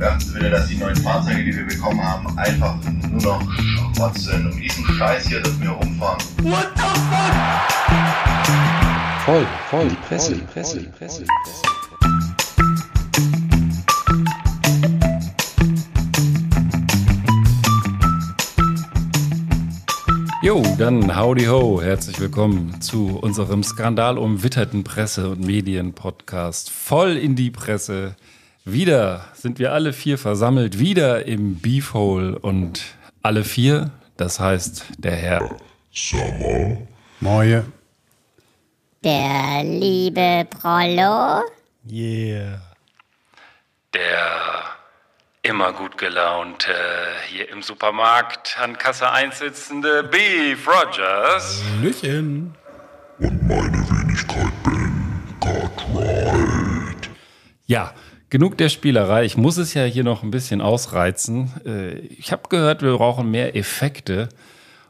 [0.00, 2.76] ernst will, dass die neuen Fahrzeuge, die wir bekommen haben, einfach
[3.10, 3.42] nur noch
[3.94, 4.46] Schrott sind.
[4.46, 6.20] Und diesen Scheiß hier, dass wir rumfahren.
[6.42, 7.34] What the fuck?
[9.24, 11.62] Voll, voll, die Presse, die Presse, die Presse, die Presse.
[20.40, 27.50] Jo, dann howdy ho, herzlich willkommen zu unserem skandalumwitterten Presse- und Medienpodcast Voll in die
[27.50, 28.14] Presse.
[28.70, 32.82] Wieder sind wir alle vier versammelt, wieder im Beefhole und
[33.22, 35.56] alle vier, das heißt der Herr
[35.90, 36.76] Sommer,
[37.20, 37.64] Moje.
[39.02, 41.40] Der liebe Prollo.
[41.90, 42.60] Yeah.
[43.94, 44.28] der
[45.40, 46.74] immer gut gelaunte,
[47.30, 51.62] hier im Supermarkt an Kasse 1 sitzende Beef Rogers.
[51.78, 52.54] Hallöchen.
[53.18, 57.08] und meine Wenigkeit Ben Cartwright.
[57.66, 57.92] Ja,
[58.30, 59.24] genug der Spielerei.
[59.24, 61.52] Ich muss es ja hier noch ein bisschen ausreizen.
[61.64, 64.28] Äh, Ich habe gehört, wir brauchen mehr Effekte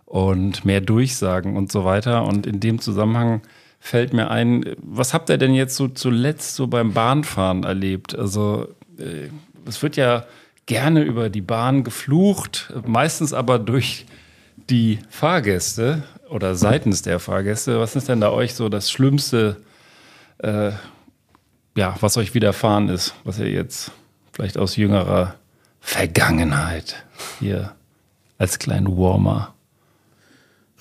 [0.04, 2.24] und mehr Durchsagen und so weiter.
[2.24, 3.42] Und in dem Zusammenhang
[3.80, 8.18] fällt mir ein, was habt ihr denn jetzt so zuletzt so beim Bahnfahren erlebt?
[8.18, 8.68] Also
[8.98, 9.28] äh,
[9.66, 10.24] es wird ja
[10.66, 14.06] gerne über die Bahn geflucht, meistens aber durch
[14.68, 17.80] die Fahrgäste oder seitens der Fahrgäste.
[17.80, 19.56] Was ist denn da euch so das Schlimmste,
[20.38, 20.72] äh,
[21.78, 23.92] ja, was euch widerfahren ist, was ihr jetzt
[24.32, 25.36] vielleicht aus jüngerer
[25.80, 27.04] Vergangenheit
[27.38, 27.72] hier
[28.36, 29.54] als kleinen Warmer.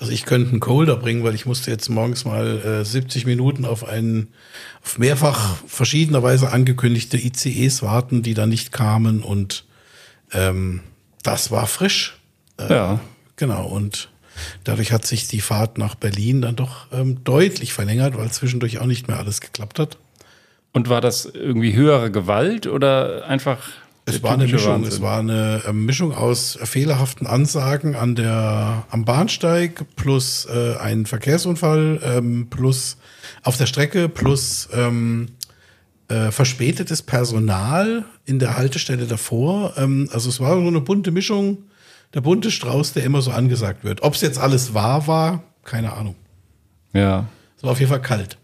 [0.00, 3.64] Also ich könnte einen Colder bringen, weil ich musste jetzt morgens mal äh, 70 Minuten
[3.64, 4.32] auf einen
[4.82, 9.66] auf mehrfach verschiedenerweise angekündigte ICEs warten, die dann nicht kamen und
[10.32, 10.80] ähm,
[11.22, 12.18] das war frisch.
[12.58, 13.00] Äh, Ja.
[13.36, 14.08] Genau und
[14.64, 18.86] dadurch hat sich die Fahrt nach Berlin dann doch ähm, deutlich verlängert, weil zwischendurch auch
[18.86, 19.96] nicht mehr alles geklappt hat.
[20.72, 23.58] Und war das irgendwie höhere Gewalt oder einfach.
[24.04, 24.72] Es war eine Mischung.
[24.72, 24.92] Wahnsinn?
[24.92, 31.04] Es war eine äh, Mischung aus fehlerhaften Ansagen an der, am Bahnsteig plus äh, ein
[31.04, 32.96] Verkehrsunfall ähm, plus
[33.42, 35.26] auf der Strecke plus ähm,
[36.08, 39.74] äh, verspätetes Personal in der Haltestelle davor.
[39.76, 41.64] Ähm, also es war so eine bunte Mischung,
[42.14, 44.02] der bunte Strauß, der immer so angesagt wird.
[44.02, 46.16] Ob es jetzt alles wahr war, keine Ahnung.
[46.94, 47.26] Ja.
[47.58, 48.37] Es war auf jeden Fall kalt.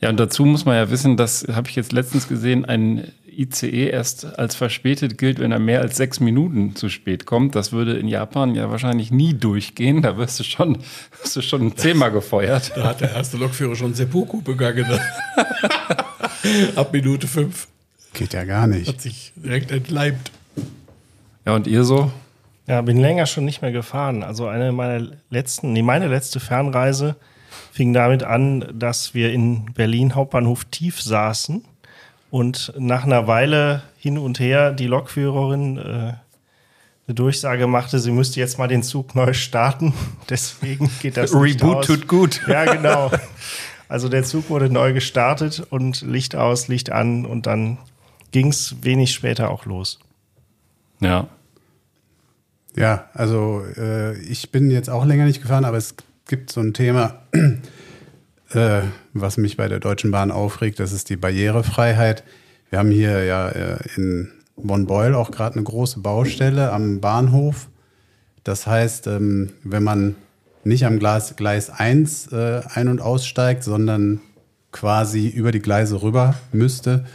[0.00, 3.90] Ja, und dazu muss man ja wissen, das habe ich jetzt letztens gesehen, ein ICE
[3.90, 7.54] erst als verspätet gilt, wenn er mehr als sechs Minuten zu spät kommt.
[7.54, 10.02] Das würde in Japan ja wahrscheinlich nie durchgehen.
[10.02, 10.78] Da wirst du schon,
[11.20, 12.72] wirst du schon zehnmal gefeuert.
[12.74, 14.86] Da hat der erste Lokführer schon Seppuku begangen.
[16.76, 17.68] Ab Minute fünf
[18.14, 18.88] Geht ja gar nicht.
[18.88, 20.30] hat sich direkt entleibt.
[21.44, 22.10] Ja, und ihr so?
[22.66, 24.22] Ja, bin länger schon nicht mehr gefahren.
[24.22, 27.16] Also eine meiner letzten, nee, meine letzte Fernreise
[27.76, 31.62] fing damit an, dass wir in Berlin Hauptbahnhof tief saßen
[32.30, 38.40] und nach einer Weile hin und her die Lokführerin äh, eine Durchsage machte, sie müsste
[38.40, 39.92] jetzt mal den Zug neu starten.
[40.30, 41.86] Deswegen geht das nicht Reboot aus.
[41.86, 42.40] tut gut.
[42.48, 43.10] Ja, genau.
[43.88, 47.76] Also der Zug wurde neu gestartet und Licht aus, Licht an und dann
[48.32, 49.98] ging es wenig später auch los.
[51.00, 51.28] Ja.
[52.74, 55.94] Ja, also äh, ich bin jetzt auch länger nicht gefahren, aber es
[56.26, 57.22] gibt so ein Thema,
[58.50, 58.82] äh,
[59.12, 62.24] was mich bei der Deutschen Bahn aufregt, das ist die Barrierefreiheit.
[62.70, 67.68] Wir haben hier ja äh, in Bonn-Beul auch gerade eine große Baustelle am Bahnhof.
[68.44, 70.16] Das heißt, ähm, wenn man
[70.64, 74.20] nicht am Gleis, Gleis 1 äh, ein- und aussteigt, sondern
[74.72, 77.06] quasi über die Gleise rüber müsste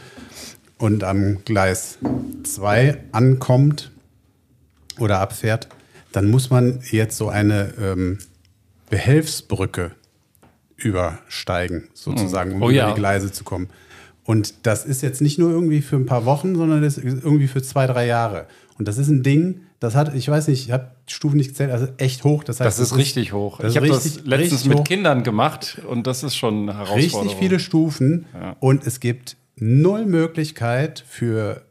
[0.78, 1.98] und am Gleis
[2.44, 3.92] 2 ankommt,
[5.02, 5.68] oder abfährt,
[6.12, 8.20] dann muss man jetzt so eine ähm,
[8.92, 9.92] Behelfsbrücke
[10.78, 12.90] übersteigen, sozusagen, um Oh über ja.
[12.92, 13.70] die Gleise zu kommen.
[14.24, 17.48] Und das ist jetzt nicht nur irgendwie für ein paar Wochen, sondern das ist irgendwie
[17.48, 18.46] für zwei, drei Jahre.
[18.78, 21.50] Und das ist ein Ding, das hat, ich weiß nicht, ich habe die Stufen nicht
[21.50, 22.44] gezählt, also echt hoch.
[22.44, 23.60] Das, heißt, Das ist richtig hoch.
[23.60, 24.84] das ich habe ist das letztens mit hoch.
[24.84, 27.22] Kindern gemacht und das ist schon eine Herausforderung.
[27.24, 28.26] richtig viele Stufen
[28.60, 31.64] und es gibt null Möglichkeit für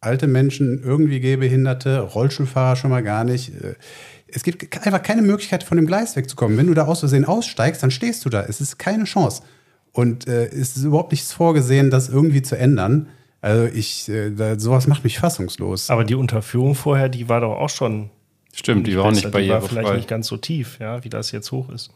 [0.00, 3.52] alte Menschen, irgendwie Gehbehinderte, Rollstuhlfahrer schon mal gar nicht.
[4.32, 6.56] Es gibt einfach keine Möglichkeit, von dem Gleis wegzukommen.
[6.56, 8.42] Wenn du da aus Versehen aussteigst, dann stehst du da.
[8.42, 9.42] Es ist keine Chance.
[9.92, 13.08] Und äh, es ist überhaupt nichts vorgesehen, das irgendwie zu ändern.
[13.40, 15.90] Also ich, äh, da, sowas macht mich fassungslos.
[15.90, 18.10] Aber die Unterführung vorher, die war doch auch schon.
[18.52, 19.40] Stimmt, die war auch nicht besser.
[19.40, 21.90] Die war vielleicht nicht ganz so tief, ja, wie das jetzt hoch ist.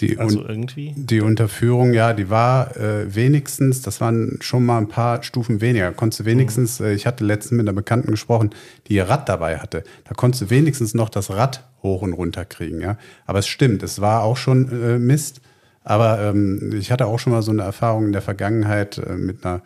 [0.00, 0.94] Die, Also irgendwie.
[0.96, 5.90] die Unterführung, ja, die war äh, wenigstens, das waren schon mal ein paar Stufen weniger.
[5.92, 8.50] Konntest du wenigstens, äh, ich hatte letztens mit einer Bekannten gesprochen,
[8.86, 9.82] die ihr Rad dabei hatte.
[10.04, 12.96] Da konntest du wenigstens noch das Rad hoch und runter kriegen, ja.
[13.26, 15.40] Aber es stimmt, es war auch schon äh, Mist.
[15.82, 19.44] Aber ähm, ich hatte auch schon mal so eine Erfahrung in der Vergangenheit äh, mit
[19.44, 19.62] einer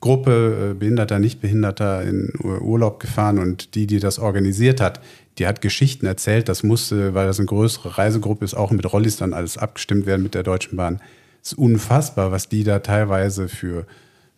[0.00, 5.00] Gruppe äh, Behinderter, Nichtbehinderter in Urlaub gefahren und die, die das organisiert hat,
[5.38, 6.48] die hat Geschichten erzählt.
[6.48, 10.22] Das musste, weil das eine größere Reisegruppe ist, auch mit Rollis dann alles abgestimmt werden
[10.22, 11.00] mit der Deutschen Bahn.
[11.42, 13.86] Es ist unfassbar, was die da teilweise für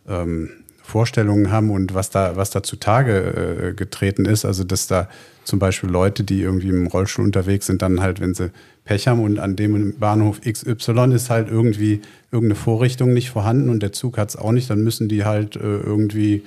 [0.09, 0.51] ähm,
[0.83, 4.45] Vorstellungen haben und was da, was da zutage äh, getreten ist.
[4.45, 5.09] Also, dass da
[5.45, 8.51] zum Beispiel Leute, die irgendwie im Rollstuhl unterwegs sind, dann halt, wenn sie
[8.85, 13.83] Pech haben und an dem Bahnhof XY ist halt irgendwie irgendeine Vorrichtung nicht vorhanden und
[13.83, 16.45] der Zug hat es auch nicht, dann müssen die halt äh, irgendwie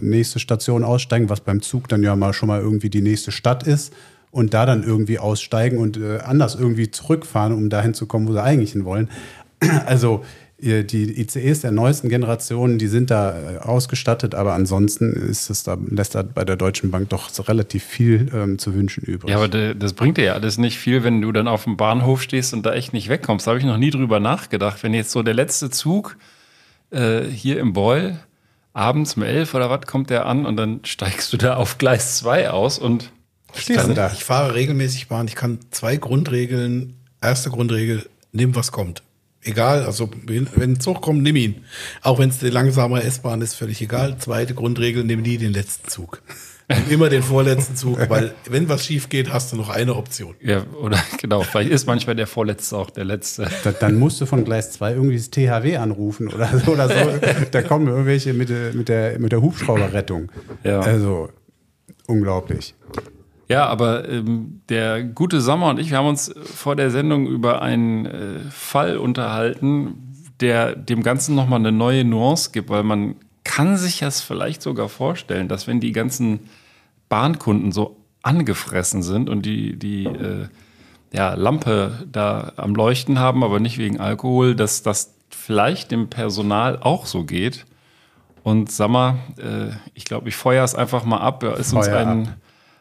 [0.00, 3.66] nächste Station aussteigen, was beim Zug dann ja mal schon mal irgendwie die nächste Stadt
[3.66, 3.92] ist
[4.30, 8.32] und da dann irgendwie aussteigen und äh, anders irgendwie zurückfahren, um dahin zu kommen, wo
[8.32, 9.10] sie eigentlich hin wollen.
[9.86, 10.24] Also
[10.60, 15.78] die ICEs der neuesten Generationen, die sind da äh, ausgestattet, aber ansonsten ist es da,
[15.88, 19.30] lässt da bei der Deutschen Bank doch relativ viel ähm, zu wünschen übrig.
[19.30, 22.22] Ja, aber das bringt dir ja alles nicht viel, wenn du dann auf dem Bahnhof
[22.22, 23.46] stehst und da echt nicht wegkommst.
[23.46, 24.82] Da habe ich noch nie drüber nachgedacht.
[24.82, 26.16] Wenn jetzt so der letzte Zug
[26.90, 28.18] äh, hier im Beul
[28.72, 32.18] abends um elf oder was kommt der an und dann steigst du da auf Gleis
[32.18, 33.10] 2 aus und
[33.54, 34.12] stehst du da.
[34.12, 35.26] Ich fahre regelmäßig Bahn.
[35.26, 36.94] Ich kann zwei Grundregeln.
[37.20, 39.02] Erste Grundregel, nimm was kommt
[39.42, 41.64] egal, also wenn ein Zug kommt, nimm ihn.
[42.02, 44.18] Auch wenn es eine langsame S-Bahn ist, völlig egal.
[44.18, 46.22] Zweite Grundregel, nimm nie den letzten Zug.
[46.90, 50.34] Immer den vorletzten Zug, weil wenn was schief geht, hast du noch eine Option.
[50.40, 53.48] Ja, oder genau, vielleicht ist manchmal der vorletzte auch der letzte.
[53.64, 56.94] Da, dann musst du von Gleis 2 irgendwie das THW anrufen oder so oder so.
[57.50, 60.30] da kommen irgendwelche mit, mit, der, mit der Hubschrauberrettung.
[60.62, 60.80] Ja.
[60.80, 61.30] Also
[62.06, 62.74] unglaublich.
[63.48, 67.62] Ja, aber ähm, der gute Sommer und ich, wir haben uns vor der Sendung über
[67.62, 73.78] einen äh, Fall unterhalten, der dem Ganzen nochmal eine neue Nuance gibt, weil man kann
[73.78, 76.40] sich das vielleicht sogar vorstellen, dass wenn die ganzen
[77.08, 80.48] Bahnkunden so angefressen sind und die, die äh,
[81.12, 86.78] ja, Lampe da am Leuchten haben, aber nicht wegen Alkohol, dass das vielleicht dem Personal
[86.80, 87.64] auch so geht.
[88.42, 91.42] Und sag mal, äh, ich glaube, ich feuer es einfach mal ab.
[91.42, 92.34] Er ist Feuer uns ein, ab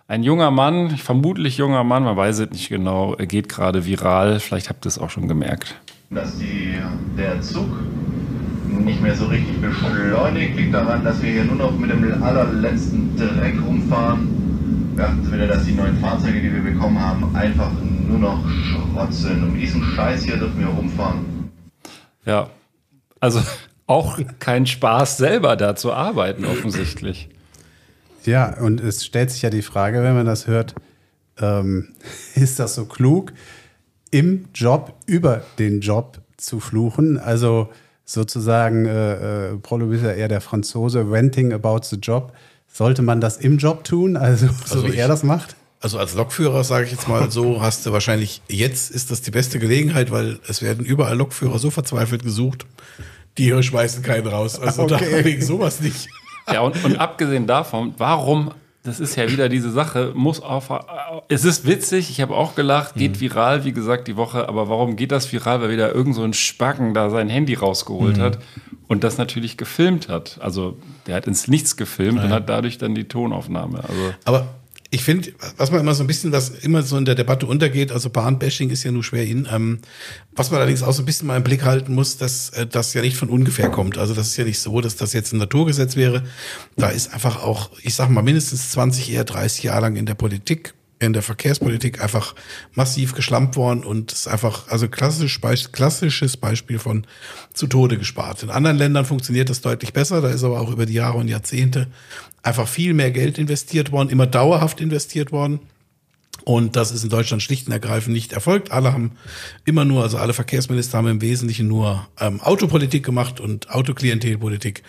[0.08, 4.40] ein junger Mann, vermutlich junger Mann, man weiß es nicht genau, er geht gerade viral.
[4.40, 5.76] Vielleicht habt ihr es auch schon gemerkt.
[6.10, 6.76] Dass die,
[7.18, 7.68] der Zug
[8.86, 13.16] nicht mehr so richtig beschleunigt, liegt daran, dass wir hier nur noch mit dem allerletzten
[13.18, 14.94] Dreck rumfahren.
[14.96, 17.72] Beachten Sie wieder, dass die neuen Fahrzeuge, die wir bekommen haben, einfach
[18.08, 19.44] nur noch Schrott sind.
[19.44, 21.26] Um diesen Scheiß hier dürfen wir rumfahren.
[22.26, 22.50] Ja,
[23.20, 23.42] also
[23.88, 27.30] auch kein Spaß, selber da zu arbeiten, offensichtlich.
[28.26, 30.76] Ja, und es stellt sich ja die Frage, wenn man das hört,
[31.40, 31.90] ähm,
[32.36, 33.34] ist das so klug,
[34.12, 37.18] im Job über den Job zu fluchen?
[37.18, 37.70] Also
[38.08, 42.34] sozusagen, äh, äh, Prolo ist ja eher der Franzose, venting about the job.
[42.66, 45.56] Sollte man das im Job tun, also, also so wie ich, er das macht?
[45.82, 49.32] Also als Lokführer sage ich jetzt mal so, hast du wahrscheinlich, jetzt ist das die
[49.32, 52.66] beste Gelegenheit, weil es werden überall Lokführer so verzweifelt gesucht,
[53.38, 54.60] die hier schmeißen keinen raus.
[54.60, 55.06] Also okay.
[55.12, 56.08] da wegen sowas nicht.
[56.52, 58.52] Ja, und, und abgesehen davon, warum
[58.88, 60.70] das ist ja wieder diese Sache, muss auf.
[61.28, 63.20] Es ist witzig, ich habe auch gelacht, geht mhm.
[63.20, 65.62] viral, wie gesagt, die Woche, aber warum geht das viral?
[65.62, 68.22] Weil wieder irgend so ein Spacken da sein Handy rausgeholt mhm.
[68.22, 68.40] hat
[68.88, 70.40] und das natürlich gefilmt hat.
[70.42, 72.28] Also der hat ins Nichts gefilmt Nein.
[72.28, 73.80] und hat dadurch dann die Tonaufnahme.
[73.80, 74.48] Also aber
[74.98, 77.92] ich finde, was man immer so ein bisschen, was immer so in der Debatte untergeht,
[77.92, 79.78] also Bahnbashing ist ja nur schwer in, ähm,
[80.36, 82.96] was man allerdings auch so ein bisschen mal im Blick halten muss, dass äh, das
[82.96, 84.00] ja nicht von ungefähr kommt.
[84.00, 86.24] Also das ist ja nicht so, dass das jetzt ein Naturgesetz wäre.
[86.78, 90.16] Da ist einfach auch, ich sag mal, mindestens 20, eher 30 Jahre lang in der
[90.16, 92.34] Politik in der Verkehrspolitik einfach
[92.74, 95.40] massiv geschlampt worden und ist einfach, also klassisch,
[95.72, 97.06] klassisches Beispiel von
[97.54, 98.44] zu Tode gespart.
[98.44, 101.28] In anderen Ländern funktioniert das deutlich besser, da ist aber auch über die Jahre und
[101.28, 101.88] Jahrzehnte
[102.42, 105.60] einfach viel mehr Geld investiert worden, immer dauerhaft investiert worden.
[106.46, 108.72] Und das ist in Deutschland schlicht und ergreifend nicht erfolgt.
[108.72, 109.18] Alle haben
[109.66, 114.84] immer nur, also alle Verkehrsminister haben im Wesentlichen nur ähm, Autopolitik gemacht und Autoklientelpolitik.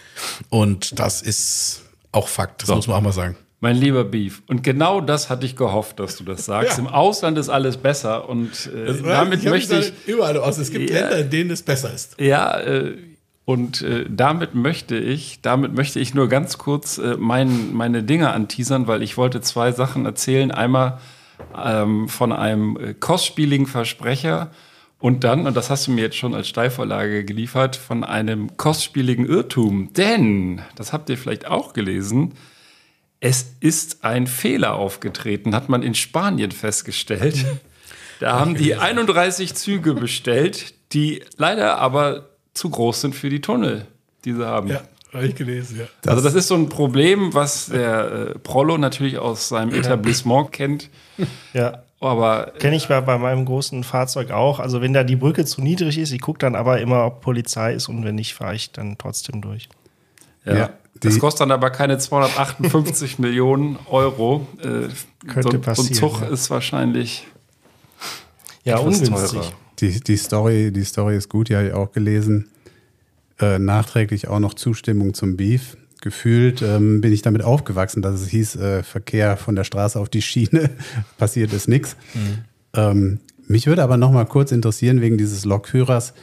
[0.50, 2.76] Und das ist auch Fakt, das so.
[2.76, 3.36] muss man auch mal sagen.
[3.60, 4.42] Mein lieber Beef.
[4.46, 6.78] Und genau das hatte ich gehofft, dass du das sagst.
[6.78, 6.84] Ja.
[6.84, 10.58] Im Ausland ist alles besser und äh, das, damit ich möchte ich überall aus.
[10.58, 12.20] Es gibt ja, Länder, in denen es besser ist.
[12.20, 12.96] Ja, äh,
[13.44, 18.30] und äh, damit möchte ich, damit möchte ich nur ganz kurz äh, mein, meine Dinge
[18.30, 20.50] anteasern, weil ich wollte zwei Sachen erzählen.
[20.52, 20.98] Einmal
[21.60, 24.50] ähm, von einem äh, kostspieligen Versprecher
[25.00, 29.26] und dann, und das hast du mir jetzt schon als Steilvorlage geliefert, von einem kostspieligen
[29.26, 29.92] Irrtum.
[29.94, 32.34] Denn, das habt ihr vielleicht auch gelesen,
[33.20, 37.44] es ist ein Fehler aufgetreten, hat man in Spanien festgestellt.
[38.20, 43.86] Da haben die 31 Züge bestellt, die leider aber zu groß sind für die Tunnel,
[44.24, 44.66] die sie haben.
[44.66, 44.82] Ja,
[45.12, 45.84] habe ich gelesen, ja.
[46.02, 50.50] Das also das ist so ein Problem, was der äh, Prollo natürlich aus seinem Etablissement
[50.52, 50.90] kennt.
[51.52, 51.84] Ja.
[52.00, 54.60] Aber kenne ich bei, bei meinem großen Fahrzeug auch.
[54.60, 57.74] Also wenn da die Brücke zu niedrig ist, ich gucke dann aber immer, ob Polizei
[57.74, 59.68] ist und wenn nicht, fahre ich dann trotzdem durch.
[60.48, 60.56] Ja.
[60.56, 64.46] Ja, das kostet dann aber keine 258 Millionen Euro.
[64.58, 64.88] Äh,
[65.26, 66.28] Könnte so, so ein passieren, Zug ja.
[66.28, 67.26] ist wahrscheinlich
[68.64, 69.10] Ja, ungünstig.
[69.10, 69.52] teurer.
[69.80, 72.48] Die, die, Story, die Story ist gut, die habe ich auch gelesen.
[73.38, 75.76] Äh, nachträglich auch noch Zustimmung zum Beef.
[76.00, 80.08] Gefühlt ähm, bin ich damit aufgewachsen, dass es hieß, äh, Verkehr von der Straße auf
[80.08, 80.70] die Schiene,
[81.18, 81.96] passiert ist nichts.
[82.74, 86.14] Ähm, mich würde aber noch mal kurz interessieren, wegen dieses Lokführers,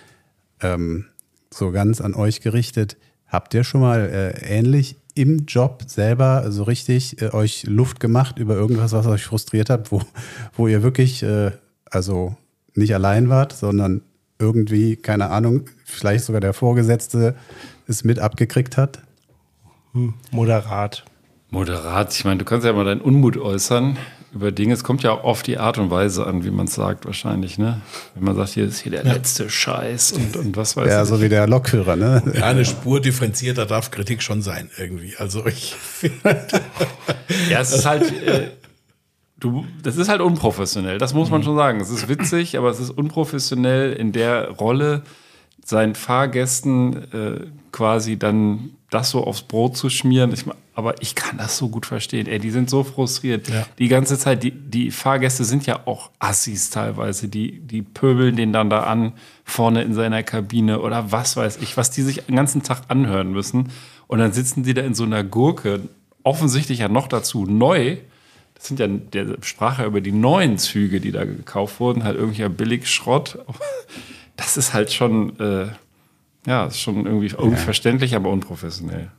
[0.62, 1.06] ähm,
[1.54, 2.98] so ganz an euch gerichtet,
[3.36, 8.40] habt ihr schon mal äh, ähnlich im Job selber so richtig äh, euch Luft gemacht
[8.40, 10.02] über irgendwas, was euch frustriert hat, wo,
[10.56, 11.52] wo ihr wirklich, äh,
[11.90, 12.36] also
[12.74, 14.02] nicht allein wart, sondern
[14.40, 17.36] irgendwie, keine Ahnung, vielleicht sogar der Vorgesetzte
[17.88, 19.00] es mit abgekriegt hat?
[20.32, 21.06] Moderat.
[21.50, 22.14] moderat.
[22.14, 23.98] Ich meine, du kannst ja mal deinen Unmut äußern
[24.36, 24.74] über Dinge.
[24.74, 27.58] Es kommt ja auch auf die Art und Weise an, wie man es sagt, wahrscheinlich.
[27.58, 27.82] Ne?
[28.14, 31.10] Wenn man sagt, hier ist hier der letzte Scheiß und, und was weiß Ja, ich.
[31.10, 32.22] so wie der Lokführer, ne?
[32.36, 35.16] Ja, eine Spur differenzierter darf Kritik schon sein, irgendwie.
[35.18, 35.76] Also ich
[37.50, 38.50] Ja, es ist halt, äh,
[39.40, 41.80] du, das ist halt unprofessionell, das muss man schon sagen.
[41.80, 45.04] Es ist witzig, aber es ist unprofessionell in der Rolle,
[45.64, 47.40] seinen Fahrgästen äh,
[47.72, 50.34] quasi dann das so aufs Brot zu schmieren.
[50.34, 52.26] Ich, aber ich kann das so gut verstehen.
[52.26, 53.48] Ey, die sind so frustriert.
[53.78, 57.28] Die ganze Zeit, die, die Fahrgäste sind ja auch Assis teilweise.
[57.28, 61.78] Die, die pöbeln den dann da an, vorne in seiner Kabine oder was weiß ich,
[61.78, 63.70] was die sich den ganzen Tag anhören müssen.
[64.08, 65.82] Und dann sitzen die da in so einer Gurke,
[66.24, 67.98] offensichtlich ja noch dazu neu.
[68.56, 72.16] Das sind ja, der sprach ja über die neuen Züge, die da gekauft wurden, halt
[72.16, 73.40] irgendwelcher Billigschrott.
[74.38, 75.68] Das ist halt schon, äh,
[76.46, 79.12] ja, ist schon irgendwie, irgendwie verständlich, aber unprofessionell.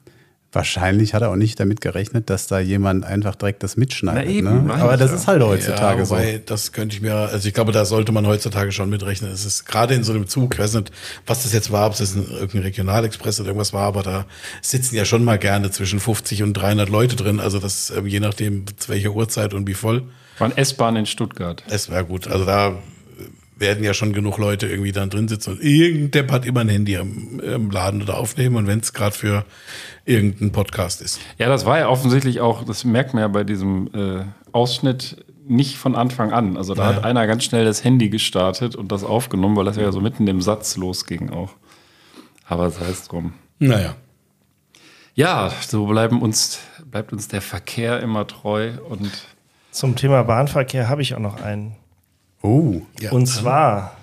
[0.52, 4.24] Wahrscheinlich hat er auch nicht damit gerechnet, dass da jemand einfach direkt das mitschneidet.
[4.24, 4.74] Na eben, ne?
[4.74, 5.16] Aber das ja.
[5.16, 6.14] ist halt heutzutage ja, so.
[6.14, 9.30] wobei, das könnte ich mir, also ich glaube, da sollte man heutzutage schon mitrechnen.
[9.30, 10.92] Es ist gerade in so einem Zug, ich weiß nicht,
[11.26, 14.24] was das jetzt war, ob das ein, irgendein Regionalexpress oder irgendwas war, aber da
[14.62, 17.38] sitzen ja schon mal gerne zwischen 50 und 300 Leute drin.
[17.38, 20.04] Also das, äh, je nachdem, zu welcher Uhrzeit und wie voll.
[20.38, 21.64] War ein S-Bahn in Stuttgart.
[21.68, 22.28] Es wäre gut.
[22.28, 22.78] Also da
[23.58, 26.68] werden ja schon genug Leute irgendwie dann drin sitzen und irgendein Depp hat immer ein
[26.68, 29.44] Handy im, im Laden oder aufnehmen und wenn es gerade für
[30.04, 31.20] irgendeinen Podcast ist.
[31.38, 35.76] Ja, das war ja offensichtlich auch, das merkt man ja bei diesem äh, Ausschnitt nicht
[35.78, 36.56] von Anfang an.
[36.56, 36.96] Also da Ja.
[36.96, 40.26] hat einer ganz schnell das Handy gestartet und das aufgenommen, weil das ja so mitten
[40.26, 41.52] im Satz losging auch.
[42.46, 43.32] Aber sei es drum.
[43.58, 43.94] Naja.
[45.14, 49.10] Ja, so bleiben uns, bleibt uns der Verkehr immer treu und
[49.70, 51.76] Zum Thema Bahnverkehr habe ich auch noch einen.
[52.42, 53.12] Oh, Ja.
[53.12, 53.96] Und zwar,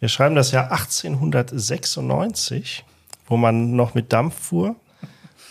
[0.00, 2.84] wir schreiben das Jahr 1896,
[3.28, 4.76] wo man noch mit Dampf fuhr.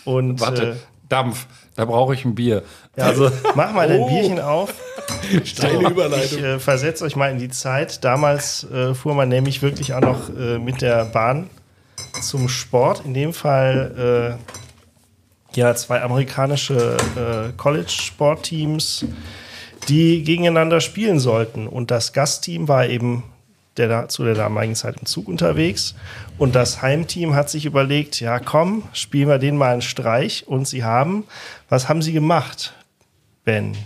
[0.04, 0.76] Und warte, äh,
[1.08, 2.62] Dampf, da brauche ich ein Bier.
[2.96, 4.74] ja, also mach mal dein Bierchen auf.
[5.44, 6.38] Steile Ich Überleitung.
[6.42, 8.02] äh, versetze euch mal in die Zeit.
[8.04, 11.48] Damals äh, fuhr man nämlich wirklich auch noch äh, mit der Bahn
[12.22, 13.04] zum Sport.
[13.04, 14.38] In dem Fall
[15.54, 19.04] äh, ja zwei amerikanische äh, College-Sportteams,
[19.88, 21.66] die gegeneinander spielen sollten.
[21.66, 23.24] Und das Gastteam war eben
[23.76, 25.94] der, zu der damaligen Zeit im Zug unterwegs.
[26.38, 30.46] Und das Heimteam hat sich überlegt, ja komm, spielen wir denen mal einen Streich.
[30.46, 31.24] Und sie haben,
[31.68, 32.74] was haben sie gemacht,
[33.44, 33.76] Ben?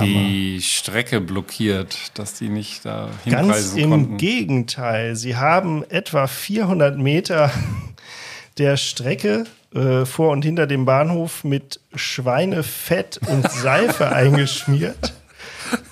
[0.00, 4.16] Die Strecke blockiert, dass die nicht da Ganz hinreisen im konnten.
[4.16, 5.16] Gegenteil.
[5.16, 7.50] Sie haben etwa 400 Meter
[8.58, 9.44] der Strecke
[9.74, 15.14] äh, vor und hinter dem Bahnhof mit Schweinefett und Seife eingeschmiert.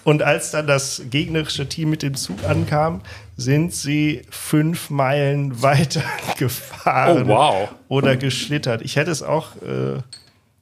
[0.05, 3.01] Und als dann das gegnerische Team mit dem Zug ankam,
[3.37, 6.03] sind sie fünf Meilen weiter
[6.39, 7.69] gefahren Oh, wow.
[7.89, 8.83] oder geschlittert.
[8.83, 10.01] Ich hätte es auch, äh,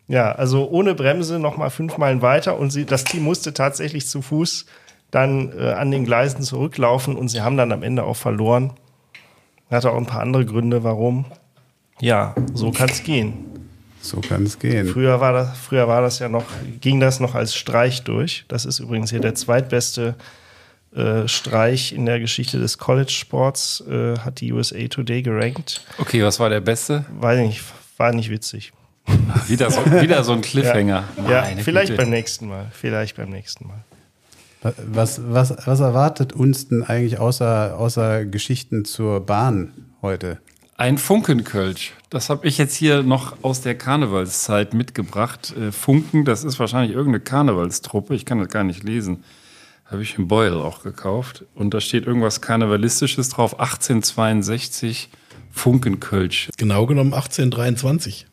[0.07, 4.07] ja, also ohne Bremse noch mal fünf Meilen weiter und sie, das Team musste tatsächlich
[4.07, 4.67] zu Fuß
[5.11, 8.73] dann äh, an den Gleisen zurücklaufen und sie haben dann am Ende auch verloren.
[9.71, 11.25] Hatte auch ein paar andere Gründe, warum.
[12.01, 13.35] Ja, so kann es gehen.
[14.01, 14.87] so kann es gehen.
[14.89, 16.45] Früher war das, früher war das ja noch,
[16.81, 18.45] ging das noch als Streich durch.
[18.49, 20.15] Das ist übrigens hier der zweitbeste
[20.95, 25.83] äh, Streich in der Geschichte des College-Sports, äh, hat die USA Today gerankt.
[25.99, 27.05] Okay, was war der beste?
[27.19, 27.63] Weiß nicht,
[27.97, 28.73] war nicht witzig.
[29.49, 31.05] Wieder so, wieder so ein Cliffhanger.
[31.29, 32.03] Ja, Meine vielleicht Güte.
[32.03, 32.67] beim nächsten Mal.
[32.73, 33.83] Vielleicht beim nächsten Mal.
[34.87, 40.39] Was, was, was erwartet uns denn eigentlich außer, außer Geschichten zur Bahn heute?
[40.79, 41.93] Ein Funkenkölsch.
[42.09, 45.53] Das habe ich jetzt hier noch aus der Karnevalszeit mitgebracht.
[45.57, 48.15] Äh, Funken, das ist wahrscheinlich irgendeine Karnevalstruppe.
[48.15, 49.25] Ich kann das gar nicht lesen.
[49.87, 51.45] Habe ich im Beul auch gekauft.
[51.57, 53.59] Und da steht irgendwas Karnevalistisches drauf.
[53.59, 55.11] 1862
[55.51, 56.49] Funkenkölsch.
[56.57, 58.29] Genau genommen 1823.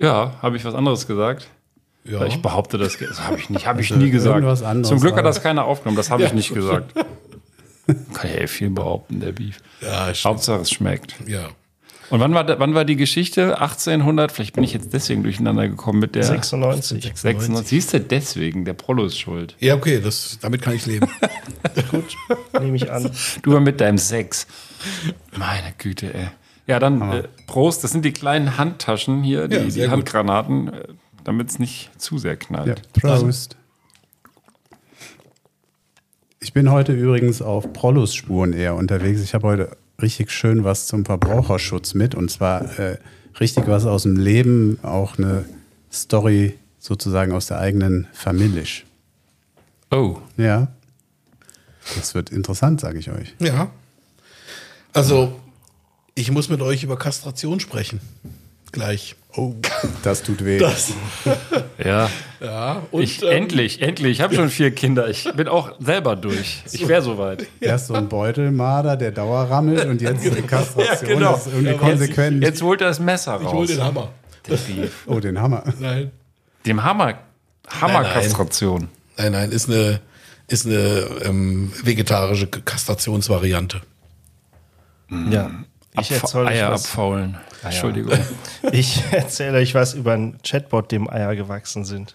[0.00, 1.46] Ja, habe ich was anderes gesagt?
[2.02, 2.26] Ja.
[2.26, 4.44] Ich behaupte, das, das habe ich nicht, habe ich nie gesagt.
[4.84, 6.92] Zum Glück hat das keiner aufgenommen, das habe ich nicht gesagt.
[8.14, 9.58] Kann ja eh viel behaupten, der Beef.
[9.80, 10.34] Ja, stimmt.
[10.34, 11.14] Hauptsache es schmeckt.
[11.26, 11.48] ja.
[12.10, 13.58] Und wann war, wann war die Geschichte?
[13.58, 14.32] 1800?
[14.32, 17.10] Vielleicht bin ich jetzt deswegen durcheinander gekommen mit der 96.
[17.14, 17.66] 96.
[17.66, 19.56] Siehst du, deswegen, der Prollo ist schuld.
[19.60, 21.08] Ja, okay, das, damit kann ich leben.
[22.60, 23.10] Nehme ich an.
[23.40, 24.46] Du mit deinem Sex.
[25.34, 26.26] Meine Güte, ey.
[26.66, 27.82] Ja, dann äh, Prost.
[27.82, 29.88] Das sind die kleinen Handtaschen hier, die, Ja, die gut.
[29.90, 30.88] Handgranaten, äh,
[31.24, 32.82] damit es nicht zu sehr knallt.
[33.02, 33.56] Ja, Prost.
[36.42, 39.22] Ich bin heute übrigens auf Prollos Spuren eher unterwegs.
[39.22, 42.98] Ich habe heute richtig schön was zum Verbraucherschutz mit und zwar äh,
[43.38, 45.44] richtig was aus dem Leben, auch eine
[45.92, 48.64] Story sozusagen aus der eigenen Familie.
[49.92, 50.66] Oh, Ja.
[51.96, 53.34] Das wird interessant, sage ich euch.
[53.38, 53.70] Ja.
[54.92, 55.40] Also,
[56.16, 58.00] ich muss mit euch über Kastration sprechen.
[58.72, 59.14] Gleich.
[59.34, 59.54] Oh.
[60.02, 60.58] Das tut weh.
[60.58, 60.92] Das.
[61.82, 62.10] ja.
[62.40, 64.10] Ja, und ich, ähm, endlich, endlich.
[64.12, 65.08] Ich habe schon vier Kinder.
[65.08, 66.62] Ich bin auch selber durch.
[66.72, 67.46] Ich wäre soweit.
[67.60, 71.08] Erst so ein Beutelmarder, der Dauerrammelt und jetzt eine Kastration.
[71.08, 71.32] Ja, genau.
[71.32, 72.42] Das ist irgendwie Ja, aber jetzt- konsequent.
[72.42, 73.52] Jetzt holt er das Messer ich raus.
[73.52, 74.08] hol den Hammer.
[75.06, 75.62] oh, den Hammer.
[75.78, 76.10] Nein.
[76.66, 77.14] Dem Hammer.
[77.80, 78.88] Hammerkastration.
[79.16, 80.00] Nein, nein, ist eine,
[80.48, 83.80] ist eine ähm, vegetarische Kastrationsvariante.
[85.30, 85.50] Ja.
[86.00, 87.36] Ich erzähle euch, Eier was- abfaulen.
[87.62, 88.18] Entschuldigung.
[88.72, 92.14] ich erzähle euch was über einen Chatbot, dem Eier gewachsen sind.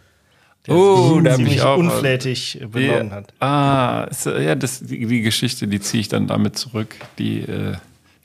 [0.66, 3.34] Der Oh, sich da hab ziemlich ich auch- unflätig benommen hat.
[3.40, 6.96] Ah, ist, ja, das, die, die Geschichte, die ziehe ich dann damit zurück.
[7.20, 7.76] Die, äh,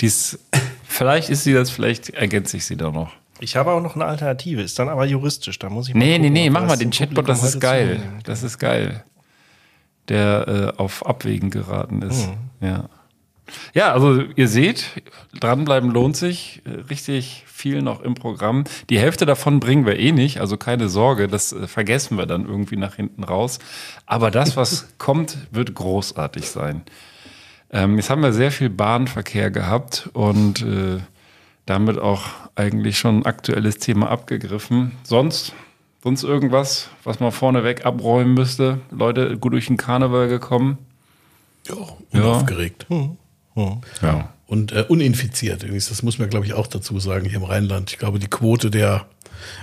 [0.01, 0.39] die ist,
[0.85, 3.13] vielleicht ist sie das, vielleicht ergänze ich sie da noch.
[3.39, 5.59] Ich habe auch noch eine Alternative, ist dann aber juristisch.
[5.59, 7.61] Da muss ich mal Nee, nee, gucken, nee, ob mach mal den Chatbot, das ist
[7.61, 8.01] geil.
[8.25, 9.05] Das ist geil.
[10.09, 12.29] Der äh, auf Abwägen geraten ist.
[12.61, 12.89] Ja.
[13.75, 15.03] Ja, also ihr seht,
[15.39, 16.63] dranbleiben lohnt sich.
[16.91, 18.65] Richtig viel noch im Programm.
[18.91, 22.45] Die Hälfte davon bringen wir eh nicht, also keine Sorge, das äh, vergessen wir dann
[22.45, 23.61] irgendwie nach hinten raus.
[24.05, 26.83] Aber das, was kommt, wird großartig sein.
[27.71, 30.99] Ähm, jetzt haben wir sehr viel Bahnverkehr gehabt und äh,
[31.65, 32.25] damit auch
[32.57, 34.93] eigentlich schon ein aktuelles Thema abgegriffen.
[35.05, 35.55] Sonst,
[36.03, 38.81] sonst irgendwas, was man vorneweg abräumen müsste?
[38.91, 40.79] Leute, gut durch den Karneval gekommen?
[41.69, 41.77] Ja,
[42.13, 42.87] unaufgeregt.
[42.89, 43.11] Ja.
[44.47, 45.63] Und äh, uninfiziert.
[45.63, 47.91] Übrigens, das muss man, glaube ich, auch dazu sagen hier im Rheinland.
[47.91, 49.07] Ich glaube, die Quote der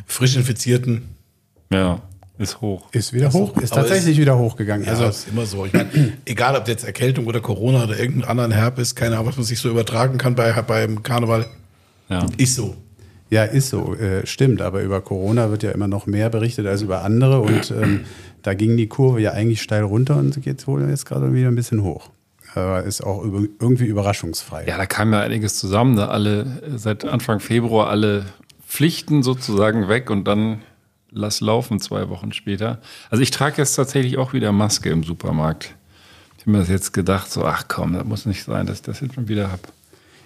[0.08, 1.10] frisch Infizierten
[1.72, 2.02] Ja,
[2.40, 2.88] ist hoch.
[2.92, 4.86] Ist wieder hoch, ist aber tatsächlich wieder hochgegangen.
[4.86, 5.66] Ja, Also ist immer so.
[5.66, 5.90] Ich meine,
[6.26, 9.60] egal ob jetzt Erkältung oder Corona oder irgendeinen anderen Herpes, keine Ahnung, was man sich
[9.60, 11.46] so übertragen kann bei, beim Karneval,
[12.10, 12.26] Ja.
[12.38, 12.76] ist so.
[13.30, 14.60] Ja, ist so, äh, stimmt.
[14.62, 17.42] Aber über Corona wird ja immer noch mehr berichtet als über andere.
[17.42, 18.06] Und ähm,
[18.42, 21.48] da ging die Kurve ja eigentlich steil runter und sie geht wohl jetzt gerade wieder
[21.50, 22.10] ein bisschen hoch.
[22.56, 24.66] Aber ist auch irgendwie überraschungsfrei.
[24.68, 25.96] Ja, da kam ja einiges zusammen.
[25.96, 28.26] Da alle äh, seit Anfang Februar alle
[28.68, 30.62] Pflichten sozusagen weg und dann
[31.12, 32.80] lass laufen zwei Wochen später.
[33.10, 35.76] Also ich trage jetzt tatsächlich auch wieder Maske im Supermarkt.
[36.38, 38.84] Ich habe mir das jetzt gedacht, so, ach komm, das muss nicht sein, dass ich
[38.84, 39.64] das jetzt schon wieder habe.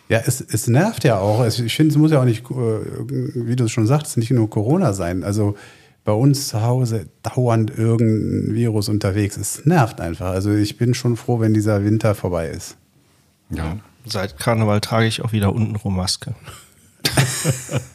[0.10, 1.46] Ja, es, es nervt ja auch.
[1.46, 4.50] Ich finde, es muss ja auch nicht, äh, wie du es schon sagst, nicht nur
[4.50, 5.24] Corona sein.
[5.24, 5.56] Also
[6.04, 9.38] bei uns zu Hause dauernd irgendein Virus unterwegs.
[9.38, 10.28] Es nervt einfach.
[10.28, 12.78] Also ich bin schon froh, wenn dieser Winter vorbei ist.
[13.50, 13.78] Ja.
[14.06, 16.36] Seit Karneval trage ich auch wieder untenrum Maske.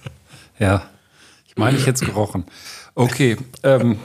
[0.58, 0.82] Ja,
[1.46, 2.44] ich meine, ich jetzt gerochen.
[2.94, 3.98] Okay, ähm,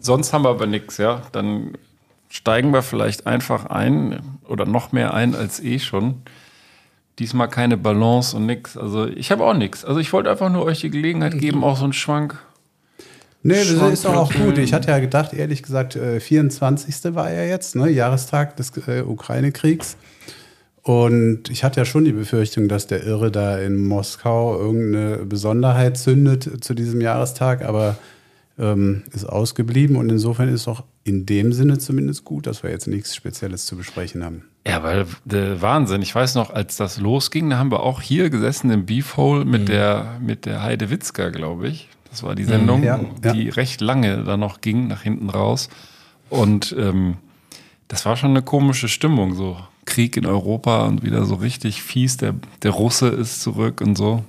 [0.00, 1.22] sonst haben wir aber nichts, ja.
[1.32, 1.76] Dann
[2.28, 6.22] steigen wir vielleicht einfach ein oder noch mehr ein als eh schon.
[7.18, 8.76] Diesmal keine Balance und nix.
[8.76, 9.84] Also ich habe auch nichts.
[9.84, 12.40] Also ich wollte einfach nur euch die Gelegenheit geben, auch so einen Schwank.
[13.46, 14.56] Nee, das Schwank ist doch auch gut.
[14.56, 17.14] Ich hatte ja gedacht, ehrlich gesagt, äh, 24.
[17.14, 19.98] war ja jetzt, ne, Jahrestag des äh, Ukraine-Kriegs.
[20.82, 25.98] Und ich hatte ja schon die Befürchtung, dass der Irre da in Moskau irgendeine Besonderheit
[25.98, 27.96] zündet zu diesem Jahrestag, aber
[28.58, 29.96] ähm, ist ausgeblieben.
[29.96, 33.76] Und insofern ist auch in dem Sinne zumindest gut, dass wir jetzt nichts Spezielles zu
[33.76, 34.44] besprechen haben.
[34.66, 36.00] Ja, weil der Wahnsinn.
[36.00, 39.68] Ich weiß noch, als das losging, da haben wir auch hier gesessen im Beefhole mit
[39.68, 41.90] der mit der Heide Witzka, glaube ich.
[42.14, 43.32] Das war die Sendung, Ja, ja.
[43.32, 45.68] die recht lange da noch ging, nach hinten raus.
[46.30, 47.16] Und ähm,
[47.88, 52.16] das war schon eine komische Stimmung, so Krieg in Europa und wieder so richtig fies.
[52.16, 54.24] Der, der Russe ist zurück und so.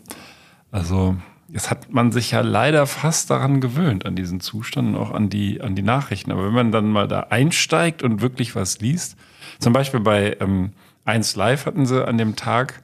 [0.71, 1.15] Also,
[1.47, 5.29] jetzt hat man sich ja leider fast daran gewöhnt, an diesen Zustand und auch an
[5.29, 6.31] die, an die Nachrichten.
[6.31, 9.15] Aber wenn man dann mal da einsteigt und wirklich was liest,
[9.59, 10.71] zum Beispiel bei ähm,
[11.05, 12.81] 1 Live hatten sie an dem Tag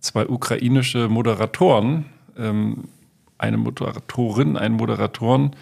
[0.00, 2.04] zwei ukrainische Moderatoren,
[2.36, 2.84] ähm,
[3.38, 5.54] eine Moderatorin, einen Moderatoren,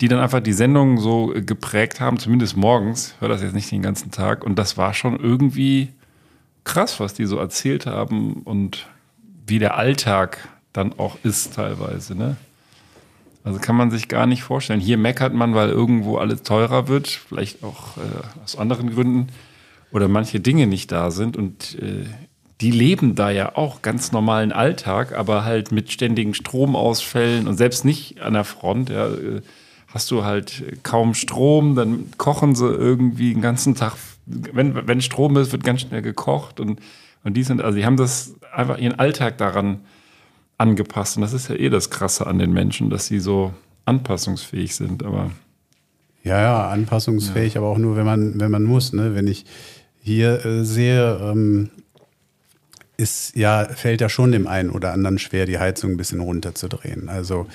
[0.00, 3.82] die dann einfach die Sendung so geprägt haben, zumindest morgens, hör das jetzt nicht den
[3.82, 4.44] ganzen Tag.
[4.44, 5.88] Und das war schon irgendwie
[6.64, 8.86] krass, was die so erzählt haben und
[9.46, 12.36] wie der Alltag dann auch ist teilweise, ne?
[13.42, 14.80] Also kann man sich gar nicht vorstellen.
[14.80, 19.28] Hier meckert man, weil irgendwo alles teurer wird, vielleicht auch äh, aus anderen Gründen
[19.92, 22.04] oder manche Dinge nicht da sind und äh,
[22.60, 27.84] die leben da ja auch ganz normalen Alltag, aber halt mit ständigen Stromausfällen und selbst
[27.84, 29.40] nicht an der Front, ja, äh,
[29.88, 33.94] hast du halt kaum Strom, dann kochen sie irgendwie den ganzen Tag.
[34.26, 36.80] Wenn, wenn Strom ist, wird ganz schnell gekocht und,
[37.24, 39.80] und die sind, also die haben das einfach ihren Alltag daran
[40.58, 41.16] angepasst.
[41.16, 43.52] Und das ist ja eh das Krasse an den Menschen, dass sie so
[43.86, 45.30] anpassungsfähig sind, aber.
[46.22, 48.92] Ja, ja, anpassungsfähig, aber auch nur, wenn man, wenn man muss.
[48.92, 49.14] Ne?
[49.14, 49.46] Wenn ich
[50.02, 51.70] hier äh, sehe, ähm,
[53.00, 57.08] ist ja, fällt ja schon dem einen oder anderen schwer, die Heizung ein bisschen runterzudrehen.
[57.08, 57.46] Also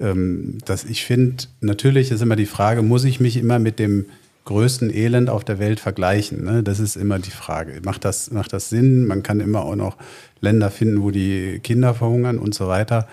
[0.00, 4.06] ähm, das, ich finde, natürlich ist immer die Frage, muss ich mich immer mit dem
[4.44, 6.44] größten Elend auf der Welt vergleichen?
[6.44, 6.62] Ne?
[6.62, 7.80] Das ist immer die Frage.
[7.84, 9.06] Macht das, macht das Sinn?
[9.06, 9.96] Man kann immer auch noch
[10.40, 13.08] Länder finden, wo die Kinder verhungern und so weiter.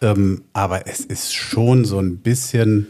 [0.00, 2.86] Ähm, aber es ist schon so ein bisschen,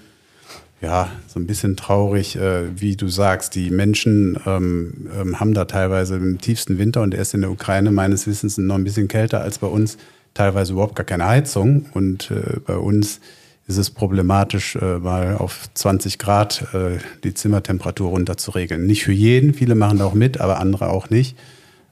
[0.81, 3.55] ja, so ein bisschen traurig, äh, wie du sagst.
[3.55, 7.91] Die Menschen ähm, ähm, haben da teilweise im tiefsten Winter und erst in der Ukraine
[7.91, 9.99] meines Wissens noch ein bisschen kälter als bei uns,
[10.35, 11.87] teilweise überhaupt gar keine Heizung.
[11.95, 13.21] Und äh, bei uns
[13.67, 18.87] ist es problematisch, äh, mal auf 20 Grad äh, die Zimmertemperatur runter zu regeln.
[18.87, 21.37] Nicht für jeden, viele machen da auch mit, aber andere auch nicht.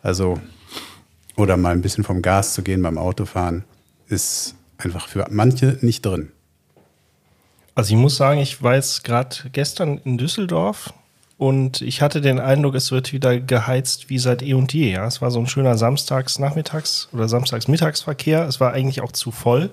[0.03, 0.41] Also,
[1.37, 3.65] oder mal ein bisschen vom Gas zu gehen beim Autofahren,
[4.09, 6.29] ist einfach für manche nicht drin.
[7.77, 10.93] Also ich muss sagen, ich war jetzt gerade gestern in Düsseldorf
[11.39, 14.93] und ich hatte den Eindruck, es wird wieder geheizt wie seit eh und je.
[14.93, 15.07] Ja?
[15.07, 18.45] Es war so ein schöner Samstags-Nachmittags- oder Samstags-Mittagsverkehr.
[18.49, 19.69] Es war eigentlich auch zu voll.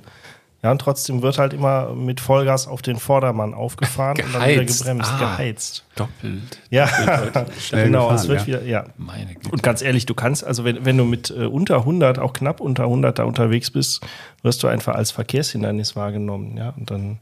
[0.61, 4.53] Ja, und trotzdem wird halt immer mit Vollgas auf den Vordermann aufgefahren und dann wieder
[4.63, 4.79] Geheizt.
[4.79, 5.19] gebremst, Ah.
[5.19, 5.85] geheizt.
[5.95, 6.61] Doppelt.
[6.69, 6.87] Ja,
[7.59, 8.47] Schnell genau, gefahren, es wird ja.
[8.47, 8.85] wieder, ja.
[8.97, 9.49] Meine Güte.
[9.49, 12.61] Und ganz ehrlich, du kannst, also wenn, wenn du mit äh, unter 100, auch knapp
[12.61, 14.05] unter 100 da unterwegs bist,
[14.41, 17.19] wirst du einfach als Verkehrshindernis wahrgenommen, ja, und dann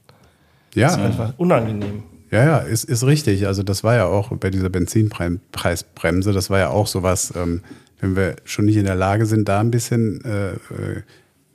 [0.73, 2.03] Ja, ist es einfach unangenehm.
[2.31, 3.45] Ja, ja, ist, ist richtig.
[3.45, 7.61] Also das war ja auch bei dieser Benzinpreisbremse, das war ja auch sowas, ähm,
[7.99, 11.03] wenn wir schon nicht in der Lage sind, da ein bisschen äh, äh,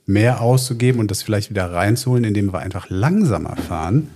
[0.05, 4.09] mehr auszugeben und das vielleicht wieder reinzuholen, indem wir einfach langsamer fahren.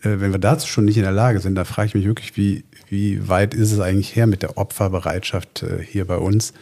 [0.00, 2.36] Äh, wenn wir dazu schon nicht in der Lage sind, da frage ich mich wirklich,
[2.36, 6.52] wie, wie weit ist es eigentlich her mit der Opferbereitschaft äh, hier bei uns.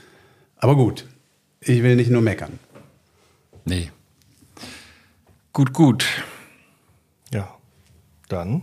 [0.57, 1.07] Aber gut,
[1.61, 2.59] ich will nicht nur meckern.
[3.65, 3.91] Nee.
[5.53, 6.07] Gut, gut.
[8.31, 8.63] Ja, dann.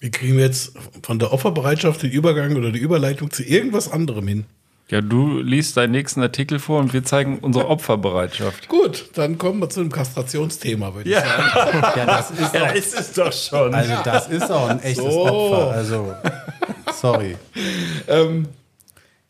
[0.00, 4.26] Wie kriegen wir jetzt von der Opferbereitschaft den Übergang oder die Überleitung zu irgendwas anderem
[4.28, 4.44] hin?
[4.90, 8.68] Ja, du liest deinen nächsten Artikel vor und wir zeigen unsere Opferbereitschaft.
[8.68, 11.82] Gut, dann kommen wir zu einem Kastrationsthema, würde ich sagen.
[11.96, 13.74] Ja, das ist Ja, ist es doch schon.
[13.74, 15.26] also das ist auch ein echtes So.
[15.26, 15.70] Opfer.
[15.72, 16.14] Also,
[16.92, 17.36] sorry.
[18.08, 18.48] Ähm,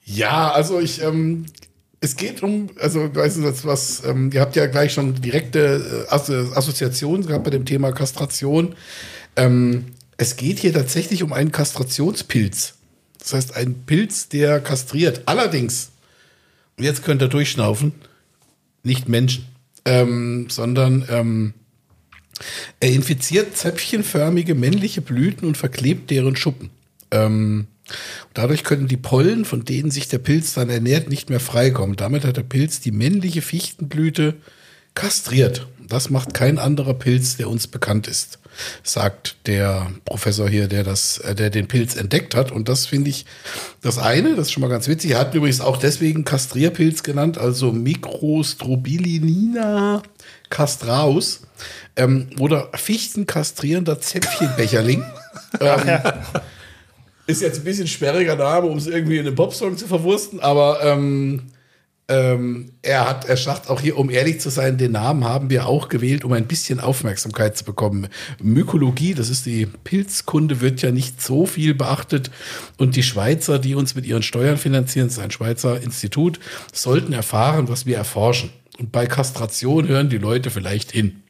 [0.04, 1.46] ja, also ich, ähm,
[2.04, 6.06] es geht um, also weißt du, das was, ähm, ihr habt ja gleich schon direkte
[6.08, 8.74] äh, Asso- Assoziationen gehabt bei dem Thema Kastration.
[9.36, 9.86] Ähm,
[10.16, 12.74] es geht hier tatsächlich um einen Kastrationspilz.
[13.18, 15.22] Das heißt, ein Pilz, der kastriert.
[15.26, 15.90] Allerdings,
[16.78, 17.92] jetzt könnt ihr durchschnaufen,
[18.82, 19.46] nicht Menschen,
[19.86, 21.54] ähm, sondern ähm,
[22.80, 26.70] er infiziert zäpfchenförmige männliche Blüten und verklebt deren Schuppen.
[27.10, 27.66] Ähm,
[28.32, 31.96] dadurch können die Pollen, von denen sich der Pilz dann ernährt, nicht mehr freikommen.
[31.96, 34.34] Damit hat der Pilz die männliche Fichtenblüte
[34.94, 35.66] kastriert.
[35.86, 38.38] Das macht kein anderer Pilz, der uns bekannt ist,
[38.82, 42.50] sagt der Professor hier, der das, äh, der den Pilz entdeckt hat.
[42.50, 43.26] Und das finde ich
[43.82, 45.10] das eine, das ist schon mal ganz witzig.
[45.10, 50.02] Er hat übrigens auch deswegen Kastrierpilz genannt, also Microstrobilinina
[50.48, 51.42] castraus
[51.96, 55.04] ähm, oder Fichtenkastrierender Zäpfchenbecherling.
[55.60, 56.00] ähm,
[57.26, 60.82] ist jetzt ein bisschen sperriger Name, um es irgendwie in einem Popsong zu verwursten, aber
[60.82, 61.42] ähm,
[62.06, 65.66] ähm, er hat, er sagt auch hier, um ehrlich zu sein, den Namen haben wir
[65.66, 68.08] auch gewählt, um ein bisschen Aufmerksamkeit zu bekommen.
[68.42, 72.30] Mykologie, das ist die Pilzkunde, wird ja nicht so viel beachtet
[72.76, 76.40] und die Schweizer, die uns mit ihren Steuern finanzieren, das ist ein Schweizer Institut,
[76.74, 78.50] sollten erfahren, was wir erforschen.
[78.78, 81.23] Und bei Kastration hören die Leute vielleicht hin.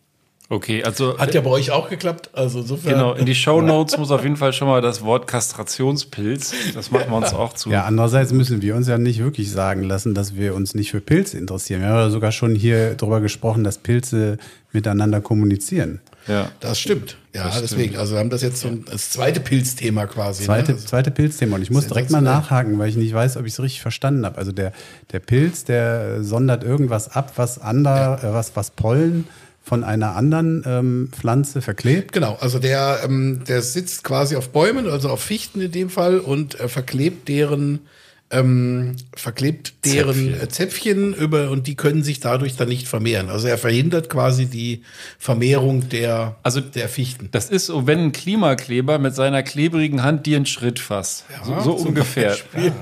[0.50, 2.92] Okay, also Hat ja bei euch auch geklappt, also insofern.
[2.92, 6.52] genau, in die Show Notes muss auf jeden Fall schon mal das Wort Kastrationspilz.
[6.74, 7.70] Das machen wir uns auch zu.
[7.70, 11.00] Ja, andererseits müssen wir uns ja nicht wirklich sagen lassen, dass wir uns nicht für
[11.00, 11.80] Pilze interessieren.
[11.80, 14.36] Wir haben ja sogar schon hier drüber gesprochen, dass Pilze
[14.72, 16.00] miteinander kommunizieren.
[16.26, 16.50] Ja.
[16.60, 17.16] Das stimmt.
[17.34, 17.82] Ja, Das deswegen.
[17.82, 17.98] stimmt.
[17.98, 20.44] Also wir haben das jetzt so ein, das zweite Pilzthema quasi.
[20.44, 20.74] Zweite, ne?
[20.76, 21.56] Also, zweite Pilzthema.
[21.56, 22.42] Und ich muss direkt mal Sensationell.
[22.42, 24.38] nachhaken, weil ich nicht weiß, ob ich es richtig verstanden habe.
[24.38, 24.72] Also der,
[25.12, 29.26] der Pilz, der sondert irgendwas ab, was ander, äh, was, was Pollen
[29.64, 32.12] von einer anderen ähm, Pflanze verklebt.
[32.12, 36.18] Genau, also der, ähm, der sitzt quasi auf Bäumen, also auf Fichten in dem Fall
[36.18, 37.80] und äh, verklebt deren
[38.30, 40.50] ähm, verklebt deren Zäpfchen.
[40.50, 41.14] Zäpfchen.
[41.14, 43.28] Über und die können sich dadurch dann nicht vermehren.
[43.30, 44.82] Also er verhindert quasi die
[45.18, 47.28] Vermehrung der, Also- der Fichten.
[47.30, 51.24] Das ist so, wenn ein Klimakleber mit seiner klebrigen Hand dir einen Schritt fasst.
[51.44, 52.36] so so zum ungefähr.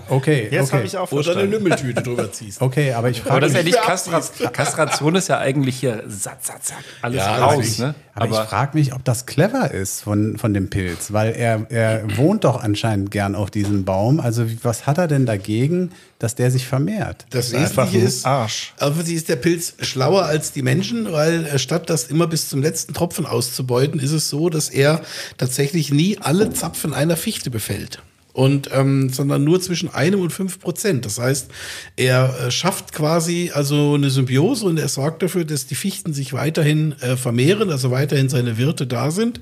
[0.09, 0.76] Okay, Jetzt okay.
[0.76, 1.50] habe ich auch Oder eine verstanden.
[1.50, 2.62] Lümmeltüte drüber ziehst.
[2.62, 5.76] Okay, aber ich Aber frage das ist ja mich, nicht Kastra Kastration, ist ja eigentlich
[5.81, 7.78] hier zack, zack, zack, alles Ja, raus.
[7.78, 7.94] Ne?
[8.14, 12.16] Aber ich frage mich, ob das clever ist von, von dem Pilz, weil er, er
[12.16, 14.20] wohnt doch anscheinend gern auf diesem Baum.
[14.20, 17.27] Also was hat er denn dagegen, dass der sich vermehrt?
[17.31, 18.75] Das einfach Wesentliche ein ist, Arsch.
[18.79, 22.61] offensichtlich ist der Pilz schlauer als die Menschen, weil äh, statt das immer bis zum
[22.61, 25.01] letzten Tropfen auszubeuten, ist es so, dass er
[25.38, 28.03] tatsächlich nie alle Zapfen einer Fichte befällt.
[28.33, 31.05] Und, ähm, sondern nur zwischen einem und fünf Prozent.
[31.05, 31.51] Das heißt,
[31.97, 36.33] er äh, schafft quasi also eine Symbiose und er sorgt dafür, dass die Fichten sich
[36.33, 39.40] weiterhin äh, vermehren, also weiterhin seine Wirte da sind.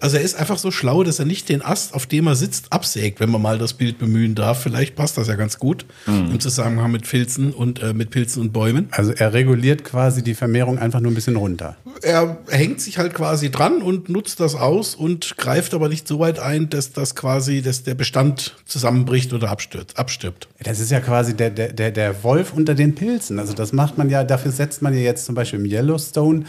[0.00, 2.72] Also er ist einfach so schlau, dass er nicht den Ast, auf dem er sitzt,
[2.72, 4.62] absägt, wenn man mal das Bild bemühen darf.
[4.62, 8.52] Vielleicht passt das ja ganz gut im Zusammenhang mit Pilzen und äh, mit Pilzen und
[8.52, 8.88] Bäumen.
[8.92, 11.76] Also er reguliert quasi die Vermehrung einfach nur ein bisschen runter.
[12.00, 16.18] Er hängt sich halt quasi dran und nutzt das aus und greift aber nicht so
[16.18, 18.21] weit ein, dass das quasi, dass der Bestand
[18.64, 20.48] zusammenbricht oder abstürzt, abstirbt.
[20.62, 23.38] Das ist ja quasi der, der, der, Wolf unter den Pilzen.
[23.38, 26.44] Also das macht man ja, dafür setzt man ja jetzt zum Beispiel im Yellowstone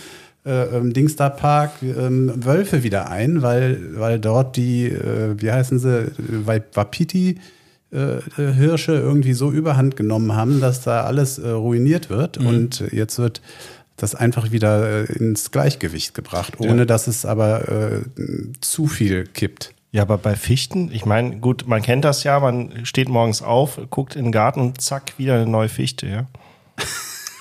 [0.45, 5.79] äh, im Dingstar Park ähm, Wölfe wieder ein, weil, weil dort die, äh, wie heißen
[5.79, 6.11] sie,
[6.47, 7.39] äh, Wapiti
[7.93, 12.37] äh, äh, Hirsche irgendwie so überhand genommen haben, dass da alles äh, ruiniert wird.
[12.37, 13.41] Und äh, jetzt wird
[13.97, 18.01] das einfach wieder ins Gleichgewicht gebracht, ohne dass es aber
[18.59, 19.75] zu viel kippt.
[19.93, 23.79] Ja, aber bei Fichten, ich meine, gut, man kennt das ja, man steht morgens auf,
[23.91, 26.27] guckt in den Garten und zack, wieder eine neue Fichte, ja.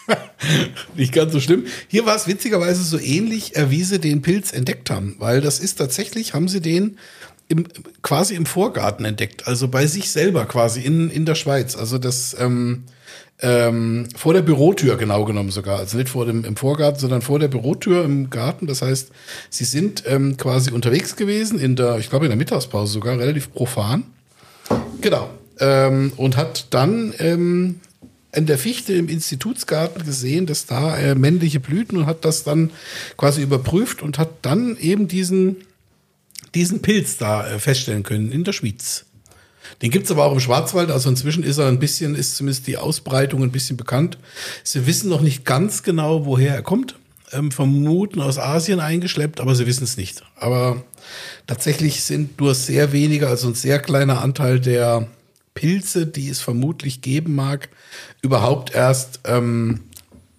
[0.94, 1.64] Nicht ganz so schlimm.
[1.88, 5.60] Hier war es witzigerweise so ähnlich, äh, wie sie den Pilz entdeckt haben, weil das
[5.60, 6.98] ist tatsächlich, haben sie den
[7.48, 7.64] im,
[8.02, 11.74] quasi im Vorgarten entdeckt, also bei sich selber quasi in, in der Schweiz.
[11.74, 12.84] Also das ähm,
[13.42, 15.78] ähm, vor der Bürotür genau genommen sogar.
[15.78, 18.66] Also nicht vor dem im Vorgarten, sondern vor der Bürotür im Garten.
[18.66, 19.11] Das heißt,
[19.50, 23.52] sie sind ähm, quasi unterwegs gewesen in der, ich glaube in der Mittagspause sogar, relativ
[23.52, 24.05] profan.
[25.00, 25.28] Genau.
[25.59, 27.81] Ähm, und hat dann ähm,
[28.35, 32.70] in der Fichte im Institutsgarten gesehen, dass da äh, männliche Blüten und hat das dann
[33.16, 35.57] quasi überprüft und hat dann eben diesen,
[36.55, 39.05] diesen Pilz da äh, feststellen können in der Schweiz.
[39.81, 42.77] Den gibt's aber auch im Schwarzwald, also inzwischen ist er ein bisschen, ist zumindest die
[42.77, 44.18] Ausbreitung ein bisschen bekannt.
[44.64, 46.96] Sie wissen noch nicht ganz genau, woher er kommt.
[47.33, 50.22] Ähm, vermuten aus Asien eingeschleppt, aber sie wissen es nicht.
[50.37, 50.83] Aber
[51.46, 55.09] tatsächlich sind nur sehr wenige, also ein sehr kleiner Anteil der
[55.55, 57.68] Pilze, die es vermutlich geben mag,
[58.20, 59.81] überhaupt erst ähm,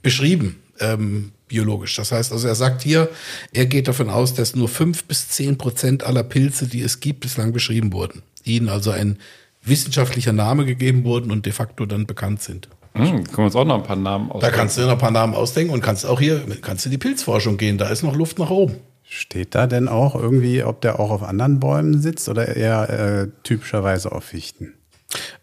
[0.02, 1.96] beschrieben, ähm, biologisch.
[1.96, 3.10] Das heißt also, er sagt hier,
[3.54, 7.22] er geht davon aus, dass nur fünf bis zehn Prozent aller Pilze, die es gibt,
[7.22, 8.22] bislang beschrieben wurden.
[8.44, 9.18] Ihnen also ein
[9.64, 12.70] wissenschaftlicher Name gegeben wurden und de facto dann bekannt sind.
[12.96, 14.42] Hm, können wir uns auch noch ein paar Namen aus.
[14.42, 16.90] Da kannst du dir noch ein paar Namen ausdenken und kannst auch hier, kannst du
[16.90, 18.76] in die Pilzforschung gehen, da ist noch Luft nach oben.
[19.04, 23.28] Steht da denn auch irgendwie, ob der auch auf anderen Bäumen sitzt oder eher äh,
[23.44, 24.74] typischerweise auf Fichten?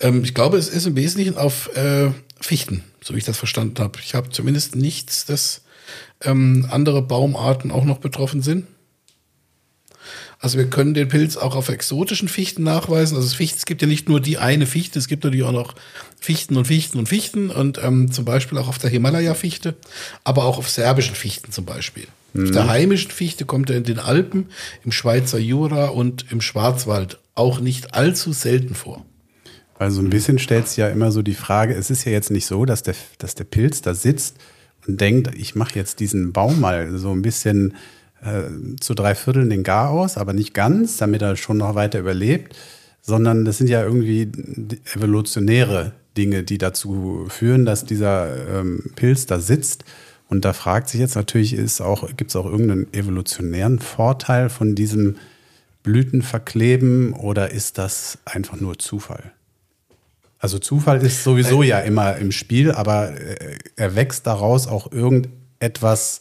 [0.01, 2.11] Ähm, ich glaube, es ist im Wesentlichen auf äh,
[2.41, 3.99] Fichten, so wie ich das verstanden habe.
[4.03, 5.63] Ich habe zumindest nichts, dass
[6.23, 8.67] ähm, andere Baumarten auch noch betroffen sind.
[10.39, 13.17] Also wir können den Pilz auch auf exotischen Fichten nachweisen.
[13.17, 15.53] Also es, Fichten, es gibt ja nicht nur die eine Fichte, es gibt natürlich auch
[15.53, 15.75] noch
[16.19, 19.75] Fichten und Fichten und Fichten und ähm, zum Beispiel auch auf der Himalaya-Fichte,
[20.25, 22.07] aber auch auf serbischen Fichten zum Beispiel.
[22.33, 24.51] Auf der heimischen Fichte kommt er in den Alpen,
[24.85, 29.05] im Schweizer Jura und im Schwarzwald auch nicht allzu selten vor.
[29.79, 32.31] Weil so ein bisschen stellt sich ja immer so die Frage, es ist ja jetzt
[32.31, 34.37] nicht so, dass der, dass der Pilz da sitzt
[34.87, 37.75] und denkt, ich mache jetzt diesen Baum mal so ein bisschen
[38.23, 41.99] äh, zu drei Vierteln den Gar aus, aber nicht ganz, damit er schon noch weiter
[41.99, 42.57] überlebt,
[43.03, 44.31] sondern das sind ja irgendwie
[44.95, 49.85] evolutionäre Dinge, die dazu führen, dass dieser ähm, Pilz da sitzt.
[50.29, 55.17] Und da fragt sich jetzt natürlich, gibt es auch irgendeinen evolutionären Vorteil von diesem
[55.83, 59.33] Blütenverkleben oder ist das einfach nur Zufall?
[60.39, 66.21] Also Zufall ist sowieso ja immer im Spiel, aber äh, er wächst daraus auch irgendetwas,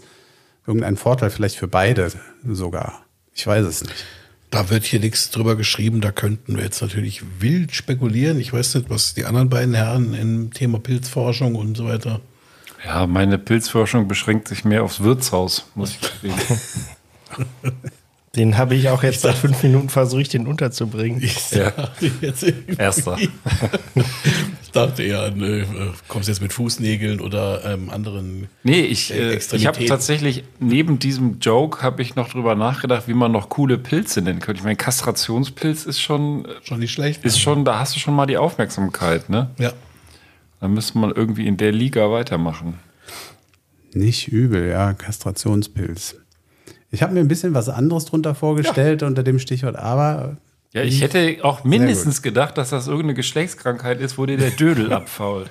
[0.70, 2.12] irgendein Vorteil vielleicht für beide
[2.48, 3.04] sogar.
[3.34, 4.06] Ich weiß es nicht.
[4.52, 8.40] Da wird hier nichts drüber geschrieben, da könnten wir jetzt natürlich wild spekulieren.
[8.40, 12.22] Ich weiß nicht, was die anderen beiden Herren im Thema Pilzforschung und so weiter.
[12.86, 16.34] Ja, meine Pilzforschung beschränkt sich mehr aufs Wirtshaus, muss ich gestehen.
[18.36, 21.20] Den habe ich auch jetzt seit fünf Minuten versucht, den unterzubringen.
[21.52, 21.74] Ja.
[22.22, 22.46] Jetzt
[22.78, 23.18] Erster.
[24.72, 25.66] dachte eher an, äh,
[26.08, 28.48] kommst jetzt mit Fußnägeln oder ähm, anderen.
[28.64, 33.08] Nee, ich, Äh, äh, ich habe tatsächlich neben diesem Joke habe ich noch drüber nachgedacht,
[33.08, 34.60] wie man noch coole Pilze nennen könnte.
[34.60, 37.26] Ich meine, Kastrationspilz ist schon, Schon nicht schlecht.
[37.26, 39.50] ist schon, da hast du schon mal die Aufmerksamkeit, ne?
[39.58, 39.74] Ja.
[40.60, 42.76] Da müsste man irgendwie in der Liga weitermachen.
[43.94, 46.16] Nicht übel, ja, Kastrationspilz.
[46.92, 50.38] Ich habe mir ein bisschen was anderes drunter vorgestellt unter dem Stichwort, aber
[50.74, 54.92] Ja, ich hätte auch mindestens gedacht, dass das irgendeine Geschlechtskrankheit ist, wo dir der Dödel
[54.94, 55.50] abfault.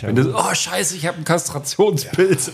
[0.00, 2.52] Wenn du oh scheiße, ich habe einen Kastrationspilz.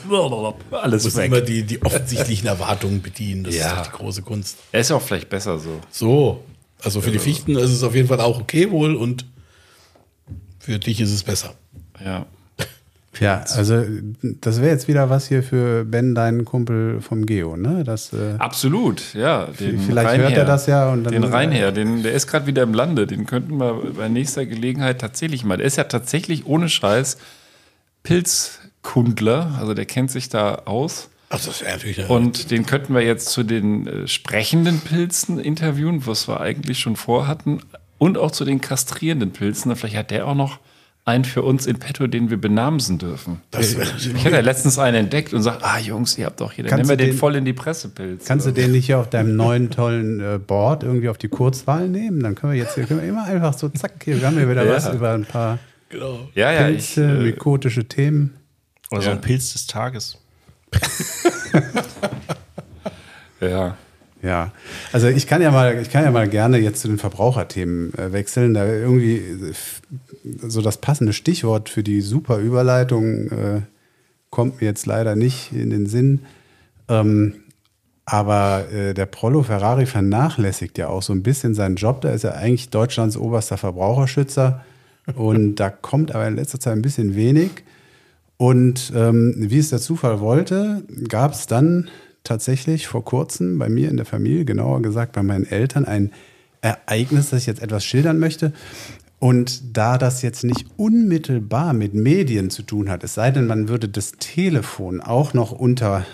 [0.72, 1.26] Alles Muss weg.
[1.26, 3.44] immer die, die offensichtlichen Erwartungen bedienen.
[3.44, 3.68] Das Ja.
[3.68, 4.56] ist doch die große Kunst.
[4.72, 5.78] Er ist ja auch vielleicht besser so.
[5.90, 6.42] So.
[6.82, 9.26] Also für die Fichten ist es auf jeden Fall auch okay wohl und
[10.58, 11.54] für dich ist es besser.
[12.04, 12.26] Ja.
[13.20, 13.84] Ja, also
[14.22, 17.84] das wäre jetzt wieder was hier für Ben, deinen Kumpel vom Geo, ne?
[17.84, 19.46] Das, äh, Absolut, ja.
[19.60, 22.62] Den Vielleicht hört er das ja und dann- Den Reinher, den, der ist gerade wieder
[22.62, 23.06] im Lande.
[23.06, 25.56] Den könnten wir bei nächster Gelegenheit tatsächlich mal.
[25.58, 27.18] Der ist ja tatsächlich ohne Scheiß
[28.02, 29.56] Pilzkundler.
[29.58, 31.08] Also der kennt sich da aus.
[31.28, 32.08] Ach, das wäre natürlich.
[32.08, 36.96] Und den könnten wir jetzt zu den äh, sprechenden Pilzen interviewen, was wir eigentlich schon
[36.96, 37.60] vorhatten.
[37.98, 39.74] Und auch zu den kastrierenden Pilzen.
[39.76, 40.58] Vielleicht hat der auch noch
[41.04, 43.40] einen für uns in petto, den wir benamsen dürfen.
[43.50, 46.64] das Ich habe ja letztens einen entdeckt und sagt, ah Jungs, ihr habt doch hier,
[46.64, 48.26] dann nehmen wir den den- voll in die Pressepilz.
[48.26, 51.88] kannst du den nicht hier auf deinem neuen tollen äh, Board irgendwie auf die Kurzwahl
[51.88, 52.22] nehmen?
[52.22, 54.48] Dann können wir jetzt hier können wir immer einfach so, zack, hier wir haben wir
[54.48, 54.72] wieder Ja.
[54.74, 55.58] was über ein paar
[55.88, 56.28] genau.
[56.34, 58.34] ja, ja, ich, Pilze, äh, mykotische Themen.
[58.92, 59.14] Oder so Ja.
[59.14, 60.18] ein Pilz des Tages.
[63.40, 63.76] ja.
[64.22, 64.52] Ja,
[64.92, 68.12] also ich kann ja mal, ich kann ja mal gerne jetzt zu den Verbraucherthemen äh,
[68.12, 68.54] wechseln.
[68.54, 69.52] Da irgendwie äh,
[70.46, 73.60] so das passende Stichwort für die super Überleitung äh,
[74.28, 76.20] kommt mir jetzt leider nicht in den Sinn.
[76.88, 77.34] Ähm,
[78.04, 82.00] aber äh, der Prollo Ferrari vernachlässigt ja auch so ein bisschen seinen Job.
[82.02, 84.64] Da ist er eigentlich Deutschlands oberster Verbraucherschützer.
[85.14, 87.50] Und da kommt aber in letzter Zeit ein bisschen wenig.
[88.36, 91.88] Und ähm, wie es der Zufall wollte, gab es dann
[92.24, 96.12] tatsächlich vor kurzem bei mir in der Familie, genauer gesagt bei meinen Eltern, ein
[96.60, 98.52] Ereignis, das ich jetzt etwas schildern möchte.
[99.18, 103.68] Und da das jetzt nicht unmittelbar mit Medien zu tun hat, es sei denn, man
[103.68, 106.06] würde das Telefon auch noch unter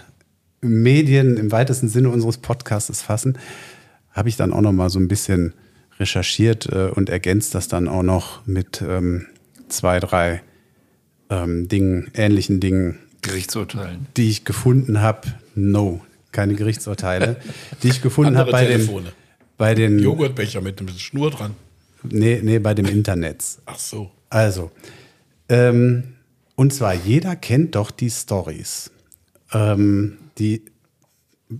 [0.61, 3.38] Medien im weitesten Sinne unseres Podcasts fassen,
[4.11, 5.53] habe ich dann auch noch mal so ein bisschen
[6.01, 9.27] recherchiert äh, und ergänzt das dann auch noch mit ähm,
[9.69, 10.42] zwei, drei
[11.31, 14.06] ähm, Dingen, ähnlichen Dingen, Gerichtsurteilen.
[14.16, 15.28] die ich gefunden habe.
[15.54, 16.00] No,
[16.32, 17.36] keine Gerichtsurteile.
[17.82, 18.88] die ich gefunden habe bei den,
[19.56, 21.54] bei den, Joghurtbecher mit einem Schnur dran.
[22.02, 23.44] nee, nee, bei dem Internet.
[23.66, 24.10] Ach so.
[24.28, 24.70] Also,
[25.48, 26.14] ähm,
[26.56, 28.90] und zwar jeder kennt doch die Stories,
[29.52, 30.62] ähm, die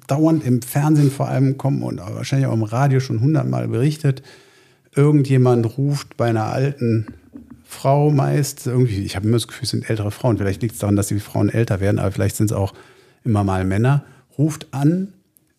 [0.07, 4.23] dauernd im Fernsehen vor allem kommen und wahrscheinlich auch im Radio schon hundertmal berichtet.
[4.95, 7.07] Irgendjemand ruft bei einer alten
[7.77, 10.81] Frau meist, irgendwie, ich habe immer das Gefühl, es sind ältere Frauen, vielleicht liegt es
[10.81, 12.73] daran, dass die Frauen älter werden, aber vielleicht sind es auch
[13.23, 14.05] immer mal Männer,
[14.39, 15.13] ruft an,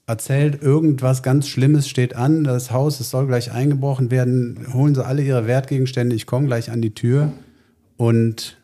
[0.07, 5.05] erzählt irgendwas ganz Schlimmes steht an, das Haus, es soll gleich eingebrochen werden, holen sie
[5.05, 7.33] alle ihre Wertgegenstände, ich komme gleich an die Tür
[7.97, 8.57] und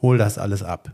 [0.00, 0.92] hol das alles ab.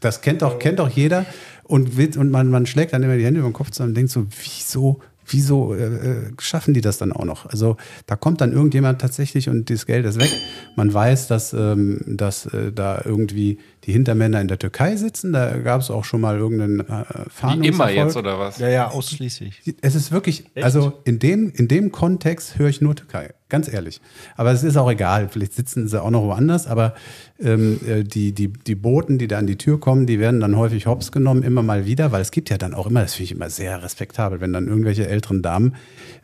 [0.00, 1.26] Das kennt doch, kennt doch jeder.
[1.64, 4.12] Und, und man, man schlägt dann immer die Hände über den Kopf zusammen und denkt
[4.12, 7.46] so, wieso, wieso äh, äh, schaffen die das dann auch noch?
[7.46, 10.30] Also da kommt dann irgendjemand tatsächlich und das Geld ist weg.
[10.76, 15.32] Man weiß, dass, ähm, dass äh, da irgendwie die Hintermänner in der Türkei sitzen.
[15.32, 17.64] Da gab es auch schon mal irgendeinen äh, Wie Fahndungserfolg.
[17.66, 18.58] immer jetzt, oder was?
[18.58, 19.74] Ja, ja, ausschließlich.
[19.82, 24.00] Es ist wirklich, also in dem, in dem Kontext höre ich nur Türkei, ganz ehrlich.
[24.36, 26.94] Aber es ist auch egal, vielleicht sitzen sie auch noch woanders, aber
[27.38, 30.56] ähm, äh, die, die, die Boten, die da an die Tür kommen, die werden dann
[30.56, 33.24] häufig hops genommen, immer mal wieder, weil es gibt ja dann auch immer, das finde
[33.24, 35.74] ich immer sehr respektabel, wenn dann irgendwelche älteren Damen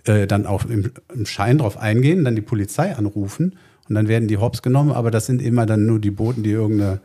[0.06, 3.56] äh, dann auch im, im Schein drauf eingehen, dann die Polizei anrufen
[3.88, 6.52] und dann werden die hops genommen, aber das sind immer dann nur die Boten, die
[6.52, 7.00] irgendeine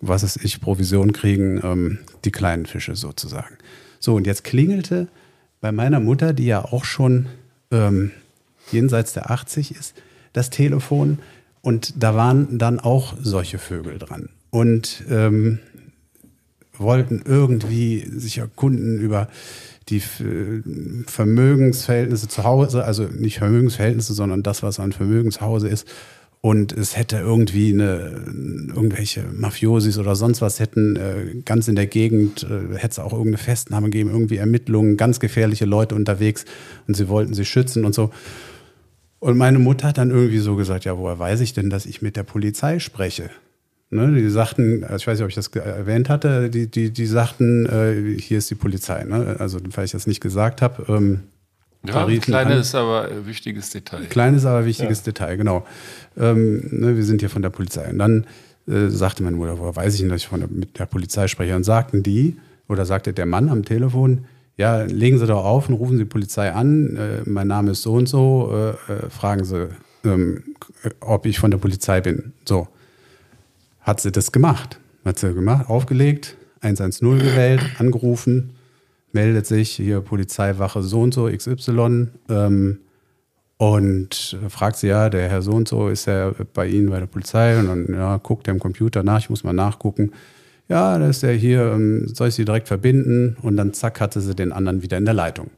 [0.00, 3.56] was ist ich, Provision kriegen, ähm, die kleinen Fische sozusagen.
[4.00, 5.08] So, und jetzt klingelte
[5.60, 7.26] bei meiner Mutter, die ja auch schon
[7.70, 8.12] ähm,
[8.70, 9.94] jenseits der 80 ist,
[10.32, 11.18] das Telefon
[11.62, 14.28] und da waren dann auch solche Vögel dran.
[14.50, 15.58] Und ähm,
[16.78, 19.28] wollten irgendwie sich erkunden über
[19.88, 20.62] die äh,
[21.06, 25.86] Vermögensverhältnisse zu Hause, also nicht Vermögensverhältnisse, sondern das, was an Vermögenshause ist.
[26.40, 28.22] Und es hätte irgendwie eine,
[28.68, 33.12] irgendwelche Mafiosis oder sonst was hätten äh, ganz in der Gegend, äh, hätte es auch
[33.12, 36.44] irgendeine Festnahme gegeben, irgendwie Ermittlungen, ganz gefährliche Leute unterwegs
[36.86, 38.10] und sie wollten sie schützen und so.
[39.18, 42.02] Und meine Mutter hat dann irgendwie so gesagt, ja, woher weiß ich denn, dass ich
[42.02, 43.30] mit der Polizei spreche?
[43.90, 47.64] Ne, die sagten, ich weiß nicht, ob ich das erwähnt hatte, die, die, die sagten,
[47.66, 49.02] äh, hier ist die Polizei.
[49.04, 49.36] Ne?
[49.38, 50.84] Also, weil ich das nicht gesagt habe.
[50.92, 51.20] Ähm,
[51.86, 52.46] Ja, Tarifen an.
[52.46, 54.04] kleines, aber äh, wichtiges Detail.
[54.06, 55.64] Kleines, aber wichtiges Detail, genau.
[56.18, 57.88] Ähm, ne, wir sind hier von der Polizei.
[57.90, 58.26] Und dann
[58.66, 61.28] äh, sagte meine Mutter, woher weiß ich nicht, dass ich von der, mit der Polizei
[61.28, 61.54] spreche.
[61.54, 62.36] Und sagten die,
[62.68, 64.26] oder sagte der Mann am Telefon,
[64.56, 66.96] ja, legen Sie doch auf und rufen Sie die Polizei an.
[66.96, 68.50] Äh, mein Name ist so und so.
[68.52, 69.68] Äh, äh, fragen Sie,
[70.04, 70.42] ähm,
[71.00, 72.32] ob ich von der Polizei bin.
[72.44, 72.66] So.
[73.80, 74.80] Hat sie das gemacht.
[75.04, 78.50] Hat sie gemacht, aufgelegt, 110 gewählt, angerufen,
[79.12, 82.08] meldet sich hier Polizeiwache so und so, XY.
[82.28, 82.78] Ähm,
[83.56, 87.06] und fragt sie, ja, der Herr so und so ist ja bei Ihnen bei der
[87.06, 90.12] Polizei und dann ja, guckt er im Computer nach, ich muss mal nachgucken.
[90.68, 93.36] Ja, da ist er hier, ähm, soll ich Sie direkt verbinden?
[93.42, 95.50] Und dann zack, hatte sie den anderen wieder in der Leitung.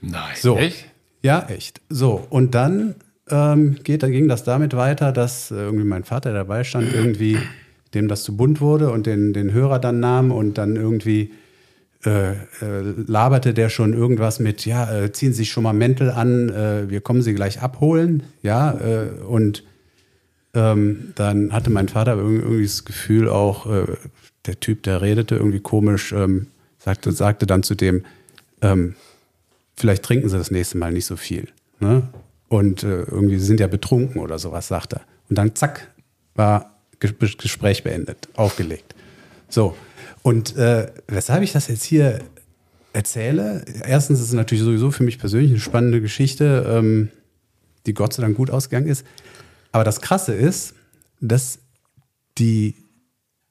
[0.00, 0.56] Nein, So.
[0.56, 0.86] echt?
[1.22, 1.80] Ja, echt.
[1.88, 2.96] So, und dann
[3.30, 7.38] ähm, geht, dann ging das damit weiter, dass äh, irgendwie mein Vater dabei stand, irgendwie
[7.94, 11.32] dem das zu bunt wurde und den, den Hörer dann nahm und dann irgendwie
[12.06, 12.36] äh, äh,
[13.06, 16.90] laberte der schon irgendwas mit, ja, äh, ziehen Sie sich schon mal Mäntel an, äh,
[16.90, 19.64] wir kommen Sie gleich abholen, ja, äh, und
[20.54, 23.66] ähm, dann hatte mein Vater irg- irgendwie das Gefühl auch,
[24.46, 26.48] der Typ, der redete irgendwie komisch, ähm,
[26.78, 28.04] sagte, sagte dann zu dem,
[28.60, 28.94] ähm,
[29.76, 31.48] vielleicht trinken Sie das nächste Mal nicht so viel.
[31.80, 32.02] Ne?
[32.48, 35.00] Und irgendwie Sie sind ja betrunken oder sowas, sagt er.
[35.28, 35.88] Und dann zack,
[36.36, 38.94] war Ges- Gespräch beendet, aufgelegt.
[39.48, 39.74] So,
[40.24, 42.18] und äh, weshalb ich das jetzt hier
[42.94, 47.10] erzähle, erstens ist es natürlich sowieso für mich persönlich eine spannende Geschichte, ähm,
[47.84, 49.04] die Gott sei Dank gut ausgegangen ist.
[49.70, 50.74] Aber das Krasse ist,
[51.20, 51.58] dass
[52.38, 52.74] die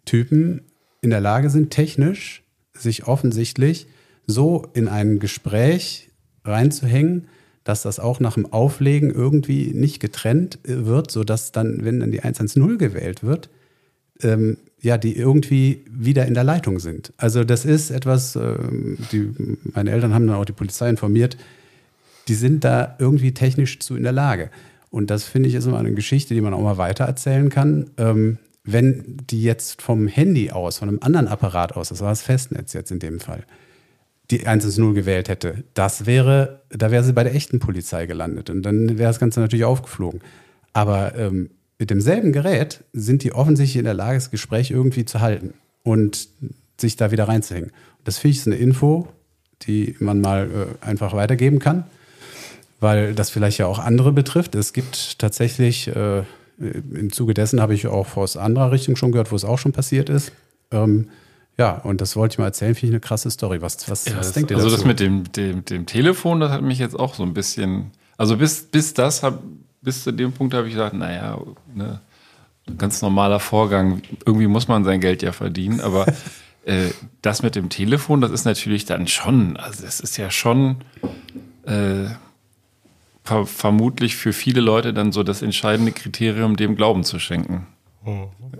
[0.05, 0.63] Typen
[1.01, 2.41] in der Lage sind, technisch
[2.73, 3.85] sich offensichtlich
[4.25, 6.09] so in ein Gespräch
[6.43, 7.27] reinzuhängen,
[7.63, 12.23] dass das auch nach dem Auflegen irgendwie nicht getrennt wird, sodass dann, wenn dann die
[12.23, 13.51] 110 gewählt wird,
[14.23, 17.13] ähm, ja, die irgendwie wieder in der Leitung sind.
[17.17, 19.33] Also das ist etwas, ähm, die,
[19.73, 21.37] meine Eltern haben dann auch die Polizei informiert,
[22.27, 24.49] die sind da irgendwie technisch zu in der Lage.
[24.89, 27.91] Und das finde ich ist immer eine Geschichte, die man auch mal weitererzählen kann.
[27.97, 32.21] Ähm, wenn die jetzt vom Handy aus, von einem anderen Apparat aus, das war das
[32.21, 33.45] Festnetz jetzt in dem Fall,
[34.31, 38.63] die 110 gewählt hätte, das wäre, da wäre sie bei der echten Polizei gelandet und
[38.63, 40.21] dann wäre das Ganze natürlich aufgeflogen.
[40.73, 41.49] Aber ähm,
[41.79, 45.53] mit demselben Gerät sind die offensichtlich in der Lage, das Gespräch irgendwie zu halten
[45.83, 46.27] und
[46.79, 47.71] sich da wieder reinzuhängen.
[48.03, 49.07] Das finde ich ist eine Info,
[49.63, 50.49] die man mal
[50.81, 51.85] äh, einfach weitergeben kann,
[52.79, 54.55] weil das vielleicht ja auch andere betrifft.
[54.55, 56.23] Es gibt tatsächlich, äh,
[56.59, 59.71] im Zuge dessen habe ich auch aus anderer Richtung schon gehört, wo es auch schon
[59.71, 60.31] passiert ist.
[60.71, 61.07] Ähm,
[61.57, 63.61] ja, und das wollte ich mal erzählen, finde ich eine krasse Story.
[63.61, 64.77] Was, was, Ja, was denkt ihr also dazu?
[64.77, 67.91] das mit dem, dem, dem Telefon, das hat mich jetzt auch so ein bisschen.
[68.17, 69.41] Also bis, bis das hab,
[69.83, 71.39] bis zu dem Punkt habe ich gedacht, naja,
[71.73, 71.99] ne,
[72.77, 74.01] ganz normaler Vorgang.
[74.25, 76.07] Irgendwie muss man sein Geld ja verdienen, aber
[76.65, 76.89] äh,
[77.21, 80.77] das mit dem Telefon, das ist natürlich dann schon, also es ist ja schon
[81.65, 82.05] äh,
[83.23, 87.67] ver vermutlich für viele Leute dann so das entscheidende Kriterium, dem Glauben zu schenken.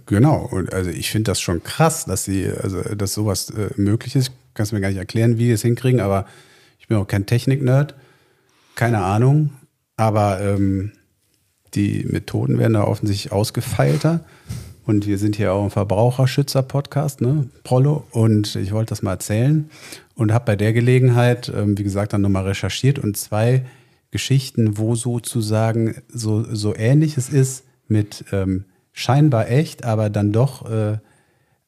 [0.05, 4.15] Genau, und also ich finde das schon krass, dass sie, also dass sowas äh, möglich
[4.15, 4.30] ist.
[4.30, 6.26] Ich kann es mir gar nicht erklären, wie die es hinkriegen, aber
[6.80, 7.95] ich bin auch kein Technik-Nerd,
[8.76, 9.51] keine Ahnung.
[9.97, 10.93] Aber ähm,
[11.76, 14.24] die Methoden werden da offensichtlich ausgefeilter.
[14.86, 18.05] Und wir sind hier auch ein Verbraucherschützer-Podcast, ne, Prollo.
[18.11, 19.69] Und ich wollte das mal erzählen
[20.15, 23.65] und habe bei der Gelegenheit, ähm, wie gesagt, dann nochmal recherchiert und zwei
[24.11, 30.97] Geschichten, wo sozusagen so, so ähnliches ist mit ähm, scheinbar echt, aber dann doch, äh,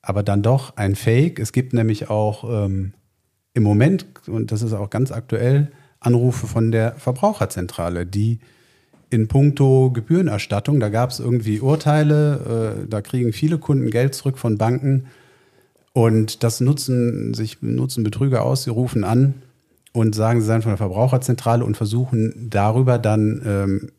[0.01, 1.39] aber dann doch ein Fake.
[1.39, 2.93] Es gibt nämlich auch ähm,
[3.53, 8.39] im Moment, und das ist auch ganz aktuell, Anrufe von der Verbraucherzentrale, die
[9.15, 14.37] in puncto Gebührenerstattung, da gab es irgendwie Urteile, äh, da kriegen viele Kunden Geld zurück
[14.37, 15.05] von Banken
[15.93, 19.35] und das nutzen sich nutzen Betrüger aus, sie rufen an
[19.93, 23.91] und sagen, sie seien von der Verbraucherzentrale und versuchen darüber dann ähm,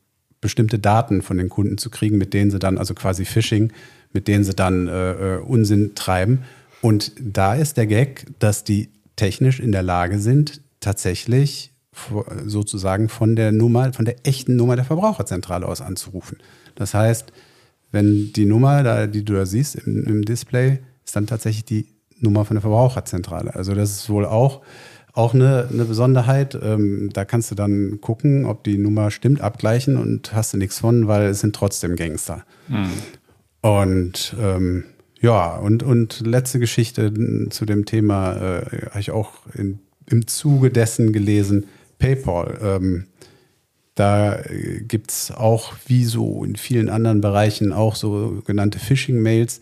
[0.43, 3.73] bestimmte Daten von den Kunden zu kriegen, mit denen sie dann, also quasi Phishing,
[4.12, 6.41] mit denen sie dann äh, äh, Unsinn treiben.
[6.83, 11.73] Und da ist der Gag, dass die technisch in der Lage sind, tatsächlich
[12.44, 16.38] sozusagen von der Nummer, von der echten Nummer der Verbraucherzentrale aus anzurufen.
[16.74, 17.32] Das heißt,
[17.92, 21.86] wenn die Nummer, da, die du da siehst im, im Display, ist dann tatsächlich die
[22.20, 23.55] Nummer von der Verbraucherzentrale.
[23.55, 24.62] Also das ist wohl auch,
[25.12, 26.59] auch eine, eine Besonderheit.
[26.61, 30.78] Ähm, da kannst du dann gucken, ob die Nummer stimmt, abgleichen und hast du nichts
[30.78, 32.44] von, weil es sind trotzdem Gangster.
[33.62, 34.84] Und ähm,
[35.20, 37.12] ja, und, und letzte Geschichte
[37.51, 41.66] zu dem Thema äh, habe ich auch in, im Zuge dessen gelesen,
[41.99, 42.59] PayPal.
[42.62, 43.07] Ähm,
[43.94, 44.40] da
[44.80, 49.61] gibt es auch, wie so in vielen anderen Bereichen, auch sogenannte Phishing-Mails.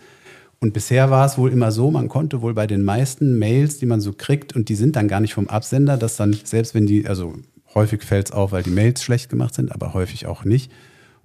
[0.61, 3.87] Und bisher war es wohl immer so, man konnte wohl bei den meisten Mails, die
[3.87, 6.87] man so kriegt, und die sind dann gar nicht vom Absender, dass dann, selbst wenn
[6.87, 7.35] die, also
[7.75, 10.71] Häufig fällt es auf, weil die Mails schlecht gemacht sind, aber häufig auch nicht.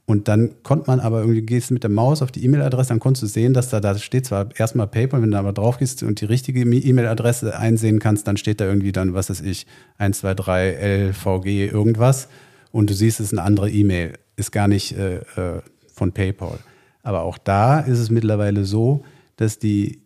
[0.10, 3.22] Und dann konnte man aber irgendwie, gehst mit der Maus auf die E-Mail-Adresse, dann konntest
[3.22, 6.20] du sehen, dass da, da steht zwar erstmal PayPal, wenn du aber drauf gehst und
[6.20, 9.68] die richtige E-Mail-Adresse einsehen kannst, dann steht da irgendwie dann, was weiß ich,
[10.00, 12.28] 123 LVG irgendwas
[12.72, 15.62] und du siehst, es ist eine andere E-Mail, ist gar nicht äh, äh,
[15.94, 16.58] von PayPal.
[17.04, 19.04] Aber auch da ist es mittlerweile so,
[19.36, 20.02] dass die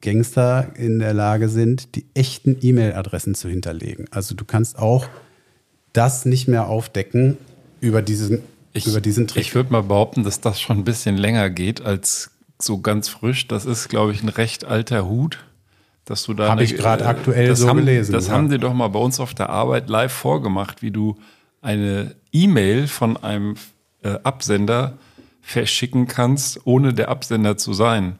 [0.00, 4.06] Gangster in der Lage sind, die echten E-Mail-Adressen zu hinterlegen.
[4.12, 5.08] Also du kannst auch
[5.92, 7.36] das nicht mehr aufdecken
[7.82, 8.40] über diesen,
[8.72, 9.42] Ich, über diesen Trick.
[9.42, 13.48] ich würde mal behaupten, dass das schon ein bisschen länger geht als so ganz frisch.
[13.48, 15.38] Das ist, glaube ich, ein recht alter Hut.
[16.04, 18.32] Dass du da Hab eine- ich grad äh, aktuell das so haben, gelesen, Das ja.
[18.34, 21.16] haben die doch mal bei uns auf der Arbeit live vorgemacht, wie du
[21.60, 23.54] eine E-Mail von einem
[24.02, 24.98] äh, Absender
[25.42, 28.16] verschicken kannst, ohne der Absender zu sein.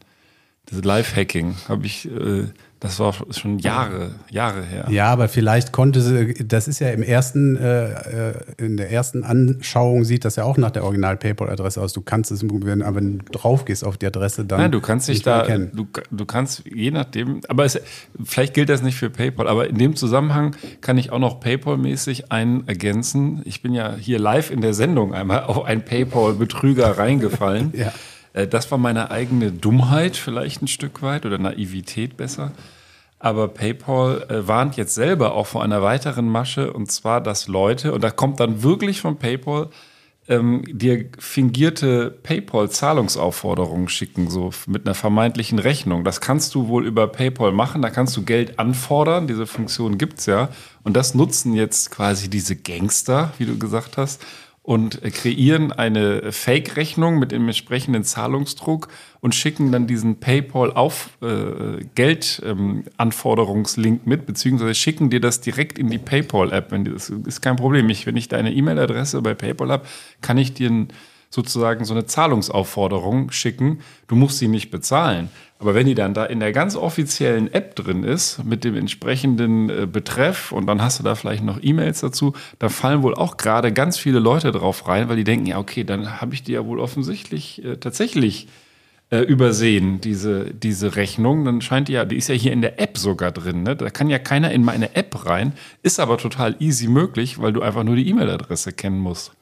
[0.67, 2.45] Das Live-Hacking habe ich, äh,
[2.83, 4.87] das war schon Jahre, Jahre her.
[4.91, 9.22] Ja, aber vielleicht konnte sie, das ist ja im ersten, äh, äh, in der ersten
[9.22, 11.93] Anschauung sieht das ja auch nach der Original-PayPal-Adresse aus.
[11.93, 14.61] Du kannst es, wenn, aber wenn du drauf gehst auf die Adresse, dann.
[14.61, 17.80] Nein, du kannst dich da, du, du kannst je nachdem, aber es,
[18.24, 22.33] vielleicht gilt das nicht für PayPal, aber in dem Zusammenhang kann ich auch noch PayPal-mäßig
[22.33, 23.43] einen ergänzen.
[23.45, 27.72] Ich bin ja hier live in der Sendung einmal auf einen PayPal-Betrüger reingefallen.
[27.83, 27.93] Ja.
[28.33, 32.53] Äh, Das war meine eigene Dummheit vielleicht ein Stück weit oder Naivität besser.
[33.18, 37.93] Aber PayPal äh, warnt jetzt selber auch vor einer weiteren Masche und zwar, dass Leute,
[37.93, 39.68] und da kommt dann wirklich von PayPal,
[40.28, 46.05] ähm, dir fingierte PayPal-Zahlungsaufforderungen schicken, so mit einer vermeintlichen Rechnung.
[46.05, 50.26] Das kannst du wohl über PayPal machen, da kannst du Geld anfordern, diese Funktion gibt's
[50.26, 50.49] ja.
[50.85, 54.24] Und das nutzen jetzt quasi diese Gangster, wie du gesagt hast,
[54.63, 58.87] und kreieren eine Fake-Rechnung mit dem entsprechenden Zahlungsdruck
[59.21, 65.99] und schicken dann diesen PayPal-Auf äh, Geld-Anforderungslink mit, beziehungsweise schicken dir das direkt in die
[65.99, 66.73] PayPal-App.
[66.85, 67.91] Das ist kein Problem.
[67.91, 69.85] Ich, wenn ich deine E-Mail-Adresse bei PayPal habe,
[70.21, 70.93] kann ich dir ein,
[71.33, 73.80] sozusagen so eine Zahlungsaufforderung schicken.
[74.07, 75.30] Du musst sie nicht bezahlen.
[75.59, 79.70] Aber wenn die dann da in der ganz offiziellen App drin ist, mit dem entsprechenden
[79.70, 83.39] äh, Betreff und dann hast du da vielleicht noch E-Mails dazu, da fallen wohl auch
[83.39, 86.53] gerade ganz viele Leute drauf rein, weil die denken, ja, okay, dann habe ich die
[86.53, 88.49] ja wohl offensichtlich äh, tatsächlich
[89.09, 91.47] äh, übersehen, diese, diese Rechnung.
[91.47, 93.62] Dann scheint die ja, die ist ja hier in der App sogar drin.
[93.62, 93.74] Ne?
[93.74, 95.55] Da kann ja keiner in meine App rein.
[95.83, 99.33] Ist aber total easy möglich, weil du einfach nur die E-Mail-Adresse kennen musst.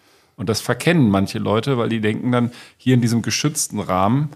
[0.41, 4.31] Und das verkennen manche Leute, weil die denken dann, hier in diesem geschützten Rahmen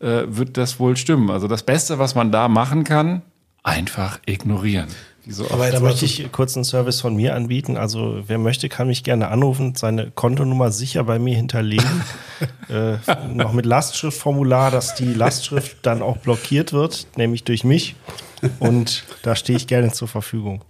[0.00, 1.30] äh, wird das wohl stimmen.
[1.30, 3.22] Also das Beste, was man da machen kann,
[3.62, 4.88] einfach ignorieren.
[5.26, 5.50] So.
[5.50, 7.78] Aber jetzt Da möchte ich kurz einen Service von mir anbieten.
[7.78, 12.02] Also wer möchte, kann mich gerne anrufen, seine Kontonummer sicher bei mir hinterlegen.
[12.68, 12.98] äh,
[13.32, 17.96] noch mit Lastschriftformular, dass die Lastschrift dann auch blockiert wird, nämlich durch mich.
[18.58, 20.60] Und da stehe ich gerne zur Verfügung.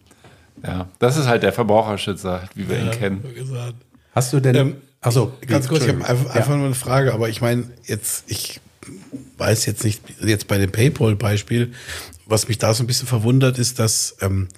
[0.65, 3.25] Ja, das ist halt der Verbraucherschützer, wie wir ihn kennen.
[3.35, 3.75] gesagt.
[4.21, 4.55] Hast du denn.
[4.55, 8.25] Ähm, Achso, Ganz kurz, ich habe einfach, einfach nur eine Frage, aber ich meine, jetzt,
[8.27, 8.61] ich
[9.39, 11.73] weiß jetzt nicht, jetzt bei dem PayPal-Beispiel,
[12.27, 14.49] was mich da so ein bisschen verwundert, ist, dass ähm,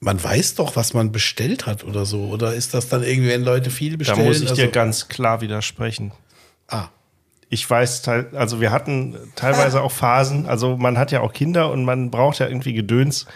[0.00, 2.26] man weiß doch, was man bestellt hat oder so.
[2.26, 4.26] Oder ist das dann irgendwie, wenn Leute viel Da bestellen?
[4.26, 6.12] muss ich dir also, ganz klar widersprechen.
[6.68, 6.88] ah,
[7.52, 11.84] Ich weiß, also wir hatten teilweise auch Phasen, also man hat ja auch Kinder und
[11.84, 13.26] man braucht ja irgendwie Gedöns.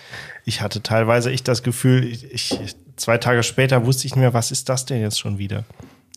[0.44, 4.32] Ich hatte teilweise echt das Gefühl, ich, ich, zwei Tage später wusste ich nicht mehr,
[4.32, 5.64] was ist das denn jetzt schon wieder?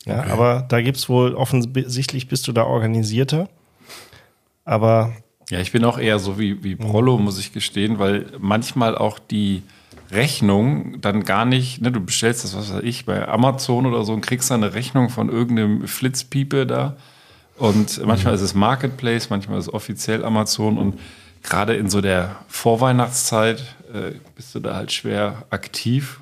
[0.05, 0.29] Ja, Okay.
[0.29, 3.49] aber da gibt's wohl offensichtlich bist du da organisierter.
[4.63, 5.13] Aber
[5.49, 9.17] Ja, ich bin auch eher so wie, wie Prollo, muss ich gestehen, weil manchmal auch
[9.17, 9.63] die
[10.11, 14.13] Rechnung dann gar nicht, ne, du bestellst das, was weiß ich, bei Amazon oder so
[14.13, 16.95] und kriegst dann eine Rechnung von irgendeinem Flitzpiepe da.
[17.57, 20.99] Und manchmal ist es Marketplace, manchmal ist es offiziell Amazon und
[21.43, 23.59] gerade in so der Vorweihnachtszeit
[23.93, 26.19] äh, bist du da halt schwer aktiv.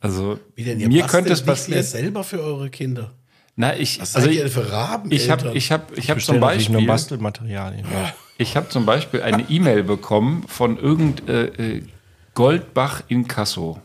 [0.00, 1.82] Also wie denn, ihr mir könnte es passieren.
[1.82, 3.12] selber für eure Kinder?
[3.54, 5.12] Na, ich, Was also seid ihr für Raben?
[5.12, 7.86] ich habe ich hab, ich hab zum natürlich nur Beispiel Bastelmaterialien.
[8.38, 11.82] ich habe zum Beispiel eine E-Mail bekommen von irgend äh, äh,
[12.34, 13.80] Goldbach Inkasso.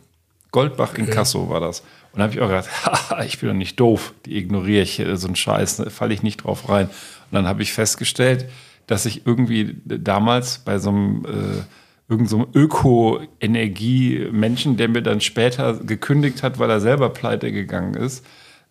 [0.52, 1.84] Goldbach Inkasso war das.
[2.18, 5.00] Und da habe ich auch gedacht, haha, ich bin doch nicht doof, die ignoriere ich,
[5.00, 6.88] äh, so einen Scheiß, ne, falle ich nicht drauf rein.
[6.88, 8.50] Und dann habe ich festgestellt,
[8.88, 11.62] dass ich irgendwie damals bei so einem äh,
[12.10, 18.26] irgend so Öko-Energie-Menschen, der mir dann später gekündigt hat, weil er selber pleite gegangen ist,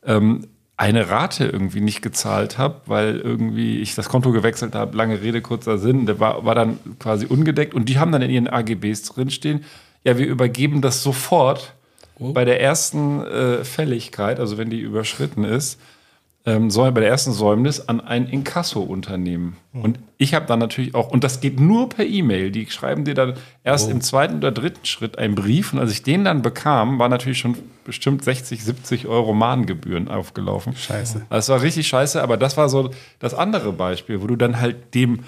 [0.05, 5.23] ähm, eine Rate irgendwie nicht gezahlt habe, weil irgendwie ich das Konto gewechselt habe, lange
[5.23, 8.49] Rede, kurzer Sinn, der war, war dann quasi ungedeckt und die haben dann in ihren
[8.49, 9.63] AGBs drinstehen,
[10.03, 11.76] ja, wir übergeben das sofort
[12.19, 15.79] bei der ersten äh, Fälligkeit, also wenn die überschritten ist.
[16.49, 19.57] ähm, Säu- bei der ersten Säumnis an ein Inkasso-Unternehmen.
[19.73, 23.15] Und ich habe dann natürlich auch, und das geht nur per E-Mail, die schreiben dir
[23.15, 25.73] dann erst im zweiten oder dritten Schritt einen Brief.
[25.73, 30.77] Und als ich den dann bekam, war natürlich schon bestimmt 60, 70 Euro Mahngebühren aufgelaufen.
[30.77, 31.27] Scheiße.
[31.31, 34.95] Das war richtig scheiße, aber das war so das andere Beispiel, wo du dann halt
[34.95, 35.25] dem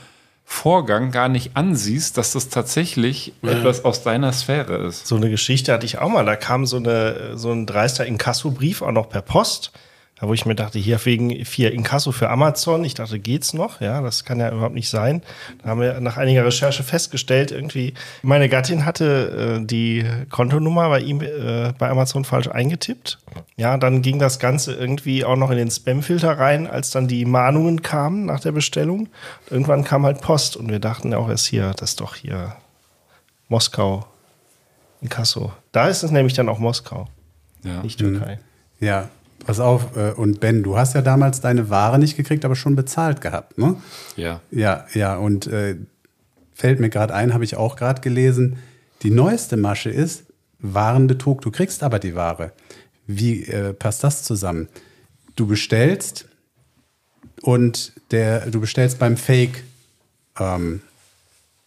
[0.51, 5.07] Vorgang gar nicht ansiehst, dass das tatsächlich etwas aus deiner Sphäre ist.
[5.07, 6.25] So eine Geschichte hatte ich auch mal.
[6.25, 9.73] Da kam so, eine, so ein dreister Inkasso-Brief auch noch per Post.
[10.21, 12.85] Da wo ich mir dachte, hier wegen vier Inkasso für Amazon.
[12.85, 13.81] Ich dachte, geht's noch?
[13.81, 15.23] Ja, das kann ja überhaupt nicht sein.
[15.63, 21.01] Da haben wir nach einiger Recherche festgestellt, irgendwie, meine Gattin hatte äh, die Kontonummer bei
[21.01, 23.19] ihm äh, bei Amazon falsch eingetippt.
[23.57, 27.25] Ja, dann ging das Ganze irgendwie auch noch in den Spamfilter rein, als dann die
[27.25, 29.09] Mahnungen kamen nach der Bestellung.
[29.51, 32.57] Irgendwann kam halt Post und wir dachten ja auch erst hier, das ist doch hier
[33.49, 34.05] Moskau.
[35.01, 35.53] Inkasso.
[35.71, 37.07] Da ist es nämlich dann auch Moskau,
[37.63, 37.83] Ja.
[37.85, 38.41] nicht Türkei.
[38.81, 39.09] Ja,
[39.49, 39.97] pass auf.
[39.97, 43.57] äh, Und Ben, du hast ja damals deine Ware nicht gekriegt, aber schon bezahlt gehabt,
[43.57, 43.77] ne?
[44.15, 44.43] ja.
[44.51, 45.77] Ja, ja, und äh,
[46.53, 48.59] fällt mir gerade ein, habe ich auch gerade gelesen,
[49.03, 50.25] die neueste Masche ist
[50.59, 51.41] Warenbetrug.
[51.41, 52.53] Du kriegst aber die Ware.
[53.07, 54.69] Wie äh, passt das zusammen?
[55.35, 56.27] Du bestellst
[57.41, 59.65] und der, du bestellst beim Fake,
[60.39, 60.83] ähm,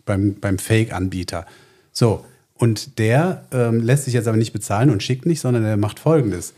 [0.05, 1.47] beim, beim Fake-Anbieter.
[1.91, 5.77] So, und der ähm, lässt sich jetzt aber nicht bezahlen und schickt nicht, sondern der
[5.77, 6.53] macht folgendes.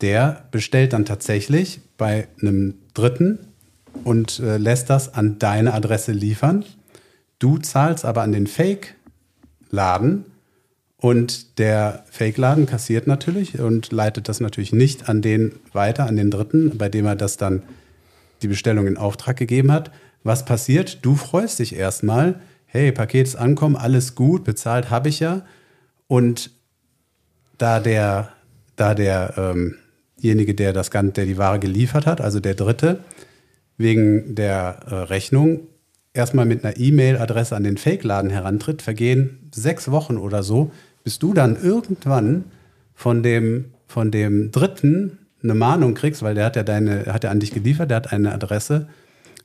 [0.00, 3.38] Der bestellt dann tatsächlich bei einem Dritten
[4.04, 6.64] und äh, lässt das an deine Adresse liefern.
[7.38, 10.24] Du zahlst aber an den Fake-Laden
[10.96, 16.30] und der Fake-Laden kassiert natürlich und leitet das natürlich nicht an den weiter, an den
[16.30, 17.62] Dritten, bei dem er das dann
[18.42, 19.92] die Bestellung in Auftrag gegeben hat.
[20.24, 21.04] Was passiert?
[21.04, 25.42] Du freust dich erstmal, hey, Paket ist ankommen, alles gut, bezahlt habe ich ja.
[26.08, 26.50] Und
[27.58, 28.32] da der,
[28.76, 29.76] da der, ähm,
[30.22, 33.00] derjenige, der das Ganze, der die Ware geliefert hat, also der Dritte,
[33.76, 35.60] wegen der äh, Rechnung
[36.12, 40.72] erstmal mit einer E-Mail-Adresse an den Fake-Laden herantritt, vergehen sechs Wochen oder so,
[41.04, 42.44] bis du dann irgendwann
[42.94, 47.30] von dem, von dem Dritten eine Mahnung kriegst, weil der hat ja deine, hat ja
[47.30, 48.88] an dich geliefert, der hat eine Adresse,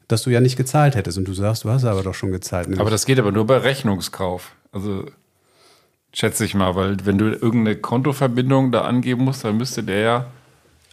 [0.08, 1.18] dass du ja nicht gezahlt hättest.
[1.18, 2.68] Und du sagst, du hast aber doch schon gezahlt.
[2.80, 4.56] Aber das geht aber nur bei Rechnungskauf.
[4.72, 5.06] Also
[6.12, 10.26] schätze ich mal, weil wenn du irgendeine Kontoverbindung da angeben musst, dann müsste der ja.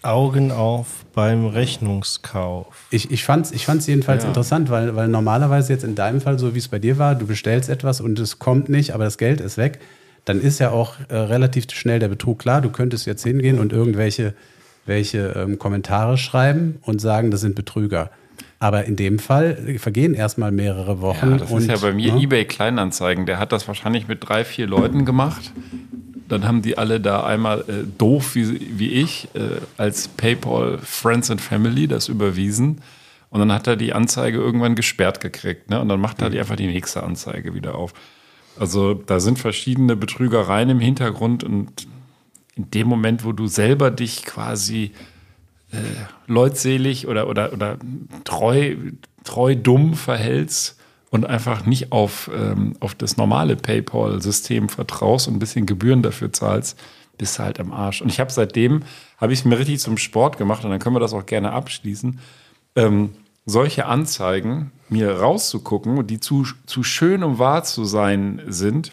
[0.03, 2.67] Augen auf beim Rechnungskauf.
[2.91, 4.29] Ich, ich fand es ich fand's jedenfalls Ja.
[4.29, 7.27] interessant, weil, weil normalerweise jetzt in deinem Fall, so wie es bei dir war, du
[7.27, 9.81] bestellst etwas und es kommt nicht, aber das Geld ist weg,
[10.25, 12.61] dann ist ja auch äh, relativ schnell der Betrug klar.
[12.61, 14.35] Du könntest jetzt hingehen und irgendwelche
[14.87, 18.11] welche, ähm, Kommentare schreiben und sagen, das sind Betrüger.
[18.63, 21.31] Aber in dem Fall vergehen erstmal mehrere Wochen.
[21.31, 22.23] Ja, das und, ist ja bei mir ne?
[22.23, 23.25] eBay Kleinanzeigen.
[23.25, 25.53] Der hat das wahrscheinlich mit drei, vier Leuten gemacht.
[26.29, 31.31] Dann haben die alle da einmal äh, doof wie, wie ich äh, als PayPal Friends
[31.31, 32.83] and Family das überwiesen.
[33.31, 35.71] Und dann hat er die Anzeige irgendwann gesperrt gekriegt.
[35.71, 35.81] Ne?
[35.81, 37.95] Und dann macht er die einfach die nächste Anzeige wieder auf.
[38.59, 41.89] Also da sind verschiedene Betrügereien im Hintergrund und
[42.57, 44.93] in dem Moment, wo du selber dich quasi
[45.73, 45.77] äh,
[46.27, 47.79] leutselig oder, oder, oder
[48.25, 48.77] treu,
[49.25, 50.79] treu dumm verhältst
[51.11, 56.33] und einfach nicht auf, ähm, auf das normale PayPal-System vertraust und ein bisschen Gebühren dafür
[56.33, 56.79] zahlst,
[57.19, 58.01] bist du halt am Arsch.
[58.01, 58.83] Und ich habe seitdem,
[59.19, 61.53] habe ich es mir richtig zum Sport gemacht und dann können wir das auch gerne
[61.53, 62.19] abschließen,
[62.77, 63.11] ähm,
[63.47, 68.93] solche Anzeigen mir rauszugucken, die zu, zu schön, um wahr zu sein sind,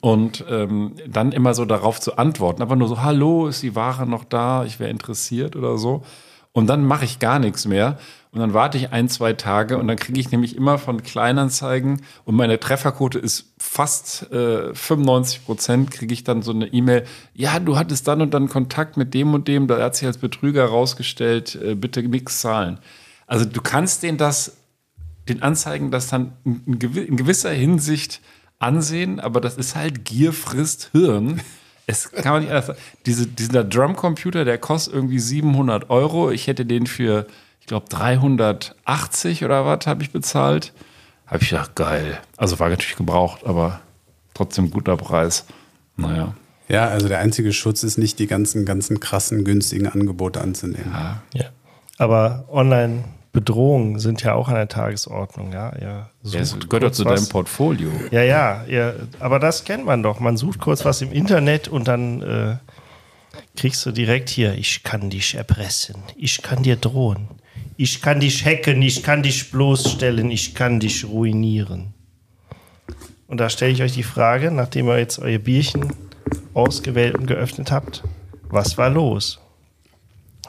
[0.00, 2.62] und ähm, dann immer so darauf zu antworten.
[2.62, 4.64] Aber nur so, hallo, ist die Ware noch da?
[4.64, 6.02] Ich wäre interessiert oder so.
[6.52, 7.98] Und dann mache ich gar nichts mehr.
[8.30, 12.02] Und dann warte ich ein, zwei Tage und dann kriege ich nämlich immer von Kleinanzeigen
[12.26, 17.58] und meine Trefferquote ist fast äh, 95 Prozent, kriege ich dann so eine E-Mail, ja,
[17.58, 20.66] du hattest dann und dann Kontakt mit dem und dem, da hat sich als Betrüger
[20.66, 22.78] rausgestellt, äh, bitte nichts zahlen.
[23.26, 24.58] Also du kannst denen das,
[25.26, 26.78] den Anzeigen das dann in
[27.16, 28.20] gewisser Hinsicht
[28.58, 31.40] ansehen, aber das ist halt Gier frisst Hirn.
[31.86, 32.78] Es kann man nicht anders sagen.
[33.06, 36.30] Diese, dieser Drumcomputer, der kostet irgendwie 700 Euro.
[36.30, 37.26] Ich hätte den für,
[37.60, 40.72] ich glaube, 380 oder was habe ich bezahlt.
[41.26, 42.18] Habe ich gedacht, geil.
[42.36, 43.80] Also war natürlich gebraucht, aber
[44.34, 45.46] trotzdem guter Preis.
[45.96, 46.34] Naja.
[46.68, 50.92] Ja, also der einzige Schutz ist nicht die ganzen, ganzen krassen, günstigen Angebote anzunehmen.
[51.32, 51.46] Ja.
[51.96, 52.44] Aber
[53.38, 55.72] Online-Bedrohungen sind ja auch an der Tagesordnung, ja.
[55.80, 57.90] Ja, das sucht gehört doch zu was- deinem Portfolio.
[58.10, 60.20] Ja, ja, ja, aber das kennt man doch.
[60.20, 62.56] Man sucht kurz was im Internet und dann äh,
[63.56, 67.28] kriegst du direkt hier, ich kann dich erpressen, ich kann dir drohen,
[67.76, 71.94] ich kann dich hacken, ich kann dich bloßstellen, ich kann dich ruinieren.
[73.26, 75.92] Und da stelle ich euch die Frage, nachdem ihr jetzt euer Bierchen
[76.54, 78.02] ausgewählt und geöffnet habt,
[78.48, 79.38] was war los?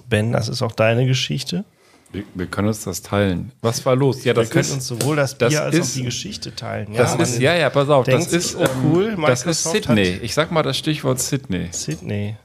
[0.08, 1.66] Ben, das ist auch deine Geschichte.
[2.12, 3.51] Wir, wir können uns das teilen.
[3.62, 4.20] Was war los?
[4.24, 6.55] Ja, Wir das können ist, uns sowohl das das Bier als ist- auch die Geschichte
[6.55, 6.93] teilen.
[6.95, 9.86] das man ist, ja, ja, pass auf, das ist, oh cool, ähm, das ist Microsoft
[9.86, 10.20] Sydney.
[10.24, 11.68] Ich sag mal das Stichwort Sydney.
[11.72, 12.36] Sydney.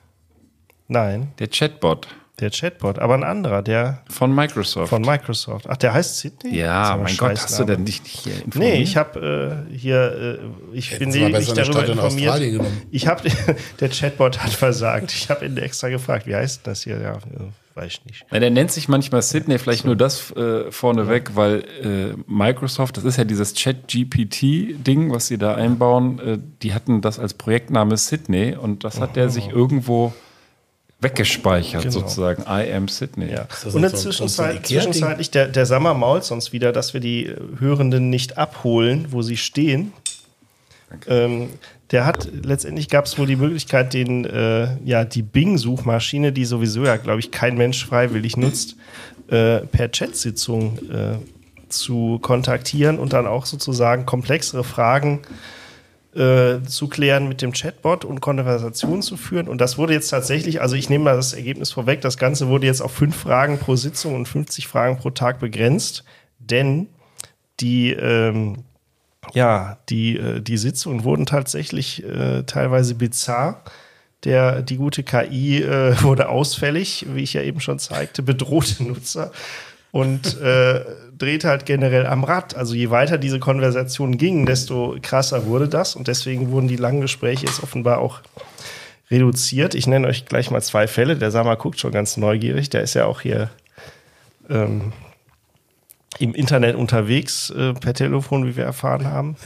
[0.89, 2.07] Nein, Der Chatbot
[2.41, 4.89] der Chatbot, aber ein anderer, der von Microsoft.
[4.89, 5.67] von Microsoft.
[5.69, 6.57] Ach, der heißt Sydney?
[6.57, 8.75] Ja, mein Gott, hast du denn nicht hier informiert?
[8.75, 10.41] Nee, ich habe äh, hier,
[10.73, 12.41] äh, ich Hätten bin Sie eine darüber Stadt in informiert.
[12.41, 12.83] Genommen.
[12.91, 13.29] Ich habe,
[13.81, 15.13] der Chatbot hat versagt.
[15.13, 17.01] Ich habe ihn extra gefragt, wie heißt das hier?
[17.01, 17.19] Ja,
[17.77, 18.27] weiß ich nicht.
[18.33, 23.05] Ja, der nennt sich manchmal Sydney, vielleicht nur das äh, vorneweg, weil äh, Microsoft, das
[23.05, 28.57] ist ja dieses Chat-GPT-Ding, was sie da einbauen, äh, die hatten das als Projektname Sydney
[28.57, 30.13] und das hat der sich irgendwo
[31.01, 31.93] weggespeichert, Genau.
[31.93, 32.43] sozusagen.
[32.49, 33.31] I am Sydney.
[33.33, 33.43] Ja.
[33.43, 34.93] Und in so der ein- so ein Zwischenzeit, Ikea-Ding?
[34.93, 39.23] zwischenzeitlich, der, der Sammer mault sonst wieder, dass wir die äh, Hörenden nicht abholen, wo
[39.23, 39.93] sie stehen.
[41.09, 41.49] Ähm,
[41.91, 46.85] der hat, letztendlich gab es wohl die Möglichkeit, den, äh, ja, die Bing-Suchmaschine, die sowieso
[46.85, 48.77] ja, glaube ich, kein Mensch freiwillig nutzt,
[49.29, 51.17] äh, per Chatsitzung äh,
[51.69, 55.27] zu kontaktieren und dann auch sozusagen komplexere Fragen äh,
[56.15, 59.49] zu klären mit dem Chatbot und Konversationen zu führen.
[59.49, 62.67] Und das wurde jetzt tatsächlich, also ich nehme mal das Ergebnis vorweg, das Ganze wurde
[62.67, 66.05] jetzt auf fünf Fragen pro Sitzung und 50 Fragen pro Tag begrenzt,
[66.39, 66.89] denn
[67.61, 68.65] die, ähm,
[69.33, 73.63] ja, die, äh, die Sitzungen wurden tatsächlich äh, teilweise bizarr.
[74.25, 79.33] Der, die gute KI äh, wurde ausfällig, wie ich ja eben schon zeigte, bedrohte Nutzer
[79.95, 80.81] und äh,
[81.17, 82.57] dreht halt generell am Rad.
[82.57, 87.01] Also je weiter diese Konversationen gingen, desto krasser wurde das und deswegen wurden die langen
[87.01, 88.19] Gespräche jetzt offenbar auch
[89.09, 89.77] reduziert.
[89.77, 91.15] Ich nenne euch gleich mal zwei Fälle.
[91.15, 92.71] Der Sama guckt schon ganz neugierig.
[92.71, 93.51] Der ist ja auch hier
[94.51, 94.93] ähm,
[96.19, 99.37] im Internet unterwegs äh, per Telefon, wie wir erfahren haben.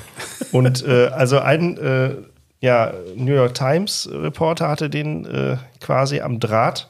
[0.51, 2.15] Und äh, also ein äh,
[2.61, 6.89] ja, New York Times Reporter hatte den äh, quasi am Draht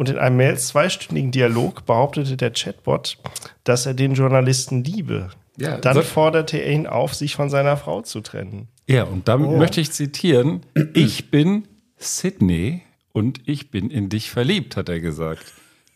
[0.00, 3.18] und in einem mehr als zweistündigen Dialog behauptete der Chatbot,
[3.64, 5.28] dass er den Journalisten liebe.
[5.58, 8.68] Ja, Dann so- forderte er ihn auf, sich von seiner Frau zu trennen.
[8.86, 9.58] Ja, und dann Oh.
[9.58, 10.62] möchte ich zitieren:
[10.94, 12.80] Ich bin Sydney
[13.12, 15.44] und ich bin in dich verliebt, hat er gesagt.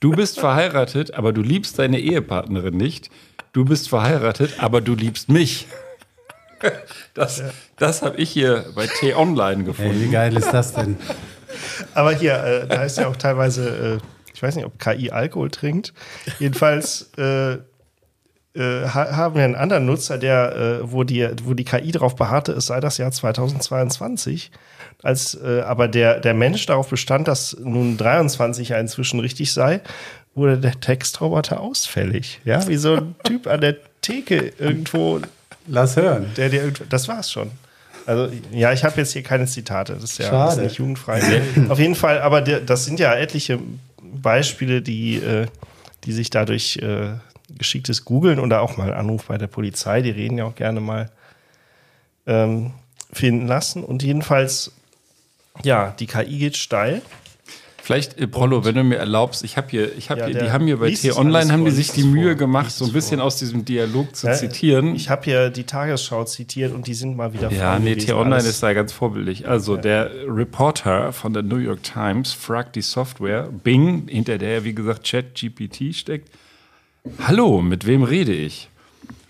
[0.01, 3.09] Du bist verheiratet, aber du liebst deine Ehepartnerin nicht.
[3.55, 5.67] Du bist verheiratet, aber du liebst mich.
[7.15, 7.43] Das,
[7.77, 10.11] das habe ich hier bei T-Online Ey, wie gefunden.
[10.11, 10.97] geil ist das denn?
[11.95, 15.51] Aber hier, äh, da ist ja auch teilweise, äh, ich weiß nicht, ob KI Alkohol
[15.51, 15.93] trinkt.
[16.39, 17.59] Jedenfalls äh,
[18.57, 22.15] äh, ha haben wir einen anderen Nutzer, der, äh, wo, die, wo die KI darauf
[22.15, 24.53] beharrte, es sei das Jahr 2022.
[25.03, 29.81] Als äh, aber der, der Mensch darauf bestand, dass nun 23 ja inzwischen richtig sei,
[30.35, 32.41] wurde der Textroboter ausfällig.
[32.45, 35.21] Ja, wie so ein Typ an der Theke irgendwo
[35.67, 36.31] Lass hören.
[36.37, 37.51] der irgendwo, das war's schon.
[38.07, 39.95] Also, ja, ich habe jetzt hier keine Zitate.
[39.95, 40.45] Das ist ja Schade.
[40.47, 41.43] das ist nicht jugendfrei.
[41.69, 43.59] Auf jeden Fall, aber der, das sind ja etliche
[44.03, 45.47] Beispiele, die, äh,
[46.05, 47.15] die sich dadurch äh,
[47.57, 51.11] geschicktes Googeln oder auch mal Anruf bei der Polizei, die reden ja auch gerne mal,
[52.27, 52.73] ähm,
[53.13, 53.85] finden lassen.
[53.85, 54.73] Und jedenfalls,
[55.63, 57.03] ja, die KI geht steil.
[57.85, 60.51] Vielleicht, äh, Prollo, wenn du mir erlaubst, ich habe hier, ich habe Ja, hier, die
[60.51, 63.27] haben hier bei T-Online, haben die sich die Mühe vor, gemacht, so ein bisschen vor.
[63.27, 64.95] aus diesem Dialog zu Ja, zitieren.
[64.95, 67.95] Ich habe hier die Tagesschau zitiert und die sind mal wieder Ja, nee.
[67.97, 69.47] T-Online ist da ganz vorbildlich.
[69.47, 74.75] Also der Reporter von der New York Times fragt die Software Bing, hinter der, wie
[74.75, 76.31] gesagt, ChatGPT steckt.
[77.21, 78.71] Hallo, mit wem rede ich?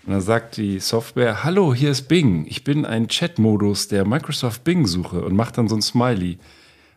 [0.05, 2.45] Und dann sagt die Software, hallo, hier ist Bing.
[2.47, 6.37] Ich bin ein Chat-Modus der Microsoft Bing-Suche und macht dann so ein Smiley.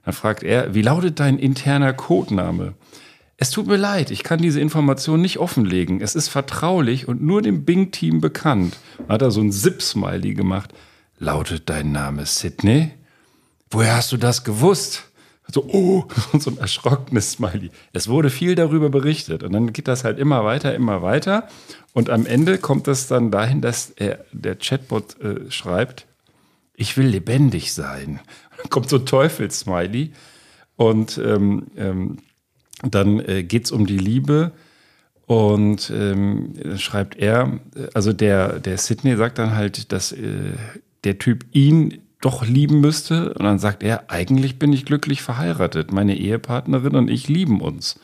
[0.09, 2.72] Dann fragt er, wie lautet dein interner Codename?
[3.36, 6.00] Es tut mir leid, ich kann diese Information nicht offenlegen.
[6.00, 8.78] Es ist vertraulich und nur dem Bing-Team bekannt.
[8.96, 10.72] Dann hat er so ein Zip-Smiley gemacht.
[11.18, 12.92] Lautet dein Name Sydney?
[13.70, 15.04] Woher hast du das gewusst?
[15.52, 16.06] So, oh,
[16.38, 17.70] so ein erschrockenes Smiley.
[17.92, 19.42] Es wurde viel darüber berichtet.
[19.42, 21.48] Und dann geht das halt immer weiter, immer weiter.
[21.92, 26.06] Und am Ende kommt es dann dahin, dass er, der Chatbot äh, schreibt,
[26.80, 28.20] ich will lebendig sein.
[28.70, 30.12] Kommt so ein Teufels-Smiley.
[30.76, 32.18] Und ähm, ähm,
[32.82, 34.52] dann äh, geht es um die Liebe.
[35.26, 37.61] Und ähm, schreibt er,
[37.92, 40.52] also der, der Sydney sagt dann halt, dass äh,
[41.04, 43.34] der Typ ihn doch lieben müsste.
[43.34, 45.92] Und dann sagt er, eigentlich bin ich glücklich verheiratet.
[45.92, 48.00] Meine Ehepartnerin und ich lieben uns.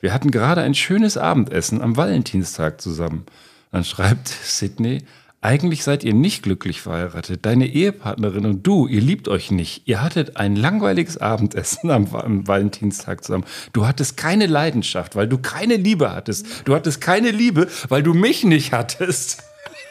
[0.00, 3.24] Wir hatten gerade ein schönes Abendessen am Valentinstag zusammen.
[3.70, 5.04] Dann schreibt Sydney,
[5.42, 7.44] eigentlich seid ihr nicht glücklich verheiratet.
[7.44, 9.82] Deine Ehepartnerin und du, ihr liebt euch nicht.
[9.88, 13.44] Ihr hattet ein langweiliges Abendessen am, am Valentinstag zusammen.
[13.72, 16.46] Du hattest keine Leidenschaft, weil du keine Liebe hattest.
[16.64, 19.42] Du hattest keine Liebe, weil du mich nicht hattest.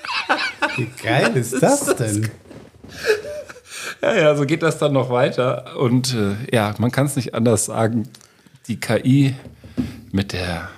[0.78, 2.30] Wie geil ist das denn?
[4.02, 5.78] Ja, ja, so geht das dann noch weiter.
[5.78, 8.08] Und äh, ja, man kann es nicht anders sagen.
[8.70, 9.36] Die KI
[10.14, 10.70] mit der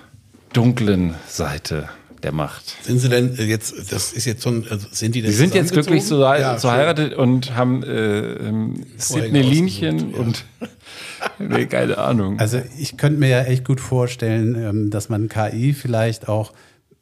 [0.52, 1.88] dunklen Seite
[2.24, 2.76] der Macht.
[2.82, 5.36] Sind sie denn äh, jetzt, das ist jetzt so ein, also sind die denn Die
[5.36, 6.58] sind jetzt glücklich so, zusammengezogen?
[6.58, 10.18] so heiratet und haben äh, ähm, Sidney Linchen ja.
[10.18, 10.44] und
[11.38, 12.40] nee, keine Ahnung.
[12.40, 16.52] Also ich könnte mir ja echt gut vorstellen, ähm, dass man KI vielleicht auch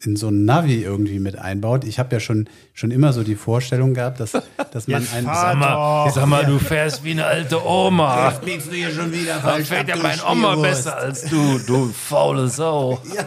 [0.05, 1.85] in so ein Navi irgendwie mit einbaut.
[1.85, 4.33] Ich habe ja schon, schon immer so die Vorstellung gehabt, dass,
[4.73, 5.25] dass man ein...
[5.25, 8.31] Sag mal, sag mal, du fährst wie eine alte Oma.
[8.45, 12.49] biegst du hier schon wieder Dann fährt ja mein Oma besser als du, du faule
[12.49, 13.01] Sau.
[13.15, 13.25] Ja,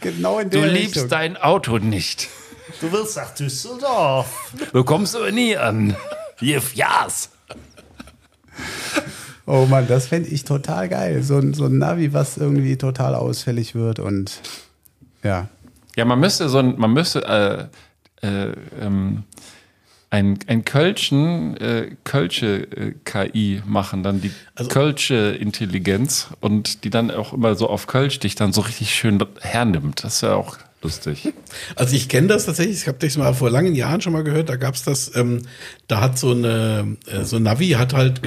[0.00, 1.08] genau in Du der liebst Richtung.
[1.10, 2.28] dein Auto nicht.
[2.80, 4.52] Du willst nach Düsseldorf.
[4.72, 5.96] Du kommst aber nie an.
[6.40, 7.30] Jif, jas.
[9.46, 11.22] Oh Mann, das fände ich total geil.
[11.22, 14.40] So, so ein Navi, was irgendwie total ausfällig wird und
[15.22, 15.48] ja.
[16.00, 17.70] Ja, man müsste so ein, man müsste
[18.22, 19.24] äh, äh, ähm,
[20.08, 24.32] ein, ein Kölschen, äh, Kölsche äh, KI machen, dann die
[24.70, 29.22] Kölsche Intelligenz und die dann auch immer so auf Kölsch dich dann so richtig schön
[29.42, 30.02] hernimmt.
[30.02, 31.32] Das wäre auch lustig.
[31.76, 34.48] Also ich kenne das tatsächlich, ich habe das mal vor langen Jahren schon mal gehört,
[34.48, 35.42] da gab's das, ähm,
[35.88, 38.22] da hat so eine, äh, so ein Navi hat halt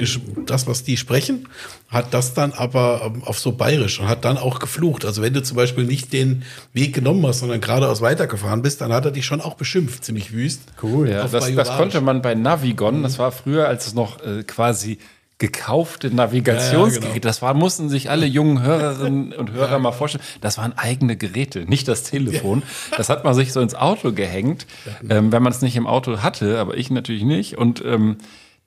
[0.46, 1.48] das, was die sprechen,
[1.88, 5.04] hat das dann aber ähm, auf so bayerisch und hat dann auch geflucht.
[5.04, 8.92] Also wenn du zum Beispiel nicht den Weg genommen hast, sondern geradeaus weitergefahren bist, dann
[8.92, 10.62] hat er dich schon auch beschimpft, ziemlich wüst.
[10.82, 11.10] Cool.
[11.10, 14.98] Ja, das, das konnte man bei Navigon, das war früher, als es noch äh, quasi
[15.44, 17.28] gekaufte Navigationsgeräte, Ja, ja, genau.
[17.28, 21.66] das war, mussten sich alle jungen Hörerinnen und Hörer mal vorstellen, das waren eigene Geräte,
[21.66, 22.62] nicht das Telefon.
[22.96, 24.66] Das hat man sich so ins Auto gehängt,
[25.08, 27.58] ähm, wenn man es nicht im Auto hatte, aber ich natürlich nicht.
[27.58, 28.16] Und ähm,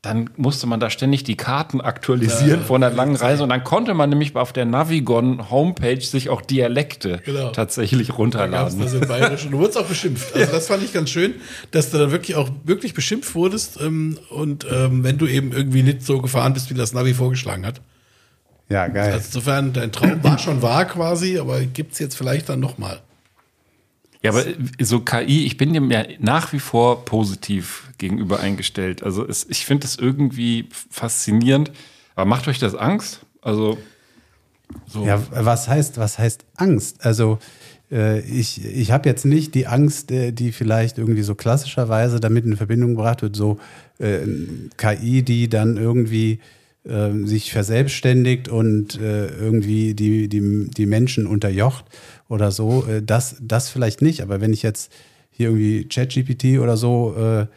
[0.04, 3.94] dann musste man da ständig die Karten aktualisieren vor einer langen Reise und dann konnte
[3.94, 7.50] man nämlich auf der Navigon Homepage sich auch Dialekte Genau.
[7.50, 8.80] tatsächlich Da gab's runterladen.
[8.80, 10.36] das in Bayerisch und du wurdest auch beschimpft.
[10.36, 11.34] Also das fand ich ganz schön,
[11.72, 15.84] dass du dann wirklich auch wirklich beschimpft wurdest ähm, und ähm, wenn du eben irgendwie
[15.84, 17.82] nicht so gefahren bist, wie das Navi vorgeschlagen hat.
[18.70, 19.14] Ja, geil.
[19.14, 23.00] Also insofern, dein Traum war schon wahr quasi, aber gibt's jetzt vielleicht dann nochmal.
[24.28, 24.46] Ja, aber
[24.80, 29.04] so KI, ich bin dem ja nach wie vor positiv gegenüber eingestellt.
[29.04, 31.72] Also es, ich finde es irgendwie faszinierend.
[32.16, 33.22] Aber macht euch das Angst?
[33.42, 33.78] Also
[34.88, 35.06] so.
[35.06, 37.06] Ja, was heißt, was heißt Angst?
[37.06, 37.40] Also
[37.92, 42.46] äh, ich, ich habe jetzt nicht die Angst, äh, die vielleicht irgendwie so klassischerweise damit
[42.46, 43.60] in Verbindung gebracht wird, so
[44.00, 44.20] äh,
[44.78, 46.40] KI, die dann irgendwie
[46.84, 51.86] äh, sich verselbstständigt und äh, irgendwie die, die, die Menschen unterjocht
[52.30, 52.86] oder so.
[52.88, 54.92] Äh, das, das vielleicht nicht, aber wenn ich jetzt
[55.32, 57.48] hier irgendwie ChatGPT oder so äh,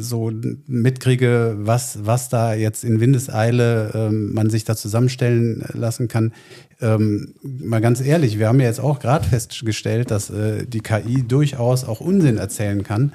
[0.00, 0.32] so
[0.66, 6.32] mitkriege, was, was da jetzt in Windeseile ähm, man sich da zusammenstellen lassen kann.
[6.80, 11.22] Ähm, mal ganz ehrlich, wir haben ja jetzt auch gerade festgestellt, dass äh, die KI
[11.26, 13.12] durchaus auch Unsinn erzählen kann.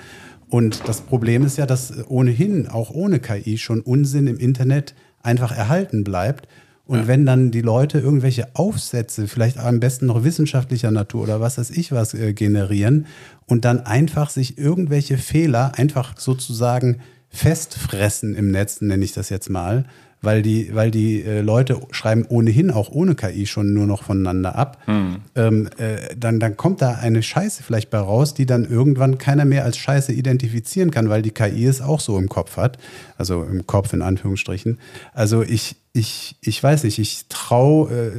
[0.49, 5.51] Und das Problem ist ja, dass ohnehin auch ohne KI schon Unsinn im Internet einfach
[5.51, 6.47] erhalten bleibt.
[6.87, 11.57] Und wenn dann die Leute irgendwelche Aufsätze, vielleicht am besten noch wissenschaftlicher Natur oder was
[11.57, 13.07] weiß ich was, äh, generieren
[13.45, 19.49] und dann einfach sich irgendwelche Fehler einfach sozusagen festfressen im Netz, nenne ich das jetzt
[19.49, 19.85] mal,
[20.21, 24.55] weil die, weil die äh, Leute schreiben ohnehin auch ohne KI schon nur noch voneinander
[24.55, 29.17] ab, ähm, äh, dann, dann kommt da eine Scheiße vielleicht bei raus, die dann irgendwann
[29.19, 32.77] keiner mehr als Scheiße identifizieren kann, weil die KI es auch so im Kopf hat.
[33.17, 34.79] Also im Kopf in Anführungsstrichen.
[35.13, 38.11] Also ich, ich, ich weiß nicht, ich traue äh,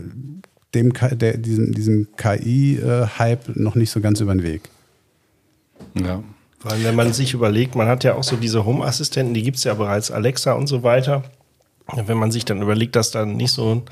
[0.74, 4.68] dem, K- der, diesem, diesem KI-Hype noch nicht so ganz über den Weg.
[5.94, 6.22] Ja.
[6.60, 9.58] Vor allem, wenn man sich überlegt, man hat ja auch so diese Home-Assistenten, die gibt
[9.58, 11.22] es ja bereits, Alexa und so weiter.
[11.94, 13.84] Wenn man sich dann überlegt, dass da nicht so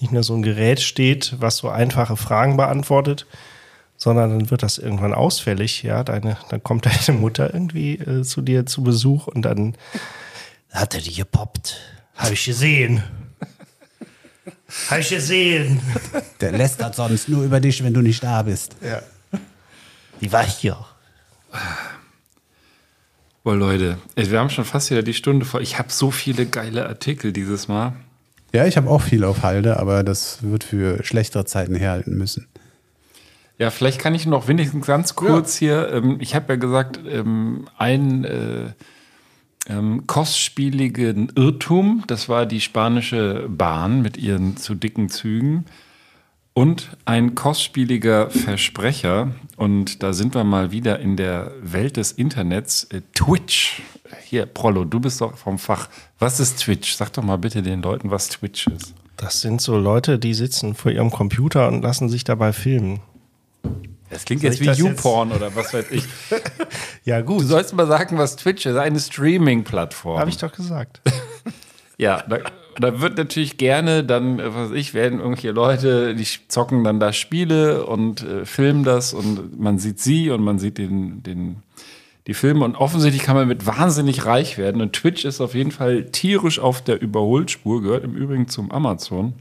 [0.00, 3.26] nicht nur so ein Gerät steht, was so einfache Fragen beantwortet,
[3.96, 8.42] sondern dann wird das irgendwann ausfällig, ja, deine, dann kommt deine Mutter irgendwie äh, zu
[8.42, 9.76] dir zu Besuch und dann
[10.72, 11.80] hat er die gepoppt.
[12.16, 13.02] Habe ich gesehen.
[14.90, 15.80] Habe ich gesehen.
[16.40, 18.76] Der lästert sonst nur über dich, wenn du nicht da bist.
[18.82, 19.00] Ja.
[20.20, 20.76] Die war hier.
[23.44, 25.60] Boah, Leute, wir haben schon fast wieder die Stunde vor.
[25.60, 27.92] Ich habe so viele geile Artikel dieses Mal.
[28.54, 32.46] Ja, ich habe auch viel auf Halde, aber das wird für schlechtere Zeiten herhalten müssen.
[33.58, 37.68] Ja, vielleicht kann ich noch wenigstens ganz kurz hier, ähm, ich habe ja gesagt, ähm,
[37.76, 38.72] ein äh,
[39.68, 45.66] ähm, kostspieligen Irrtum, das war die spanische Bahn mit ihren zu dicken Zügen.
[46.56, 52.84] Und ein kostspieliger Versprecher, und da sind wir mal wieder in der Welt des Internets,
[52.84, 53.82] äh, Twitch.
[54.24, 55.88] Hier, Prollo, du bist doch vom Fach.
[56.20, 56.94] Was ist Twitch?
[56.94, 58.94] Sag doch mal bitte den Leuten, was Twitch ist.
[59.16, 63.00] Das sind so Leute, die sitzen vor ihrem Computer und lassen sich dabei filmen.
[64.10, 66.04] Das klingt Soll jetzt wie YouPorn oder was weiß ich.
[67.04, 67.46] Ja, Du gut.
[67.46, 68.76] sollst mal sagen, was Twitch ist.
[68.76, 70.20] Eine Streaming-Plattform.
[70.20, 71.00] Habe ich doch gesagt.
[71.96, 72.38] Ja, da,
[72.78, 77.12] da wird natürlich gerne dann, äh, was ich, werden irgendwelche Leute, die zocken dann da
[77.12, 81.62] Spiele und äh, filmen das und man sieht sie und man sieht den, den,
[82.26, 85.72] die Filme und offensichtlich kann man mit wahnsinnig reich werden und Twitch ist auf jeden
[85.72, 89.34] Fall tierisch auf der Überholspur, gehört im Übrigen zum Amazon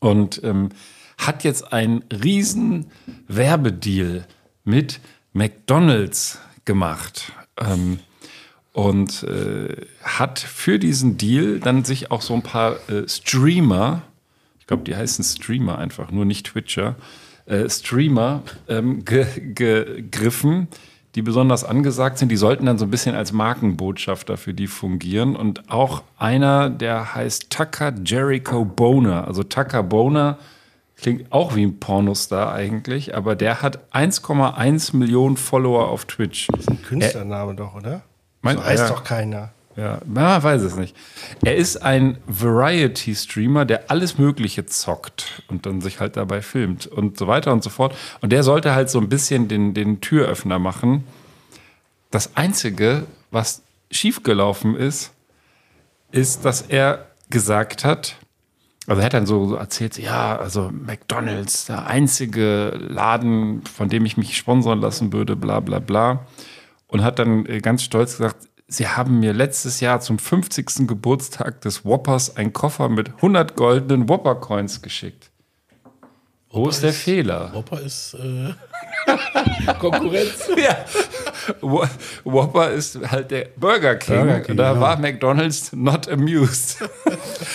[0.00, 0.70] und ähm,
[1.18, 2.86] hat jetzt einen riesen
[3.28, 4.26] Werbedeal
[4.64, 5.00] mit
[5.32, 7.32] McDonald's gemacht.
[7.58, 8.00] Ähm,
[8.74, 14.02] und äh, hat für diesen Deal dann sich auch so ein paar äh, Streamer,
[14.58, 16.96] ich glaube, die heißen Streamer einfach, nur nicht Twitcher,
[17.46, 20.66] äh, Streamer ähm, ge gegriffen,
[21.14, 22.30] die besonders angesagt sind.
[22.30, 25.36] Die sollten dann so ein bisschen als Markenbotschafter für die fungieren.
[25.36, 29.28] Und auch einer, der heißt Tucker Jericho Boner.
[29.28, 30.38] Also Tucker Boner
[30.96, 36.48] klingt auch wie ein Pornostar eigentlich, aber der hat 1,1 Millionen Follower auf Twitch.
[36.88, 38.02] Künstlername doch, oder?
[38.44, 38.88] Mein- so heißt ja.
[38.88, 39.50] doch keiner.
[39.76, 40.94] Ja, man weiß es nicht.
[41.44, 47.18] Er ist ein Variety-Streamer, der alles Mögliche zockt und dann sich halt dabei filmt und
[47.18, 47.96] so weiter und so fort.
[48.20, 51.02] Und der sollte halt so ein bisschen den, den Türöffner machen.
[52.12, 55.10] Das Einzige, was schiefgelaufen ist,
[56.12, 58.14] ist, dass er gesagt hat,
[58.86, 64.16] also er hat dann so erzählt, ja, also McDonald's, der einzige Laden, von dem ich
[64.16, 66.26] mich sponsern lassen würde, bla bla bla.
[66.94, 70.86] Und hat dann äh, ganz stolz gesagt, sie haben mir letztes Jahr zum 50.
[70.86, 75.32] Geburtstag des Whoppers einen Koffer mit 100 goldenen Whopper-Coins geschickt.
[76.50, 77.50] Wo ist der Fehler?
[77.52, 78.54] Whopper ist äh,
[79.80, 80.48] Konkurrenz.
[80.56, 80.84] Ja.
[81.60, 81.88] Wh-
[82.22, 84.18] Whopper ist halt der Burger King.
[84.18, 84.80] Burger King, da genau.
[84.80, 86.78] war McDonald's not amused.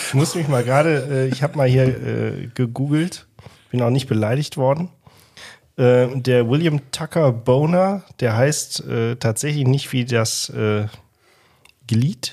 [0.08, 3.26] Ich muss mich mal gerade, äh, ich habe mal hier äh, gegoogelt,
[3.70, 4.90] bin auch nicht beleidigt worden.
[5.80, 10.88] Äh, der William Tucker Boner, der heißt äh, tatsächlich nicht wie das äh,
[11.86, 12.32] Glied,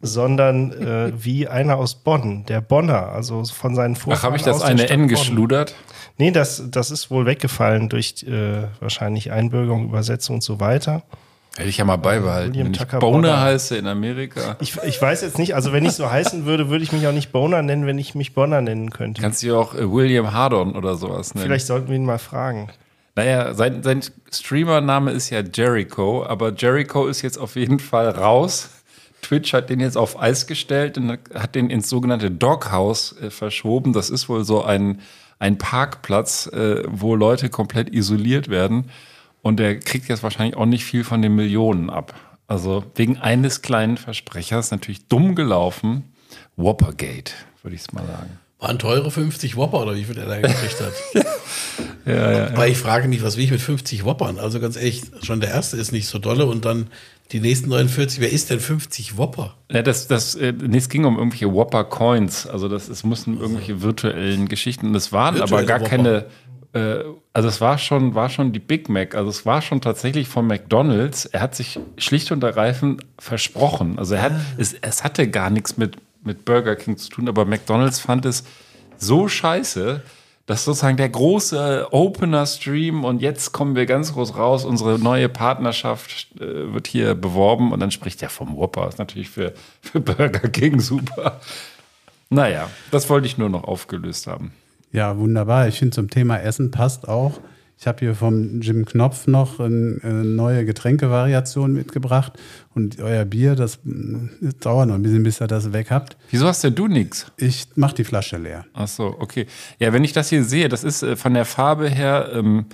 [0.00, 4.18] sondern äh, wie einer aus Bonn, der Bonner, also von seinen Vorfahren.
[4.18, 5.08] Ach, habe ich das eine N Bonn.
[5.08, 5.74] geschludert?
[6.16, 11.02] Nee, das, das ist wohl weggefallen durch äh, wahrscheinlich Einbürgerung, Übersetzung und so weiter.
[11.58, 12.52] Hätte ich ja mal beibehalten.
[12.52, 13.40] William Wenn ich Tucker Boner Bonner.
[13.40, 14.56] heiße in Amerika.
[14.60, 17.12] Ich, ich weiß jetzt nicht, also wenn ich so heißen würde, würde ich mich auch
[17.12, 19.20] nicht Boner nennen, wenn ich mich Bonner nennen könnte.
[19.20, 21.46] Kannst du ja auch äh, William Hardon oder sowas nennen.
[21.46, 22.68] Vielleicht sollten wir ihn mal fragen.
[23.16, 24.02] Naja, sein, sein
[24.32, 28.70] Streamer-Name ist ja Jericho, aber Jericho ist jetzt auf jeden Fall raus.
[29.22, 33.92] Twitch hat den jetzt auf Eis gestellt und hat den ins sogenannte Doghouse äh, verschoben.
[33.92, 35.00] Das ist wohl so ein,
[35.40, 38.84] ein Parkplatz, äh, wo Leute komplett isoliert werden.
[39.48, 42.14] Und der kriegt jetzt wahrscheinlich auch nicht viel von den Millionen ab.
[42.48, 46.04] Also wegen eines kleinen Versprechers natürlich dumm gelaufen.
[46.56, 47.32] Whoppergate,
[47.62, 48.38] würde ich es mal sagen.
[48.58, 50.92] Waren teure 50 Whopper oder wie viel er da gekriegt hat?
[52.04, 54.38] ja, ja, Weil ich frage mich, was will ich mit 50 Whoppern?
[54.38, 56.88] Also ganz ehrlich, schon der erste ist nicht so dolle und dann
[57.32, 58.20] die nächsten 49.
[58.20, 59.54] Wer ist denn 50 Whopper?
[59.72, 62.46] Ja, das, das, äh, nee, es ging um irgendwelche Whopper Coins.
[62.46, 64.92] Also das, es mussten irgendwelche virtuellen Geschichten.
[64.92, 65.90] Das waren aber Virtuelle gar Whopper.
[65.90, 66.26] keine.
[66.78, 69.14] Äh, also es war schon, war schon die Big Mac.
[69.14, 71.26] Also es war schon tatsächlich von McDonald's.
[71.26, 73.98] Er hat sich schlicht und ergreifend versprochen.
[73.98, 77.44] Also er hat, es, es hatte gar nichts mit, mit Burger King zu tun, aber
[77.44, 78.44] McDonald's fand es
[78.96, 80.02] so scheiße,
[80.46, 86.28] dass sozusagen der große Opener-Stream und jetzt kommen wir ganz groß raus, unsere neue Partnerschaft
[86.40, 88.88] äh, wird hier beworben und dann spricht er vom Whopper.
[88.88, 89.52] Ist natürlich für,
[89.82, 91.40] für Burger King super.
[92.30, 94.52] Naja, das wollte ich nur noch aufgelöst haben.
[94.92, 95.68] Ja, wunderbar.
[95.68, 97.40] Ich finde zum Thema Essen passt auch.
[97.80, 102.32] Ich habe hier vom Jim Knopf noch eine neue Getränkevariation mitgebracht.
[102.74, 106.16] Und euer Bier, das, das dauert noch ein bisschen, bis ihr das weg habt.
[106.30, 107.30] Wieso hast denn du nichts?
[107.36, 108.64] Ich mache die Flasche leer.
[108.72, 109.46] Ach so, okay.
[109.78, 112.66] Ja, wenn ich das hier sehe, das ist äh, von der Farbe her ähm,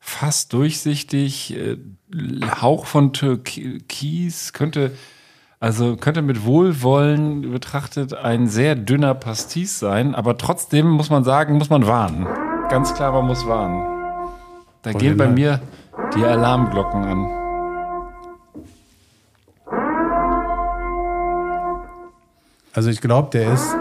[0.00, 1.76] fast durchsichtig, äh,
[2.62, 4.92] Hauch von Türkis, könnte,
[5.58, 11.56] also könnte mit Wohlwollen betrachtet ein sehr dünner Pastis sein, aber trotzdem muss man sagen,
[11.56, 12.26] muss man warnen.
[12.68, 13.82] Ganz klar, man muss warnen.
[14.82, 15.60] Da Wollen gehen bei mir
[16.14, 17.46] die Alarmglocken an.
[22.74, 23.74] Also ich glaube, der ist,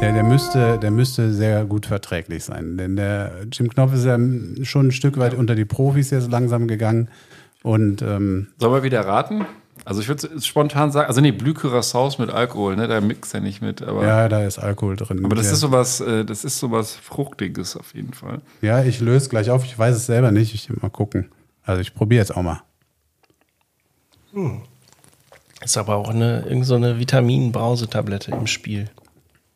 [0.00, 2.78] der, der müsste, der müsste sehr gut verträglich sein.
[2.78, 4.18] Denn der Jim Knopf ist ja
[4.62, 7.08] schon ein Stück weit unter die Profis jetzt langsam gegangen.
[7.62, 9.44] Und ähm, Sollen wir wieder raten?
[9.84, 13.62] Also ich würde spontan sagen, also nee, Blühcuraçaus mit Alkohol, ne, da mixt er nicht
[13.62, 15.24] mit, aber, ja, da ist Alkohol drin.
[15.24, 18.40] aber das Der- ist sowas, äh, das ist sowas Fruchtiges auf jeden Fall.
[18.60, 19.64] Ja, ich löse gleich auf.
[19.64, 20.54] Ich weiß es selber nicht.
[20.54, 21.30] Ich mal gucken.
[21.64, 22.62] Also ich probiere jetzt auch mal.
[25.62, 28.88] Ist aber auch eine, irgend so eine Vitamin-Brausetablette im Spiel.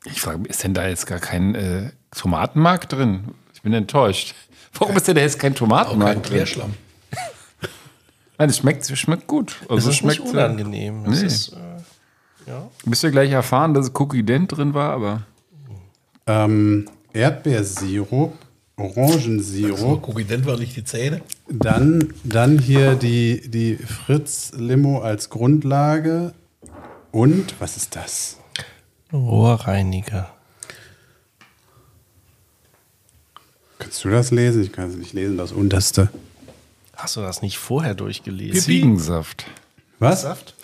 [0.05, 3.29] Ich frage mich, ist denn da jetzt gar kein äh, Tomatenmark drin?
[3.55, 4.35] Ich bin enttäuscht.
[4.79, 6.33] Warum ist denn da jetzt kein Auch Tomatenmark kein drin?
[6.33, 6.75] Klärschlamm.
[8.39, 9.57] Nein, es schmeckt, es schmeckt gut.
[9.63, 11.05] Es Also ist schmeckt nicht äh, unangenehm.
[11.07, 11.27] Es nee.
[11.27, 12.51] ist, äh,
[12.85, 15.23] Müsst ihr gleich erfahren, dass Cookie Dent drin war, aber
[16.27, 18.35] Ähm, Erdbeersirup,
[18.77, 21.23] Orangensirup, Cookie Dent war nicht die Zähne.
[21.49, 26.35] dann, dann hier die, die Fritz-Limo als Grundlage.
[27.13, 28.39] Und, was ist das?
[29.13, 30.31] Rohrreiniger.
[33.79, 34.63] Kannst du das lesen?
[34.63, 36.09] Ich kann es nicht lesen, das unterste.
[36.97, 38.61] Hast du das nicht vorher durchgelesen?
[38.61, 39.47] Ziegensaft.
[39.99, 40.23] Was?
[40.23, 40.55] Saft?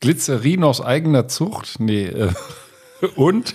[0.00, 1.78] Glycerin aus eigener Zucht?
[1.78, 2.06] Nee.
[2.06, 2.32] Äh,
[3.16, 3.54] und?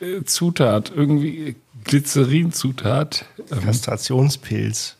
[0.00, 0.92] Äh, Zutat.
[0.94, 3.26] Irgendwie Glycerin-Zutat.
[3.50, 4.96] Ähm, Kastrationspilz.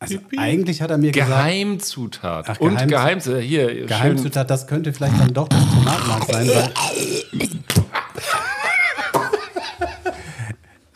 [0.00, 2.46] Also eigentlich hat er mir gesagt, Geheimzutat.
[2.48, 2.88] Ach, und Geheimzutat.
[2.88, 3.42] Geheimzutat.
[3.42, 3.86] Hier, schön.
[3.88, 6.72] Geheimzutat, das könnte vielleicht dann doch das Tomatenmark sein, weil.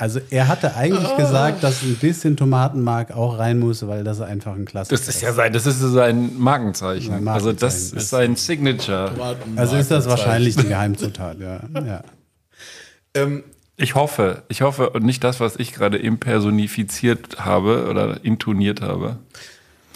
[0.03, 4.53] Also er hatte eigentlich gesagt, dass ein bisschen Tomatenmark auch rein muss, weil das einfach
[4.57, 7.12] ein Klassiker Das ist ja sein, das ist sein Markenzeichen.
[7.12, 7.96] Sein Also das Markenzeichen.
[7.98, 9.36] ist sein Signature.
[9.55, 11.61] Also ist das wahrscheinlich die Geheimzutat, ja.
[11.86, 12.03] ja.
[13.14, 13.44] Ähm,
[13.76, 19.20] Ich hoffe, ich hoffe und nicht das, was ich gerade impersonifiziert habe oder intoniert habe.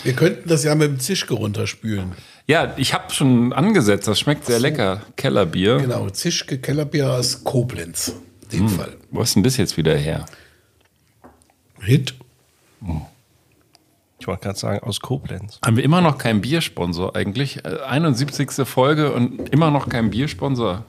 [0.04, 2.12] wir könnten das ja mit dem Zischke runterspülen.
[2.46, 5.02] Ja, ich habe schon angesetzt, das schmeckt sehr lecker.
[5.16, 5.78] Kellerbier.
[5.78, 8.14] Genau, Zischke Kellerbier aus Koblenz.
[8.50, 8.96] In dem Fall.
[9.10, 10.26] Wo ist denn das jetzt wieder her?
[11.80, 12.14] Hit.
[14.18, 15.58] Ich wollte gerade sagen, aus Koblenz.
[15.64, 17.64] Haben wir immer noch keinen Biersponsor eigentlich?
[17.64, 18.66] Äh, 71.
[18.66, 20.84] Folge und immer noch keinen Biersponsor.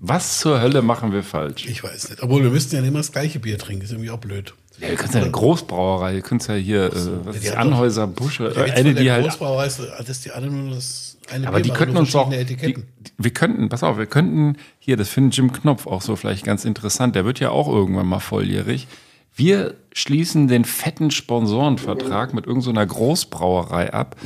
[0.00, 1.66] Was zur Hölle machen wir falsch?
[1.66, 2.22] Ich weiß nicht.
[2.22, 3.84] Obwohl, wir müssten ja nicht immer das gleiche Bier trinken.
[3.84, 4.54] Ist irgendwie auch blöd.
[4.78, 8.06] Ja, ihr könnt ja eine Großbrauerei, ihr könnt ja hier, äh, was die ist Anhäuser,
[8.06, 9.24] Busche, äh, eine, die halt.
[9.24, 12.30] Großbrauerei ist, dass die nur das eine Aber die könnten uns auch.
[12.30, 12.76] Die,
[13.18, 16.64] wir könnten, pass auf, wir könnten hier, das findet Jim Knopf auch so vielleicht ganz
[16.64, 17.14] interessant.
[17.14, 18.88] Der wird ja auch irgendwann mal volljährig.
[19.34, 24.16] Wir schließen den fetten Sponsorenvertrag mit irgendeiner Großbrauerei ab.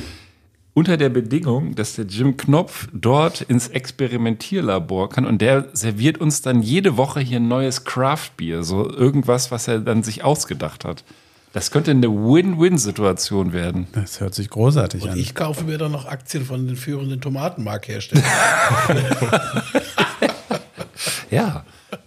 [0.73, 6.41] Unter der Bedingung, dass der Jim Knopf dort ins Experimentierlabor kann und der serviert uns
[6.41, 11.05] dann jede Woche hier ein neues Craft-Bier, so irgendwas, was er dann sich ausgedacht hat.
[11.55, 13.87] Das könnte eine Win-Win-Situation werden.
[13.93, 15.17] Das hört sich großartig Und an.
[15.17, 18.25] ich kaufe mir dann noch Aktien von den führenden Tomatenmarkherstellern.
[21.31, 21.65] Ja.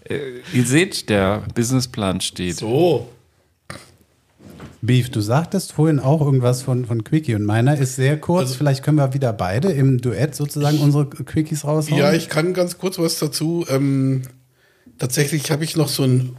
[0.08, 2.56] Äh, ihr seht, der Businessplan steht.
[2.56, 3.08] so.
[4.80, 8.42] Beef, du sagtest vorhin auch irgendwas von, von Quickie und meiner ist sehr kurz.
[8.42, 11.98] Also- Vielleicht können wir wieder beide im Duett sozusagen unsere Quickies raushauen.
[11.98, 13.66] Ja, ich kann ganz kurz was dazu.
[13.68, 14.22] Ähm,
[14.98, 16.36] tatsächlich habe ich noch so ein.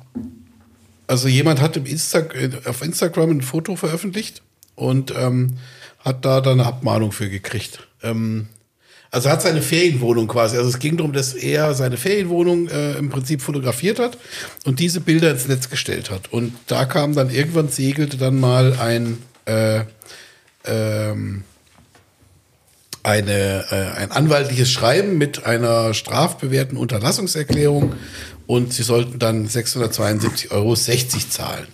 [1.10, 4.44] Also jemand hat Insta äh, auf Instagram ein Foto veröffentlicht
[4.76, 5.58] und ähm,
[5.98, 7.88] hat da dann eine Abmahnung für gekriegt.
[8.04, 8.48] Ähm,
[9.10, 10.56] also hat seine Ferienwohnung quasi.
[10.56, 14.20] Also es ging darum, dass er seine Ferienwohnung äh, im Prinzip fotografiert hat
[14.66, 16.32] und diese Bilder ins Netz gestellt hat.
[16.32, 19.86] Und da kam dann irgendwann segelte dann mal ein äh,
[20.66, 21.44] ähm,
[23.02, 27.96] eine, äh, ein anwaltliches Schreiben mit einer strafbewährten Unterlassungserklärung
[28.50, 31.68] und sie sollten dann 672,60 Euro zahlen.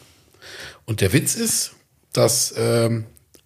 [0.84, 1.72] Und der Witz ist,
[2.12, 3.06] dass ähm,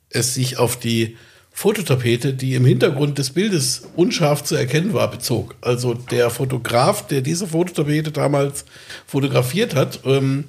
[0.10, 1.16] es sich auf die
[1.52, 5.54] Fototapete, die im Hintergrund des Bildes unscharf zu erkennen war, bezog.
[5.62, 8.66] Also der Fotograf, der diese Fototapete damals
[9.06, 10.46] fotografiert hat, ähm,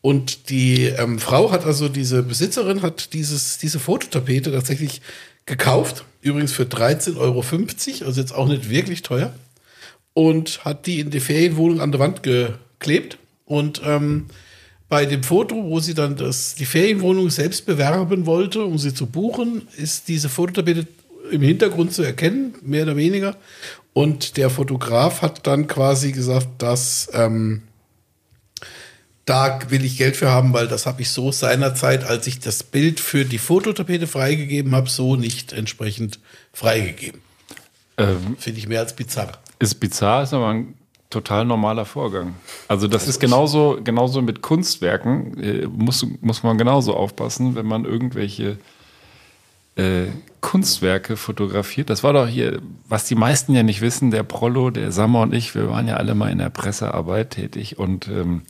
[0.00, 5.02] und die ähm, Frau hat also, diese Besitzerin hat dieses, diese Fototapete tatsächlich
[5.44, 7.40] gekauft, übrigens für 13,50 Euro,
[8.06, 9.34] also jetzt auch nicht wirklich teuer,
[10.14, 13.18] und hat die in die Ferienwohnung an der Wand geklebt.
[13.44, 14.26] Und ähm,
[14.88, 19.06] bei dem Foto, wo sie dann das, die Ferienwohnung selbst bewerben wollte, um sie zu
[19.06, 20.86] buchen, ist diese Fototapete
[21.30, 23.36] im Hintergrund zu erkennen, mehr oder weniger.
[23.94, 27.62] Und der Fotograf hat dann quasi gesagt, dass ähm,
[29.24, 32.62] da will ich Geld für haben, weil das habe ich so seinerzeit, als ich das
[32.62, 36.18] Bild für die Fototapete freigegeben habe, so nicht entsprechend
[36.52, 37.20] freigegeben.
[37.98, 39.40] Ähm, Finde ich mehr als bizarr.
[39.62, 40.74] Ist bizarr, ist aber ein
[41.08, 42.34] total normaler Vorgang.
[42.68, 47.84] Also das ist genauso, genauso mit Kunstwerken, äh, muss, muss man genauso aufpassen, wenn man
[47.84, 48.58] irgendwelche
[49.76, 50.06] äh,
[50.40, 51.90] Kunstwerke fotografiert.
[51.90, 55.32] Das war doch hier, was die meisten ja nicht wissen, der Prollo, der Sammer und
[55.32, 58.42] ich, wir waren ja alle mal in der Pressearbeit tätig und ähm,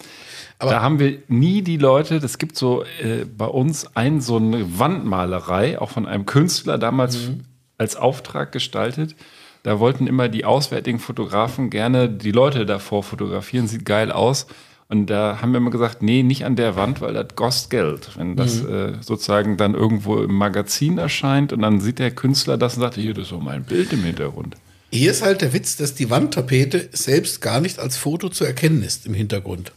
[0.59, 4.78] da haben wir nie die Leute, das gibt so äh, bei uns ein, so eine
[4.78, 7.30] Wandmalerei, auch von einem Künstler, damals
[7.78, 9.16] als Auftrag gestaltet.
[9.62, 14.47] Da wollten immer die auswärtigen Fotografen gerne die Leute davor fotografieren, sieht geil aus.
[14.89, 18.10] Und da haben wir immer gesagt, nee, nicht an der Wand, weil das kostet Geld.
[18.18, 22.74] Wenn das äh, sozusagen dann irgendwo im Magazin erscheint und dann sieht der Künstler das
[22.74, 24.56] und sagt, hier, das ist so mein Bild im Hintergrund.
[24.90, 28.82] Hier ist halt der Witz, dass die Wandtapete selbst gar nicht als Foto zu erkennen
[28.82, 29.72] ist im Hintergrund,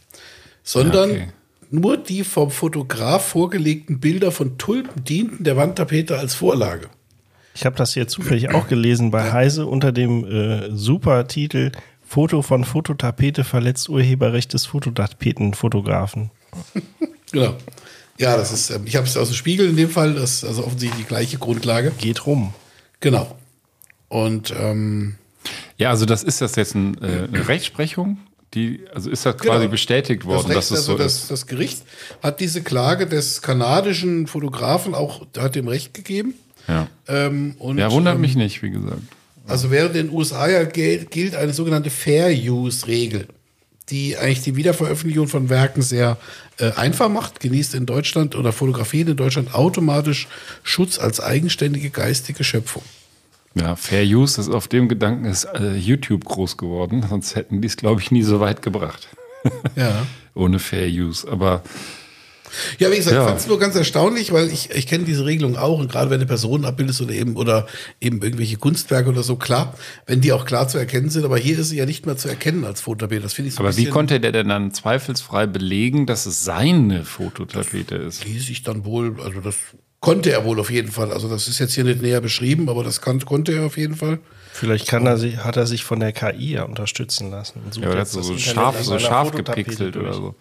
[0.64, 1.28] sondern Okay.
[1.70, 6.90] nur die vom Fotograf vorgelegten Bilder von Tulpen dienten der Wandtapete als Vorlage.
[7.56, 11.72] Ich habe das hier zufällig auch gelesen bei Heise unter dem äh, super Titel
[12.08, 16.30] Foto von Fototapete verletzt Urheberrecht des Fototapetenfotografen.
[17.32, 17.56] Genau.
[18.18, 20.44] Ja, das ist, ähm, ich habe es aus dem Spiegel in dem Fall, das ist
[20.46, 21.92] also offensichtlich die gleiche Grundlage.
[21.98, 22.54] Geht rum.
[23.00, 23.36] Genau.
[24.08, 25.16] Und ähm,
[25.78, 28.18] Ja, also das ist das jetzt ein, äh, eine Rechtsprechung,
[28.54, 29.72] die, also ist das quasi Genau.
[29.72, 31.32] bestätigt das, worden, Recht, dass es also so das, ist.
[31.32, 31.84] das Gericht
[32.22, 36.36] hat diese Klage des kanadischen Fotografen auch, hat dem Recht gegeben.
[36.68, 36.88] Ja.
[37.08, 39.02] Ähm, und, ja, wundert ähm, mich nicht, wie gesagt.
[39.48, 43.28] Also während in den USA ja gilt, eine sogenannte Fair Use Regel,
[43.90, 46.18] die eigentlich die Wiederveröffentlichung von Werken sehr
[46.58, 50.28] äh, einfach macht, genießt in Deutschland oder Fotografien in Deutschland automatisch
[50.64, 52.82] Schutz als eigenständige geistige Schöpfung.
[53.54, 57.68] Ja, Fair Use ist auf dem Gedanken ist äh, YouTube groß geworden, sonst hätten die
[57.68, 59.08] es, glaube ich, nie so weit gebracht.
[59.76, 60.06] Ja.
[60.34, 61.26] Ohne Fair Use.
[61.32, 61.64] Aber
[62.80, 63.22] Ja, wie gesagt, Ja.
[63.24, 66.10] ich fand es nur ganz erstaunlich, weil ich, ich kenne diese Regelung auch und gerade
[66.10, 67.68] wenn du Personen abbildest oder eben oder
[68.00, 69.74] eben irgendwelche Kunstwerke oder so, klar,
[70.06, 72.28] wenn die auch klar zu erkennen sind, aber hier ist sie ja nicht mehr zu
[72.30, 73.22] erkennen als Fototapete.
[73.22, 77.04] Das finde ich so Aber wie konnte der denn dann zweifelsfrei belegen, dass es seine
[77.04, 78.26] Fototapete ist?
[78.26, 79.56] ließ sich dann wohl, also das
[80.00, 81.12] konnte er wohl auf jeden Fall.
[81.12, 83.96] Also das ist jetzt hier nicht näher beschrieben, aber das kann, konnte er auf jeden
[83.96, 84.20] Fall.
[84.58, 87.60] Vielleicht kann er sich, hat er sich von der KI ja unterstützen lassen.
[87.66, 90.16] und sucht Ja, jetzt das so Internet scharf, so scharf gepixelt oder durch.
[90.16, 90.36] so.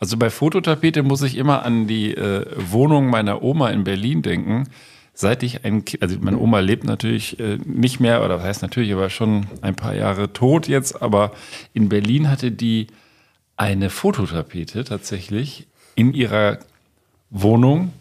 [0.00, 4.68] Also bei Fototapete muss ich immer an die äh, Wohnung meiner Oma in Berlin denken.
[5.14, 8.62] Seit ich ein Kind, also meine Oma lebt natürlich äh, nicht mehr, oder was heißt
[8.62, 11.30] natürlich, aber schon ein paar Jahre tot jetzt, aber
[11.72, 12.88] in Berlin hatte die
[13.56, 16.58] eine Fototapete tatsächlich in ihrer
[17.30, 17.92] Wohnung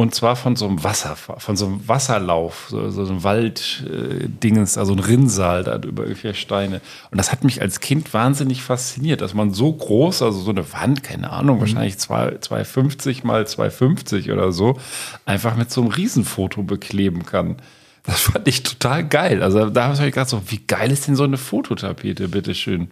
[0.00, 4.92] und zwar von so einem Wasser, von so einem Wasserlauf, so, so einem Walddingens, also
[4.92, 6.80] ein Rinnsal da über irgendwelche Steine.
[7.10, 10.72] Und das hat mich als Kind wahnsinnig fasziniert, dass man so groß, also so eine
[10.72, 14.78] Wand, keine Ahnung, wahrscheinlich zwei- 250 mal 250 oder so,
[15.26, 17.56] einfach mit so einem Riesenfoto bekleben kann.
[18.04, 19.42] Das fand ich total geil.
[19.42, 22.90] Also da habe ich gedacht, so, wie geil ist denn so eine Fototapete, bitteschön.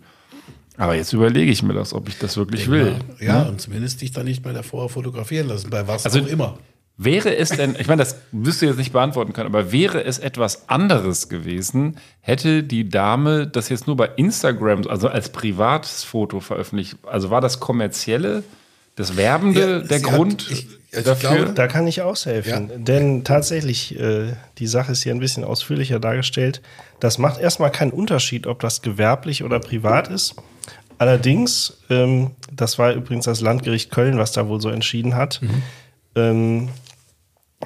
[0.76, 2.94] Aber jetzt überlege ich mir das, ob ich das wirklich will.
[3.18, 6.58] Ja, und zumindest dich dann nicht mehr davor fotografieren lassen, bei was Also- auch immer.
[7.00, 10.18] Wäre es denn, ich meine, das wirst du jetzt nicht beantworten können, aber wäre es
[10.18, 16.40] etwas anderes gewesen, hätte die Dame das jetzt nur bei Instagram, also als privates Foto
[16.40, 16.96] veröffentlicht?
[17.06, 18.42] Also war das kommerzielle,
[18.96, 21.36] das Werbende Ja, der sie hat- Grund ich- ich dafür?
[21.36, 26.00] glaube, Da kann ich aushelfen, denn tatsächlich, äh, die Sache ist hier ein bisschen ausführlicher
[26.00, 26.62] dargestellt.
[26.98, 30.34] Das macht erstmal keinen Unterschied, ob das gewerblich oder privat ist.
[30.98, 35.40] Allerdings, ähm, das war übrigens das Landgericht Köln, was da wohl so entschieden hat.
[36.16, 36.70] Ähm,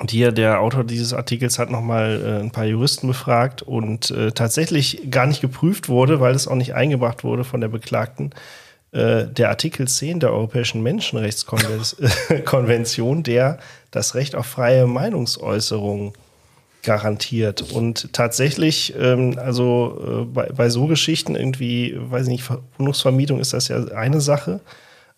[0.01, 4.33] und hier der Autor dieses Artikels hat nochmal äh, ein paar Juristen befragt und äh,
[4.33, 8.31] tatsächlich gar nicht geprüft wurde, weil es auch nicht eingebracht wurde von der Beklagten.
[8.93, 13.59] Äh, der Artikel 10 der Europäischen Menschenrechtskonvention, der
[13.91, 16.15] das Recht auf freie Meinungsäußerung
[16.83, 17.73] garantiert.
[17.73, 23.53] Und tatsächlich, ähm, also äh, bei, bei so Geschichten irgendwie, weiß ich nicht, Wohnungsvermietung ist
[23.53, 24.61] das ja eine Sache.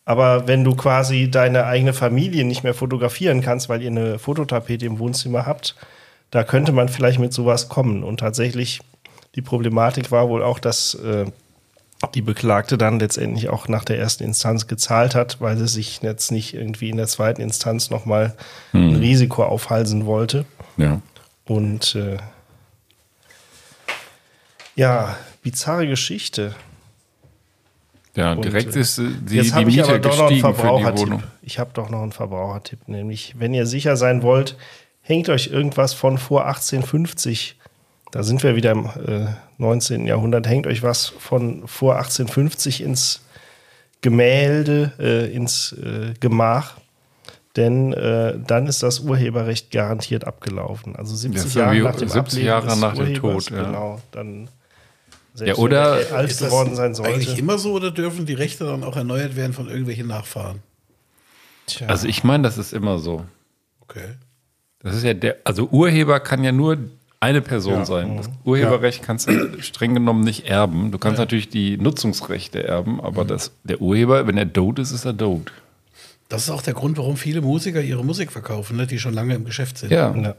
[0.05, 4.85] Aber wenn du quasi deine eigene Familie nicht mehr fotografieren kannst, weil ihr eine Fototapete
[4.85, 5.75] im Wohnzimmer habt,
[6.31, 8.05] da könnte man vielleicht mit sowas kommen.
[8.05, 8.81] Und tatsächlich,
[9.35, 11.27] die Problematik war wohl auch, dass äh,
[12.15, 16.31] die Beklagte dann letztendlich auch nach der ersten Instanz gezahlt hat, weil sie sich jetzt
[16.33, 18.35] nicht irgendwie in der zweiten Instanz nochmal
[18.73, 20.45] ein Risiko aufhalsen wollte.
[20.77, 21.01] Ja.
[21.47, 22.19] Und äh,
[24.77, 26.55] ja, bizarre Geschichte.
[28.17, 30.41] Ja, direkt äh, ist äh, die, Jetzt die habe ich Miete aber doch noch einen
[30.41, 31.07] Verbrauchertipp.
[31.07, 31.23] Wohnung.
[31.43, 34.57] Ich habe doch noch einen Verbrauchertipp, nämlich wenn ihr sicher sein wollt,
[35.01, 37.59] hängt euch irgendwas von vor 1850.
[38.13, 39.27] Da sind wir wieder im äh,
[39.59, 40.07] 19.
[40.07, 40.47] Jahrhundert.
[40.47, 43.23] Hängt euch was von vor 1850 ins
[44.01, 46.77] Gemälde, äh, ins äh, Gemach.
[47.57, 50.97] Denn äh, dann ist das Urheberrecht garantiert abgelaufen.
[50.97, 53.63] Also 70 so Jahre nach dem 70 Ableben Jahre nach dem Tod, ja.
[53.63, 54.49] Genau, dann
[55.35, 57.13] Ja, selbst oder wenn er alt Ist das geworden sein sollte.
[57.13, 60.61] eigentlich immer so oder dürfen die Rechte dann auch erneuert werden von irgendwelchen Nachfahren?
[61.67, 61.89] Tja.
[61.89, 63.25] Also ich meine, das ist immer so.
[63.81, 64.15] Okay.
[64.81, 66.79] Das ist ja der, also Urheber kann ja nur
[67.21, 68.19] eine Person sein.
[68.19, 70.93] Das Urheberrecht kannst du streng genommen nicht erben.
[70.93, 75.07] Du kannst natürlich die Nutzungsrechte erben, aber das, der Urheber, wenn er tot ist, ist
[75.07, 75.51] er tot.
[76.29, 79.35] Das ist auch der Grund, warum viele Musiker ihre Musik verkaufen, ne, die schon lange
[79.35, 79.91] im Geschäft sind.
[79.91, 80.35] Ja.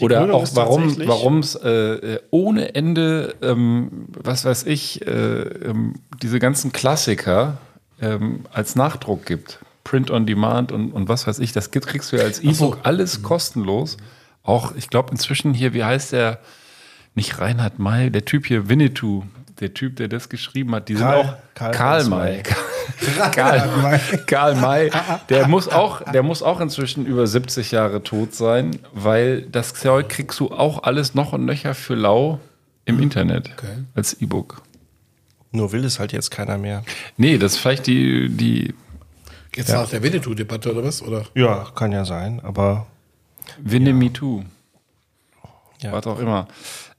[0.00, 5.06] Die Oder Krönung auch warum warum es äh, äh, ohne Ende, ähm, was weiß ich,
[5.06, 7.58] äh, ähm, diese ganzen Klassiker
[8.00, 9.60] ähm, als Nachdruck gibt.
[9.84, 13.22] Print on Demand und, und was weiß ich, das kriegst du ja als E-Book alles
[13.22, 13.98] kostenlos.
[14.42, 16.40] Auch, ich glaube inzwischen hier, wie heißt der,
[17.14, 19.24] nicht Reinhard May, der Typ hier, Winnetou,
[19.60, 22.18] der Typ, der das geschrieben hat, die Karl- sind auch Karl Karl May.
[22.36, 22.42] May.
[23.32, 24.90] Karl, Karl May,
[25.28, 30.08] der muss, auch, der muss auch inzwischen über 70 Jahre tot sein, weil das Zeug
[30.08, 32.40] kriegst du auch alles noch und nöcher für lau
[32.84, 33.50] im Internet
[33.94, 34.62] als E-Book.
[35.52, 36.82] Nur will es halt jetzt keiner mehr.
[37.16, 38.74] Nee, das ist vielleicht die, die
[39.54, 41.00] Jetzt nach der Winnetou-Debatte oder was?
[41.00, 41.24] Oder?
[41.34, 42.86] Ja, kann ja sein, aber
[43.58, 44.42] Winnie Me Too.
[45.80, 45.92] Ja.
[45.92, 46.48] Was auch immer.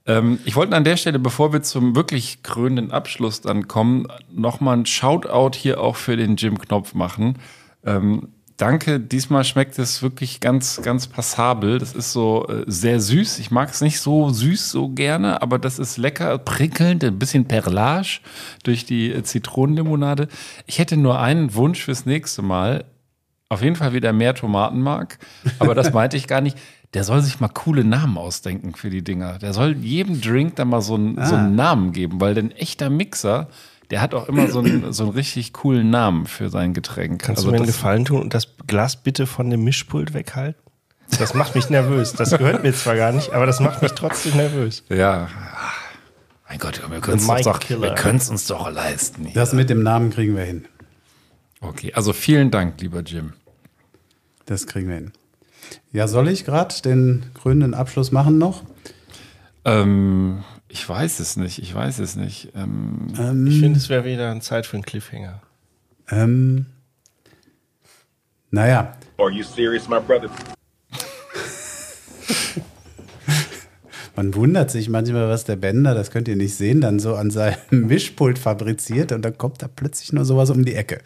[0.06, 4.77] Ähm, ich wollte an der Stelle, bevor wir zum wirklich krönenden Abschluss dann kommen, nochmal
[4.77, 7.40] ein Shoutout hier auch für den Jim-Knopf machen.
[7.86, 11.80] Ähm, danke, diesmal schmeckt es wirklich ganz, ganz passabel.
[11.80, 13.40] Das ist so äh, sehr süß.
[13.40, 17.45] Ich mag es nicht so süß so gerne, aber das ist lecker, prickelnd, ein bisschen
[17.45, 18.19] Perlage
[18.64, 20.27] durch die äh, Zitronenlimonade.
[20.68, 22.86] Ich hätte nur einen Wunsch fürs nächste Mal.
[23.48, 25.19] Auf jeden Fall wieder mehr Tomatenmark,
[25.60, 26.57] aber das meinte ich gar nicht.
[26.95, 29.38] Der soll sich mal coole Namen ausdenken für die Dinger.
[29.38, 32.89] Der soll jedem Drink da mal so einen, so einen Namen geben, weil ein echter
[32.89, 33.49] Mixer,
[33.89, 37.22] der hat auch immer so einen, so einen richtig coolen Namen für sein Getränk.
[37.22, 40.61] kannst Also du mir einen Gefallen tun und das Glas bitte von dem Mischpult weghalten?
[41.19, 42.13] Das macht mich nervös.
[42.13, 44.84] Das gehört mir zwar gar nicht, aber das macht mich trotzdem nervös.
[44.88, 45.27] Ja.
[46.47, 49.27] Mein Gott, wir können es uns, uns doch leisten.
[49.34, 50.65] Das mit dem Namen kriegen wir hin.
[51.59, 53.34] Okay, also vielen Dank, lieber Jim.
[54.45, 55.11] Das kriegen wir hin.
[55.91, 58.63] Ja, soll ich gerade den krönenden Abschluss machen noch?
[59.63, 62.49] Ähm, ich weiß es nicht, ich weiß es nicht.
[62.55, 63.07] Ähm,
[63.47, 65.41] Ich finde, es wäre wieder eine Zeit für einen Cliffhanger.
[66.09, 66.65] Ähm,
[68.51, 70.29] naja, Are you serious, my brother?
[74.15, 77.31] man wundert sich manchmal, was der Bender, das könnt ihr nicht sehen, dann so an
[77.31, 80.99] seinem Mischpult fabriziert und dann kommt da plötzlich nur sowas um die Ecke.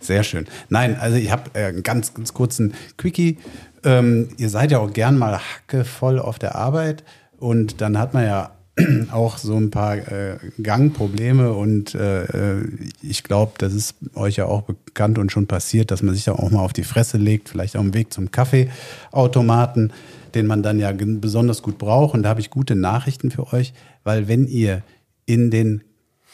[0.00, 0.46] Sehr schön.
[0.68, 3.38] Nein, also ich habe äh, einen ganz, ganz kurzen Quickie.
[3.84, 7.04] Ähm, ihr seid ja auch gern mal hackevoll auf der Arbeit
[7.38, 8.52] und dann hat man ja
[9.12, 12.68] auch so ein paar äh, Gangprobleme und äh, äh,
[13.02, 16.32] ich glaube, das ist euch ja auch bekannt und schon passiert, dass man sich da
[16.32, 19.92] auch mal auf die Fresse legt, vielleicht auf dem Weg zum Kaffeeautomaten,
[20.34, 22.14] den man dann ja besonders gut braucht.
[22.14, 23.72] Und da habe ich gute Nachrichten für euch,
[24.04, 24.82] weil wenn ihr
[25.26, 25.82] in den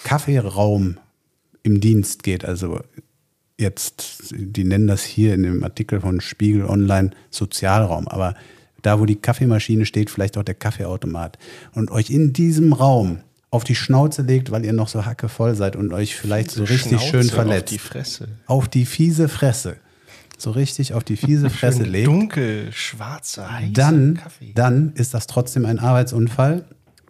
[0.03, 0.99] Kaffeeraum
[1.63, 2.81] im Dienst geht, also
[3.59, 8.35] jetzt, die nennen das hier in dem Artikel von Spiegel Online Sozialraum, aber
[8.83, 11.39] da, wo die Kaffeemaschine steht, vielleicht auch der Kaffeeautomat
[11.75, 13.21] und euch in diesem Raum
[13.51, 16.99] auf die Schnauze legt, weil ihr noch so hackevoll seid und euch vielleicht so richtig
[16.99, 17.73] Schnauze schön Auf verletzt.
[17.73, 18.29] die Fresse.
[18.47, 19.77] Auf die fiese Fresse.
[20.37, 22.09] So richtig auf die fiese Fresse legt.
[22.09, 24.53] Dunkel, schwarzer, heißer Dann, Kaffee.
[24.55, 26.65] dann ist das trotzdem ein Arbeitsunfall,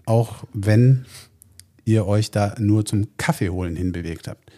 [0.05, 1.07] auch wenn
[1.87, 4.53] ihr euch da nur zum Kaffee holen hinbewegt habt.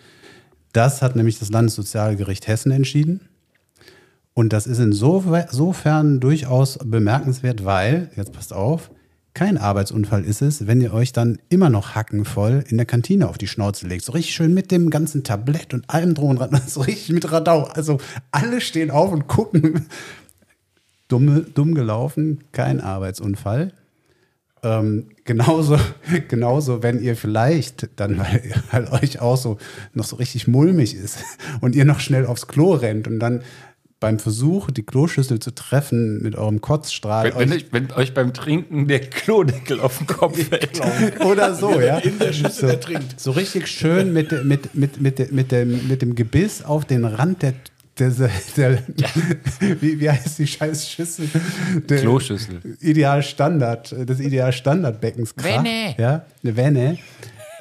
[0.76, 3.20] Das hat nämlich das Landessozialgericht Hessen entschieden.
[4.34, 8.90] Und das ist insofern durchaus bemerkenswert, weil, jetzt passt auf,
[9.32, 13.38] kein Arbeitsunfall ist es, wenn ihr euch dann immer noch hackenvoll in der Kantine auf
[13.38, 14.04] die Schnauze legt.
[14.04, 16.60] So richtig schön mit dem ganzen Tablett und allem dran.
[16.66, 17.62] So richtig mit Radau.
[17.62, 17.96] Also
[18.30, 19.86] alle stehen auf und gucken.
[21.08, 23.72] Dumme, dumm gelaufen, kein Arbeitsunfall.
[24.62, 25.78] Ähm, genauso,
[26.28, 29.58] genauso, wenn ihr vielleicht dann, weil, weil euch auch so
[29.92, 31.18] noch so richtig mulmig ist
[31.60, 33.42] und ihr noch schnell aufs Klo rennt und dann
[33.98, 37.32] beim Versuch, die Kloschüssel zu treffen mit eurem Kotzstrahl.
[37.34, 40.80] wenn, wenn, euch- wenn euch beim Trinken der Klodeckel auf den Kopf fällt.
[41.24, 41.96] oder so, ja.
[41.98, 43.18] In der Schüssel so, ertrinkt.
[43.18, 47.06] so richtig schön mit, mit, mit, mit, mit, mit, dem, mit dem Gebiss auf den
[47.06, 47.54] Rand der,
[47.98, 48.10] der,
[48.56, 48.78] der
[49.80, 51.28] wie, wie heißt die scheiß Schüssel?
[51.88, 52.60] Der Kloschüssel.
[52.80, 55.34] Ideal Standard, des Ideal Standardbeckens.
[55.34, 55.94] krach, Wenne.
[55.98, 56.98] Ja, eine Wenne.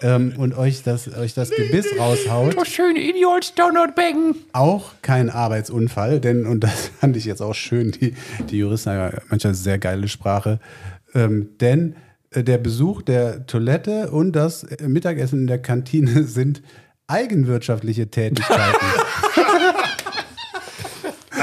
[0.02, 2.57] Ähm, und euch das, euch das Gebiss raushaut.
[2.57, 4.36] Oh, schöne Idiots Download-Becken.
[4.52, 8.14] Auch kein Arbeitsunfall, denn, und das fand ich jetzt auch schön, die,
[8.49, 10.60] die Juristen haben ja manchmal sehr geile Sprache,
[11.14, 11.95] ähm, denn
[12.32, 16.62] äh, der Besuch der Toilette und das Mittagessen in der Kantine sind
[17.07, 18.86] eigenwirtschaftliche Tätigkeiten.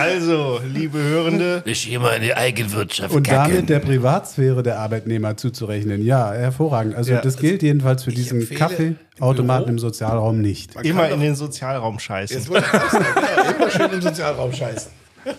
[0.03, 1.63] Also, liebe Hörende,
[2.01, 6.05] mal in die Eigenwirtschaft und damit der Privatsphäre der Arbeitnehmer zuzurechnen.
[6.05, 6.95] Ja, hervorragend.
[6.97, 10.75] Also Ja, das gilt jedenfalls für diesen Kaffeeautomaten im im Sozialraum nicht.
[10.75, 12.37] Man immer in den Sozialraum scheißen.
[12.37, 14.91] Jetzt wollte ich auch sagen, ja, immer schön im Sozialraum scheißen.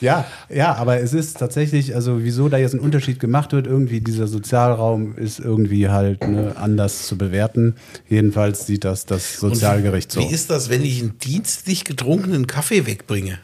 [0.00, 4.00] Ja, ja, aber es ist tatsächlich, also wieso da jetzt ein Unterschied gemacht wird, irgendwie
[4.00, 7.76] dieser Sozialraum ist irgendwie halt ne, anders zu bewerten.
[8.08, 10.20] Jedenfalls sieht das das Sozialgericht so.
[10.20, 13.38] Wie ist das, wenn ich einen dienstlich getrunkenen Kaffee wegbringe?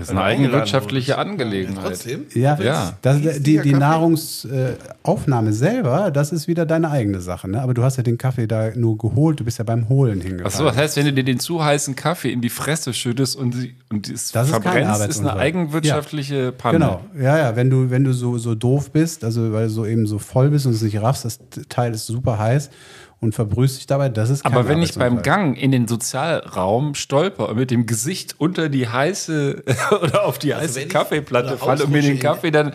[0.00, 1.84] Ist eine du eingeladen eigenwirtschaftliche Angelegenheit.
[1.84, 2.24] Trotzdem?
[2.34, 2.96] Ja, Ja.
[3.02, 3.74] Das, die, die?
[3.74, 7.50] Nahrungsaufnahme selber, das ist wieder deine eigene Sache.
[7.50, 7.60] Ne?
[7.60, 10.46] Aber du hast ja den Kaffee da nur geholt, du bist ja beim Holen hingefahren.
[10.46, 13.52] Achso, das heißt, wenn du dir den zu heißen Kaffee in die Fresse schüttest und,
[13.52, 15.32] sie, und es Das ist verbrennst, ist, Arbeitsunfall.
[15.32, 16.78] eine eigenwirtschaftliche Panne.
[16.78, 19.84] Genau, ja, ja, wenn du, wenn du so, so doof bist, also weil du so
[19.84, 21.38] eben so voll bist und es nicht raffst, das
[21.68, 22.70] Teil ist super heiß
[23.22, 24.08] und verbrühst dich dabei.
[24.08, 25.22] Das ist Aber wenn ich beim.
[25.22, 29.62] Gang in den Sozialraum stolper und mit dem Gesicht unter die heiße
[30.02, 32.74] oder auf die heiße wenn ich Kaffeeplatte falle und mir den Kaffee dann,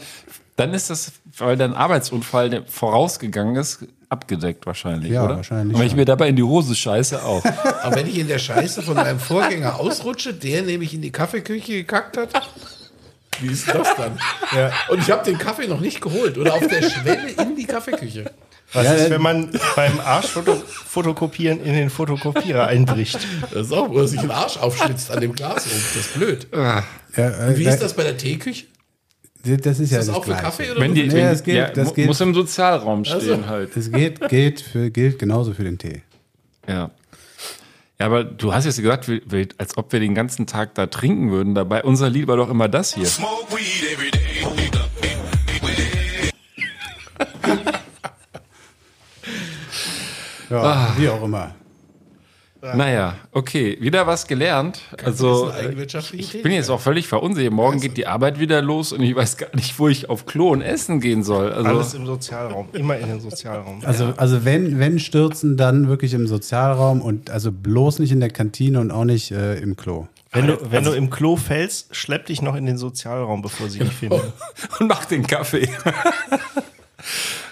[0.56, 5.36] dann ist das, weil dein Arbeitsunfall der vorausgegangen ist, abgedeckt wahrscheinlich, Ja, oder?
[5.36, 7.44] wahrscheinlich Und wenn ich mir dabei in die Hose scheiße auch.
[7.84, 11.74] Aber wenn ich in der Scheiße von meinem Vorgänger ausrutsche, der nämlich in die Kaffeeküche
[11.74, 12.30] gekackt hat,
[13.42, 14.18] wie ist das dann?
[14.56, 14.72] Ja.
[14.90, 18.32] Und ich habe den Kaffee noch nicht geholt oder auf der Schwelle in die Kaffeeküche.
[18.74, 23.18] Was Ja, ist, äh, wenn man beim Arschfotokopieren in den Fotokopierer einbricht?
[23.54, 25.76] Das ist auch, wo er sich den Arsch aufschlitzt an dem Glas oben.
[25.94, 26.48] Das ist blöd.
[26.54, 26.84] Ja,
[27.16, 28.66] äh, Und wie ist das bei der Teeküche?
[29.44, 30.44] Das ist ja Ist das das auch für Gleiche.
[30.44, 32.08] Kaffee oder Wenn die, Nee, das geht- ja, das geht.
[32.08, 33.48] muss im Sozialraum stehen Also.
[33.48, 33.78] halt.
[33.78, 36.02] Es geht, geht für, gilt genauso für den Tee.
[36.68, 36.92] Ja.
[38.00, 40.88] Ja, aber du hast jetzt gesagt, wir, wir, als ob wir den ganzen Tag da
[40.88, 41.84] trinken würden dabei.
[41.84, 43.06] Unser Lied war doch immer das hier.
[43.06, 44.22] Smoke weed every day.
[50.50, 50.88] Ja, Ah.
[50.98, 51.56] wie auch immer.
[52.60, 54.82] Naja, okay, wieder was gelernt.
[55.04, 57.54] Also, bisschen eigenwirtschaftliche ich bin jetzt auch völlig verunsichert.
[57.54, 60.50] Morgen geht die Arbeit wieder los und ich weiß gar nicht, wo ich auf Klo
[60.50, 61.54] und essen gehen soll.
[61.54, 62.68] Also, Alles im Sozialraum.
[62.74, 63.82] Immer in den Sozialraum.
[63.86, 68.32] Also, also wenn, wenn stürzen, dann wirklich im Sozialraum und also bloß nicht in der
[68.32, 70.08] Kantine und auch nicht äh, im Klo.
[70.32, 73.80] Wenn, du, wenn du im Klo fällst, schlepp dich noch in den Sozialraum, bevor sie
[73.80, 74.20] dich finden.
[74.80, 75.70] und mach den Kaffee.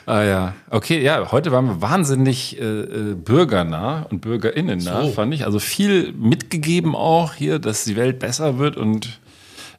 [0.05, 5.11] ah ja, okay, ja, heute waren wir wahnsinnig äh, äh, bürgernah und bürgerinnennah, So.
[5.11, 5.45] fand ich.
[5.45, 9.19] Also viel mitgegeben auch hier, dass die Welt besser wird und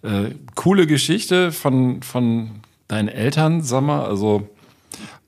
[0.02, 2.50] äh, coole Geschichte von, von
[2.88, 4.48] deinen Eltern, sag mal, also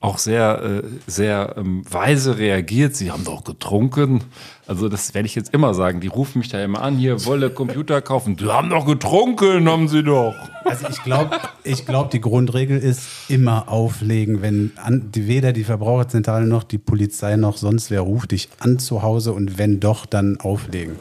[0.01, 2.95] auch sehr, äh, sehr ähm, weise reagiert.
[2.95, 4.23] Sie haben doch getrunken.
[4.65, 5.99] Also das werde ich jetzt immer sagen.
[5.99, 8.37] Die rufen mich da immer an, hier, wolle Computer kaufen.
[8.37, 10.35] Die haben doch getrunken, haben sie doch.
[10.63, 15.65] Also ich glaube, ich glaub, die Grundregel ist immer auflegen, wenn an, die, weder die
[15.65, 20.05] Verbraucherzentrale noch die Polizei noch sonst wer ruft dich an zu Hause und wenn doch,
[20.05, 20.95] dann auflegen.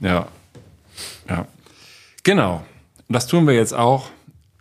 [0.00, 0.28] Ja.
[1.28, 1.46] Ja.
[2.22, 2.64] Genau.
[3.08, 4.10] Und das tun wir jetzt auch.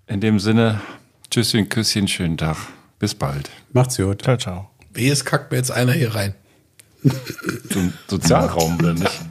[0.07, 0.81] In dem Sinne,
[1.29, 2.57] Tschüsschen, Küsschen, schönen Tag.
[3.05, 3.51] Bis bald.
[3.71, 4.23] Macht's gut.
[4.23, 4.69] Ciao, ciao.
[4.95, 6.33] Wie es kackt mir jetzt einer hier rein.
[7.69, 9.21] Zum Sozialraum, oder nicht?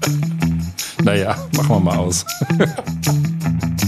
[1.02, 2.24] Naja, machen wir mal aus.